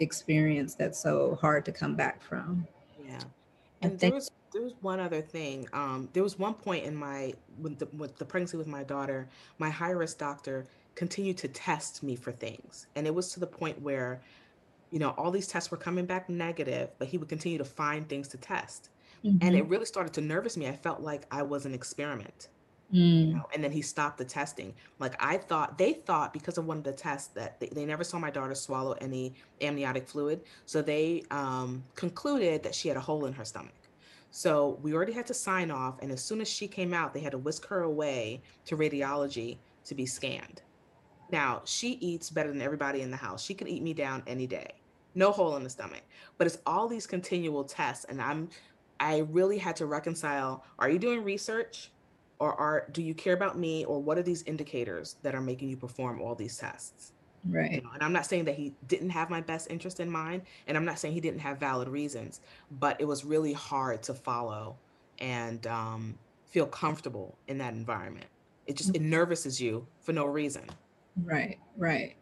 experience 0.00 0.74
that's 0.74 0.98
so 0.98 1.38
hard 1.40 1.64
to 1.66 1.72
come 1.72 1.94
back 1.94 2.20
from. 2.20 2.66
Yeah, 3.06 3.20
and 3.82 3.96
there 4.00 4.10
was 4.10 4.32
there 4.52 4.62
was 4.62 4.74
one 4.80 5.00
other 5.00 5.20
thing. 5.20 5.68
Um, 5.72 6.08
there 6.12 6.22
was 6.22 6.38
one 6.38 6.54
point 6.54 6.84
in 6.84 6.94
my 6.94 7.34
with 7.60 7.78
the, 7.78 7.86
with 7.96 8.16
the 8.18 8.24
pregnancy 8.24 8.56
with 8.56 8.66
my 8.66 8.82
daughter, 8.82 9.28
my 9.58 9.70
high 9.70 9.90
risk 9.90 10.18
doctor 10.18 10.66
continued 10.94 11.38
to 11.38 11.48
test 11.48 12.02
me 12.02 12.16
for 12.16 12.32
things, 12.32 12.86
and 12.96 13.06
it 13.06 13.14
was 13.14 13.32
to 13.32 13.40
the 13.40 13.46
point 13.46 13.80
where, 13.80 14.20
you 14.90 14.98
know, 14.98 15.10
all 15.10 15.30
these 15.30 15.46
tests 15.46 15.70
were 15.70 15.76
coming 15.76 16.06
back 16.06 16.28
negative, 16.28 16.90
but 16.98 17.08
he 17.08 17.18
would 17.18 17.28
continue 17.28 17.58
to 17.58 17.64
find 17.64 18.08
things 18.08 18.28
to 18.28 18.36
test, 18.38 18.90
mm-hmm. 19.24 19.38
and 19.40 19.56
it 19.56 19.66
really 19.68 19.86
started 19.86 20.12
to 20.14 20.20
nervous 20.20 20.56
me. 20.56 20.66
I 20.66 20.76
felt 20.76 21.00
like 21.00 21.22
I 21.30 21.42
was 21.42 21.66
an 21.66 21.74
experiment. 21.74 22.48
Mm. 22.92 23.28
You 23.28 23.34
know, 23.34 23.46
and 23.54 23.62
then 23.62 23.70
he 23.70 23.82
stopped 23.82 24.18
the 24.18 24.24
testing. 24.24 24.74
Like 24.98 25.14
I 25.20 25.36
thought, 25.36 25.78
they 25.78 25.92
thought 25.92 26.32
because 26.32 26.58
of 26.58 26.66
one 26.66 26.78
of 26.78 26.82
the 26.82 26.92
tests 26.92 27.28
that 27.34 27.60
they, 27.60 27.68
they 27.68 27.84
never 27.84 28.02
saw 28.02 28.18
my 28.18 28.30
daughter 28.30 28.56
swallow 28.56 28.96
any 29.00 29.34
amniotic 29.60 30.08
fluid, 30.08 30.40
so 30.66 30.82
they 30.82 31.22
um, 31.30 31.84
concluded 31.94 32.64
that 32.64 32.74
she 32.74 32.88
had 32.88 32.96
a 32.96 33.00
hole 33.00 33.26
in 33.26 33.32
her 33.34 33.44
stomach. 33.44 33.74
So 34.30 34.78
we 34.82 34.94
already 34.94 35.12
had 35.12 35.26
to 35.26 35.34
sign 35.34 35.70
off. 35.70 35.98
And 36.00 36.10
as 36.10 36.22
soon 36.22 36.40
as 36.40 36.48
she 36.48 36.68
came 36.68 36.94
out, 36.94 37.12
they 37.12 37.20
had 37.20 37.32
to 37.32 37.38
whisk 37.38 37.66
her 37.66 37.82
away 37.82 38.42
to 38.66 38.76
radiology 38.76 39.58
to 39.84 39.94
be 39.94 40.06
scanned. 40.06 40.62
Now, 41.32 41.62
she 41.64 41.92
eats 42.00 42.30
better 42.30 42.48
than 42.50 42.62
everybody 42.62 43.02
in 43.02 43.10
the 43.10 43.16
house. 43.16 43.42
She 43.42 43.54
could 43.54 43.68
eat 43.68 43.82
me 43.82 43.94
down 43.94 44.22
any 44.26 44.46
day. 44.46 44.72
No 45.14 45.32
hole 45.32 45.56
in 45.56 45.64
the 45.64 45.70
stomach. 45.70 46.02
But 46.38 46.46
it's 46.46 46.58
all 46.66 46.88
these 46.88 47.06
continual 47.06 47.64
tests. 47.64 48.04
And 48.04 48.20
I'm, 48.20 48.48
I 48.98 49.18
really 49.30 49.58
had 49.58 49.76
to 49.76 49.86
reconcile 49.86 50.64
are 50.78 50.90
you 50.90 50.98
doing 50.98 51.24
research? 51.24 51.90
Or 52.38 52.54
are 52.54 52.86
do 52.92 53.02
you 53.02 53.14
care 53.14 53.34
about 53.34 53.58
me? 53.58 53.84
Or 53.84 54.00
what 54.00 54.16
are 54.16 54.22
these 54.22 54.42
indicators 54.44 55.16
that 55.22 55.34
are 55.34 55.40
making 55.40 55.68
you 55.68 55.76
perform 55.76 56.22
all 56.22 56.34
these 56.34 56.56
tests? 56.56 57.12
Right. 57.48 57.72
You 57.72 57.82
know, 57.82 57.90
and 57.94 58.02
I'm 58.02 58.12
not 58.12 58.26
saying 58.26 58.44
that 58.46 58.54
he 58.54 58.74
didn't 58.86 59.10
have 59.10 59.30
my 59.30 59.40
best 59.40 59.70
interest 59.70 60.00
in 60.00 60.10
mind, 60.10 60.42
and 60.66 60.76
I'm 60.76 60.84
not 60.84 60.98
saying 60.98 61.14
he 61.14 61.20
didn't 61.20 61.40
have 61.40 61.58
valid 61.58 61.88
reasons, 61.88 62.40
but 62.72 63.00
it 63.00 63.06
was 63.06 63.24
really 63.24 63.52
hard 63.52 64.02
to 64.04 64.14
follow 64.14 64.76
and 65.18 65.66
um, 65.66 66.18
feel 66.46 66.66
comfortable 66.66 67.36
in 67.48 67.58
that 67.58 67.72
environment. 67.72 68.26
It 68.66 68.76
just 68.76 68.94
it 68.94 69.02
nervouses 69.02 69.60
you 69.60 69.86
for 70.00 70.12
no 70.12 70.26
reason. 70.26 70.64
Right, 71.24 71.58
right. 71.76 72.14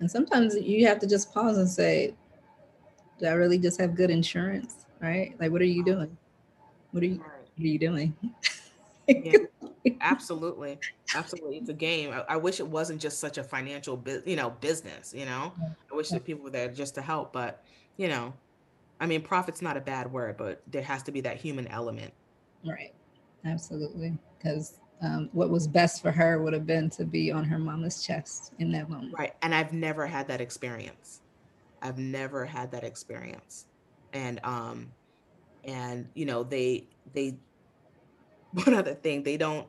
And 0.00 0.10
sometimes 0.10 0.54
you 0.54 0.86
have 0.86 0.98
to 1.00 1.06
just 1.06 1.32
pause 1.32 1.56
and 1.56 1.68
say, 1.68 2.14
"Do 3.18 3.26
I 3.26 3.32
really 3.32 3.58
just 3.58 3.80
have 3.80 3.94
good 3.94 4.10
insurance?" 4.10 4.86
Right? 5.00 5.34
Like, 5.40 5.50
what 5.50 5.62
are 5.62 5.64
you 5.64 5.84
doing? 5.84 6.16
What 6.90 7.02
are 7.02 7.06
you? 7.06 7.16
What 7.16 7.64
are 7.64 7.68
you 7.68 7.78
doing? 7.78 8.14
yeah, 9.08 9.38
absolutely, 10.00 10.78
absolutely. 11.14 11.58
It's 11.58 11.68
a 11.68 11.74
game. 11.74 12.12
I, 12.12 12.34
I, 12.34 12.36
wish 12.36 12.60
it 12.60 12.66
wasn't 12.66 13.00
just 13.00 13.18
such 13.18 13.38
a 13.38 13.44
financial, 13.44 13.96
bu- 13.96 14.22
you 14.24 14.36
know, 14.36 14.50
business. 14.60 15.12
You 15.14 15.26
know, 15.26 15.52
I 15.90 15.94
wish 15.94 16.08
that 16.10 16.24
people 16.24 16.44
were 16.44 16.50
there 16.50 16.68
just 16.68 16.94
to 16.96 17.02
help. 17.02 17.32
But 17.32 17.62
you 17.96 18.08
know, 18.08 18.32
I 19.00 19.06
mean, 19.06 19.22
profit's 19.22 19.62
not 19.62 19.76
a 19.76 19.80
bad 19.80 20.10
word, 20.10 20.36
but 20.36 20.62
there 20.66 20.82
has 20.82 21.02
to 21.04 21.12
be 21.12 21.20
that 21.22 21.36
human 21.36 21.66
element. 21.68 22.12
Right. 22.64 22.94
Absolutely. 23.44 24.16
Because 24.38 24.78
um, 25.02 25.28
what 25.32 25.50
was 25.50 25.66
best 25.66 26.02
for 26.02 26.10
her 26.10 26.42
would 26.42 26.52
have 26.52 26.66
been 26.66 26.90
to 26.90 27.04
be 27.04 27.30
on 27.30 27.44
her 27.44 27.58
mama's 27.58 28.02
chest 28.02 28.52
in 28.58 28.72
that 28.72 28.88
moment. 28.88 29.14
Right. 29.16 29.34
And 29.42 29.54
I've 29.54 29.72
never 29.72 30.06
had 30.06 30.26
that 30.28 30.40
experience. 30.40 31.20
I've 31.82 31.98
never 31.98 32.44
had 32.44 32.70
that 32.72 32.84
experience. 32.84 33.66
And 34.12 34.40
um 34.42 34.90
and 35.64 36.08
you 36.14 36.24
know, 36.24 36.42
they 36.42 36.86
they 37.12 37.36
one 38.64 38.74
other 38.74 38.94
thing 38.94 39.22
they 39.22 39.36
don't 39.36 39.66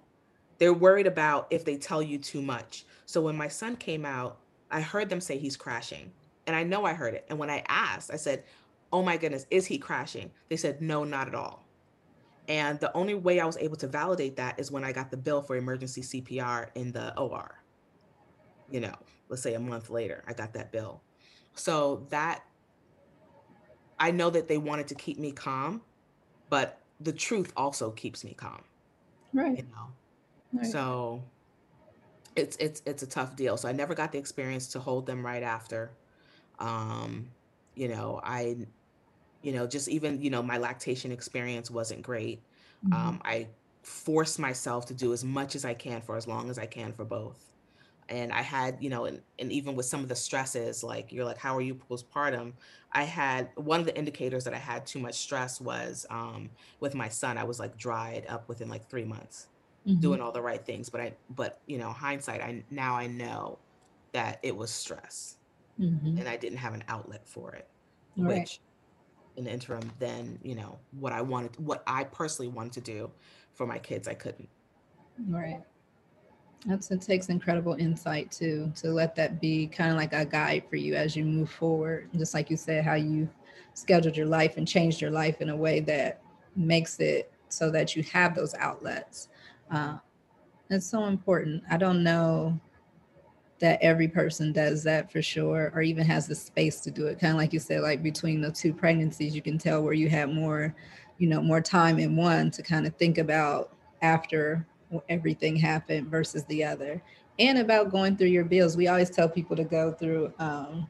they're 0.57 0.73
worried 0.73 1.07
about 1.07 1.47
if 1.49 1.65
they 1.65 1.77
tell 1.77 2.01
you 2.01 2.17
too 2.17 2.41
much 2.41 2.85
so 3.05 3.21
when 3.21 3.35
my 3.35 3.47
son 3.47 3.75
came 3.75 4.05
out 4.05 4.39
i 4.71 4.81
heard 4.81 5.09
them 5.09 5.21
say 5.21 5.37
he's 5.37 5.57
crashing 5.57 6.11
and 6.45 6.55
i 6.55 6.63
know 6.63 6.85
i 6.85 6.93
heard 6.93 7.13
it 7.13 7.25
and 7.29 7.37
when 7.37 7.49
i 7.49 7.63
asked 7.67 8.11
i 8.11 8.15
said 8.15 8.43
oh 8.91 9.01
my 9.01 9.17
goodness 9.17 9.45
is 9.51 9.65
he 9.65 9.77
crashing 9.77 10.31
they 10.49 10.55
said 10.55 10.81
no 10.81 11.03
not 11.03 11.27
at 11.27 11.35
all 11.35 11.65
and 12.47 12.79
the 12.79 12.95
only 12.95 13.13
way 13.13 13.39
i 13.39 13.45
was 13.45 13.57
able 13.57 13.75
to 13.75 13.87
validate 13.87 14.35
that 14.35 14.59
is 14.59 14.71
when 14.71 14.83
i 14.83 14.91
got 14.91 15.11
the 15.11 15.17
bill 15.17 15.41
for 15.41 15.55
emergency 15.55 16.01
cpr 16.01 16.67
in 16.75 16.91
the 16.91 17.17
or 17.17 17.61
you 18.71 18.79
know 18.79 18.95
let's 19.29 19.41
say 19.41 19.53
a 19.55 19.59
month 19.59 19.89
later 19.89 20.23
i 20.27 20.33
got 20.33 20.53
that 20.53 20.71
bill 20.71 21.01
so 21.53 22.05
that 22.09 22.43
i 23.99 24.11
know 24.11 24.29
that 24.29 24.47
they 24.47 24.57
wanted 24.57 24.87
to 24.87 24.95
keep 24.95 25.17
me 25.19 25.31
calm 25.31 25.81
but 26.49 26.81
the 26.99 27.11
truth 27.11 27.51
also 27.55 27.91
keeps 27.91 28.23
me 28.23 28.33
calm. 28.33 28.63
Right. 29.33 29.57
You 29.57 29.63
know. 29.63 29.89
Right. 30.57 30.71
So 30.71 31.23
it's 32.35 32.57
it's 32.57 32.81
it's 32.85 33.03
a 33.03 33.07
tough 33.07 33.35
deal. 33.35 33.57
So 33.57 33.67
I 33.67 33.71
never 33.71 33.93
got 33.95 34.11
the 34.11 34.17
experience 34.17 34.67
to 34.69 34.79
hold 34.79 35.05
them 35.05 35.25
right 35.25 35.43
after. 35.43 35.91
Um, 36.59 37.29
you 37.75 37.87
know, 37.87 38.19
I 38.23 38.57
you 39.43 39.53
know, 39.53 39.67
just 39.67 39.87
even, 39.87 40.21
you 40.21 40.29
know, 40.29 40.41
my 40.41 40.57
lactation 40.57 41.11
experience 41.11 41.69
wasn't 41.69 42.01
great. 42.01 42.41
Mm-hmm. 42.85 42.93
Um, 42.93 43.21
I 43.23 43.47
forced 43.83 44.39
myself 44.39 44.87
to 44.87 44.93
do 44.93 45.13
as 45.13 45.23
much 45.23 45.55
as 45.55 45.63
I 45.63 45.73
can 45.73 46.01
for 46.01 46.17
as 46.17 46.27
long 46.27 46.49
as 46.49 46.57
I 46.57 46.65
can 46.65 46.91
for 46.91 47.05
both 47.05 47.47
and 48.09 48.31
I 48.31 48.41
had, 48.41 48.77
you 48.79 48.89
know, 48.89 49.05
and, 49.05 49.21
and 49.39 49.51
even 49.51 49.75
with 49.75 49.85
some 49.85 50.01
of 50.01 50.09
the 50.09 50.15
stresses, 50.15 50.83
like 50.83 51.11
you're 51.11 51.25
like, 51.25 51.37
how 51.37 51.55
are 51.55 51.61
you 51.61 51.75
postpartum? 51.75 52.53
I 52.91 53.03
had 53.03 53.49
one 53.55 53.79
of 53.79 53.85
the 53.85 53.97
indicators 53.97 54.43
that 54.45 54.53
I 54.53 54.57
had 54.57 54.85
too 54.85 54.99
much 54.99 55.15
stress 55.15 55.59
was 55.59 56.05
um, 56.09 56.49
with 56.79 56.95
my 56.95 57.09
son. 57.09 57.37
I 57.37 57.43
was 57.43 57.59
like 57.59 57.77
dried 57.77 58.25
up 58.27 58.47
within 58.47 58.69
like 58.69 58.89
three 58.89 59.03
months, 59.03 59.47
mm-hmm. 59.87 59.99
doing 59.99 60.21
all 60.21 60.31
the 60.31 60.41
right 60.41 60.63
things. 60.65 60.89
But 60.89 61.01
I, 61.01 61.13
but 61.35 61.61
you 61.65 61.77
know, 61.77 61.89
hindsight, 61.89 62.41
I 62.41 62.63
now 62.69 62.95
I 62.95 63.07
know 63.07 63.59
that 64.13 64.39
it 64.43 64.55
was 64.55 64.71
stress, 64.71 65.37
mm-hmm. 65.79 66.17
and 66.17 66.27
I 66.27 66.37
didn't 66.37 66.57
have 66.57 66.73
an 66.73 66.83
outlet 66.87 67.27
for 67.27 67.53
it, 67.53 67.67
which 68.15 68.59
in 69.37 69.43
the 69.45 69.51
interim, 69.51 69.89
then 69.99 70.39
you 70.43 70.55
know 70.55 70.77
what 70.99 71.13
I 71.13 71.21
wanted, 71.21 71.55
what 71.63 71.83
I 71.87 72.03
personally 72.03 72.49
wanted 72.49 72.73
to 72.73 72.81
do 72.81 73.11
for 73.53 73.65
my 73.65 73.77
kids, 73.77 74.07
I 74.07 74.13
couldn't. 74.13 74.49
Right. 75.27 75.61
That's 76.65 76.89
it 76.91 77.01
takes 77.01 77.29
incredible 77.29 77.73
insight 77.73 78.31
to 78.33 78.71
to 78.75 78.89
let 78.89 79.15
that 79.15 79.39
be 79.39 79.67
kind 79.67 79.91
of 79.91 79.97
like 79.97 80.13
a 80.13 80.25
guide 80.25 80.63
for 80.69 80.75
you 80.75 80.95
as 80.95 81.15
you 81.15 81.23
move 81.23 81.49
forward. 81.49 82.09
Just 82.17 82.33
like 82.33 82.49
you 82.49 82.57
said, 82.57 82.83
how 82.83 82.95
you 82.95 83.29
scheduled 83.73 84.17
your 84.17 84.25
life 84.25 84.57
and 84.57 84.67
changed 84.67 84.99
your 84.99 85.11
life 85.11 85.39
in 85.39 85.49
a 85.49 85.55
way 85.55 85.79
that 85.81 86.21
makes 86.55 86.99
it 86.99 87.31
so 87.49 87.69
that 87.71 87.95
you 87.95 88.03
have 88.03 88.35
those 88.35 88.53
outlets. 88.55 89.29
Uh, 89.71 89.97
it's 90.69 90.85
so 90.85 91.05
important. 91.05 91.63
I 91.69 91.77
don't 91.77 92.03
know 92.03 92.59
that 93.59 93.79
every 93.81 94.07
person 94.07 94.51
does 94.51 94.83
that 94.83 95.11
for 95.11 95.21
sure, 95.21 95.71
or 95.73 95.81
even 95.81 96.05
has 96.05 96.27
the 96.27 96.35
space 96.35 96.79
to 96.81 96.91
do 96.91 97.07
it. 97.07 97.19
Kind 97.19 97.33
of 97.33 97.37
like 97.37 97.53
you 97.53 97.59
said, 97.59 97.81
like 97.81 98.03
between 98.03 98.41
the 98.41 98.51
two 98.51 98.73
pregnancies, 98.73 99.35
you 99.35 99.41
can 99.41 99.57
tell 99.57 99.81
where 99.81 99.93
you 99.93 100.09
have 100.09 100.29
more, 100.29 100.75
you 101.17 101.27
know, 101.27 101.41
more 101.41 101.61
time 101.61 101.97
in 101.97 102.15
one 102.15 102.51
to 102.51 102.61
kind 102.61 102.85
of 102.85 102.95
think 102.97 103.17
about 103.17 103.75
after 104.01 104.65
everything 105.09 105.55
happened 105.55 106.07
versus 106.07 106.45
the 106.45 106.63
other 106.63 107.01
and 107.39 107.57
about 107.57 107.91
going 107.91 108.15
through 108.15 108.27
your 108.27 108.45
bills. 108.45 108.77
We 108.77 108.87
always 108.87 109.09
tell 109.09 109.29
people 109.29 109.55
to 109.55 109.63
go 109.63 109.91
through 109.91 110.33
um, 110.39 110.87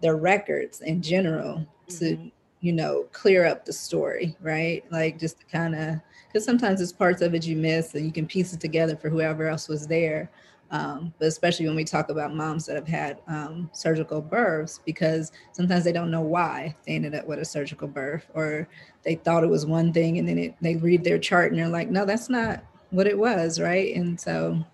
their 0.00 0.16
records 0.16 0.80
in 0.80 1.02
general 1.02 1.66
to, 1.88 2.04
mm-hmm. 2.04 2.28
You 2.62 2.72
know, 2.72 3.06
clear 3.12 3.44
up 3.44 3.64
the 3.64 3.72
story, 3.72 4.34
right? 4.40 4.84
Like 4.90 5.18
just 5.18 5.40
to 5.40 5.44
kind 5.46 5.74
of, 5.74 5.96
because 6.28 6.44
sometimes 6.44 6.80
it's 6.80 6.92
parts 6.92 7.20
of 7.20 7.34
it 7.34 7.44
you 7.44 7.56
miss 7.56 7.94
and 7.94 8.06
you 8.06 8.12
can 8.12 8.24
piece 8.26 8.54
it 8.54 8.60
together 8.60 8.96
for 8.96 9.10
whoever 9.10 9.48
else 9.48 9.68
was 9.68 9.86
there. 9.86 10.30
Um, 10.70 11.12
but 11.18 11.26
especially 11.26 11.66
when 11.66 11.74
we 11.76 11.84
talk 11.84 12.08
about 12.08 12.34
moms 12.34 12.64
that 12.64 12.76
have 12.76 12.88
had 12.88 13.20
um, 13.26 13.68
surgical 13.74 14.22
births, 14.22 14.80
because 14.86 15.32
sometimes 15.50 15.84
they 15.84 15.92
don't 15.92 16.10
know 16.10 16.22
why 16.22 16.74
they 16.86 16.94
ended 16.94 17.14
up 17.14 17.26
with 17.26 17.40
a 17.40 17.44
surgical 17.44 17.88
birth, 17.88 18.24
or 18.32 18.66
they 19.02 19.16
thought 19.16 19.44
it 19.44 19.50
was 19.50 19.66
one 19.66 19.92
thing, 19.92 20.18
and 20.18 20.26
then 20.26 20.38
it, 20.38 20.54
they 20.62 20.76
read 20.76 21.04
their 21.04 21.18
chart 21.18 21.50
and 21.50 21.60
they're 21.60 21.68
like, 21.68 21.90
no, 21.90 22.06
that's 22.06 22.30
not 22.30 22.64
what 22.88 23.06
it 23.06 23.18
was, 23.18 23.60
right? 23.60 23.94
And 23.94 24.18
so 24.18 24.64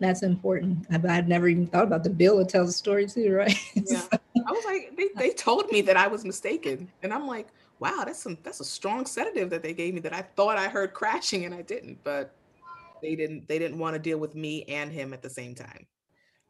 that's 0.00 0.22
important. 0.22 0.86
I've, 0.90 1.04
I've 1.04 1.28
never 1.28 1.48
even 1.48 1.66
thought 1.66 1.84
about 1.84 2.04
the 2.04 2.10
bill 2.10 2.38
to 2.38 2.50
tell 2.50 2.64
the 2.64 2.72
story 2.72 3.06
too, 3.06 3.34
right? 3.34 3.58
Yeah. 3.74 4.02
I 4.46 4.52
was 4.52 4.64
like, 4.64 4.96
they, 4.96 5.08
they 5.16 5.34
told 5.34 5.70
me 5.72 5.80
that 5.82 5.96
I 5.96 6.06
was 6.06 6.24
mistaken, 6.24 6.88
and 7.02 7.12
I'm 7.12 7.26
like, 7.26 7.48
wow, 7.80 8.02
that's 8.04 8.22
some 8.22 8.38
that's 8.42 8.60
a 8.60 8.64
strong 8.64 9.06
sedative 9.06 9.50
that 9.50 9.62
they 9.62 9.74
gave 9.74 9.94
me 9.94 10.00
that 10.00 10.14
I 10.14 10.22
thought 10.22 10.56
I 10.56 10.68
heard 10.68 10.94
crashing 10.94 11.44
and 11.44 11.54
I 11.54 11.62
didn't, 11.62 12.02
but 12.04 12.34
they 13.02 13.14
didn't 13.16 13.48
they 13.48 13.58
didn't 13.58 13.78
want 13.78 13.94
to 13.94 13.98
deal 13.98 14.18
with 14.18 14.34
me 14.34 14.64
and 14.64 14.90
him 14.90 15.12
at 15.12 15.22
the 15.22 15.30
same 15.30 15.54
time. 15.54 15.86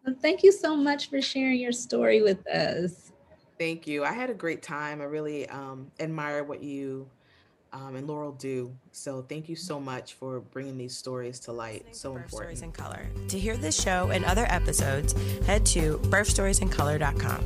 Well, 0.05 0.14
thank 0.20 0.42
you 0.42 0.53
so 0.53 0.76
much 0.76 1.11
for 1.11 1.20
sharing 1.20 1.59
your 1.59 1.72
story 1.72 2.22
with 2.22 2.47
us. 2.47 3.12
Thank 3.59 3.86
you. 3.86 4.05
I 4.05 4.12
had 4.12 4.30
a 4.30 4.34
great 4.34 4.62
time. 4.62 5.01
I 5.01 5.05
really 5.05 5.49
um, 5.49 5.90
admire 5.99 6.44
what 6.44 6.62
you 6.62 7.09
um, 7.77 7.95
and 7.97 8.07
Laurel 8.07 8.33
do. 8.33 8.74
So 8.93 9.22
thank 9.29 9.49
you 9.49 9.57
so 9.57 9.79
much 9.79 10.14
for 10.14 10.41
bringing 10.41 10.79
these 10.79 10.97
stories 10.97 11.39
to 11.41 11.53
light. 11.53 11.95
So 11.95 12.12
Birth 12.12 12.24
important. 12.24 12.59
Stories 12.59 12.62
in 12.62 12.72
Color. 12.72 13.07
To 13.29 13.39
hear 13.39 13.57
this 13.57 13.81
show 13.81 14.11
and 14.11 14.24
other 14.24 14.47
episodes, 14.49 15.12
head 15.43 15.66
to 15.66 15.99
birthstoriesincolor.com. 15.99 17.45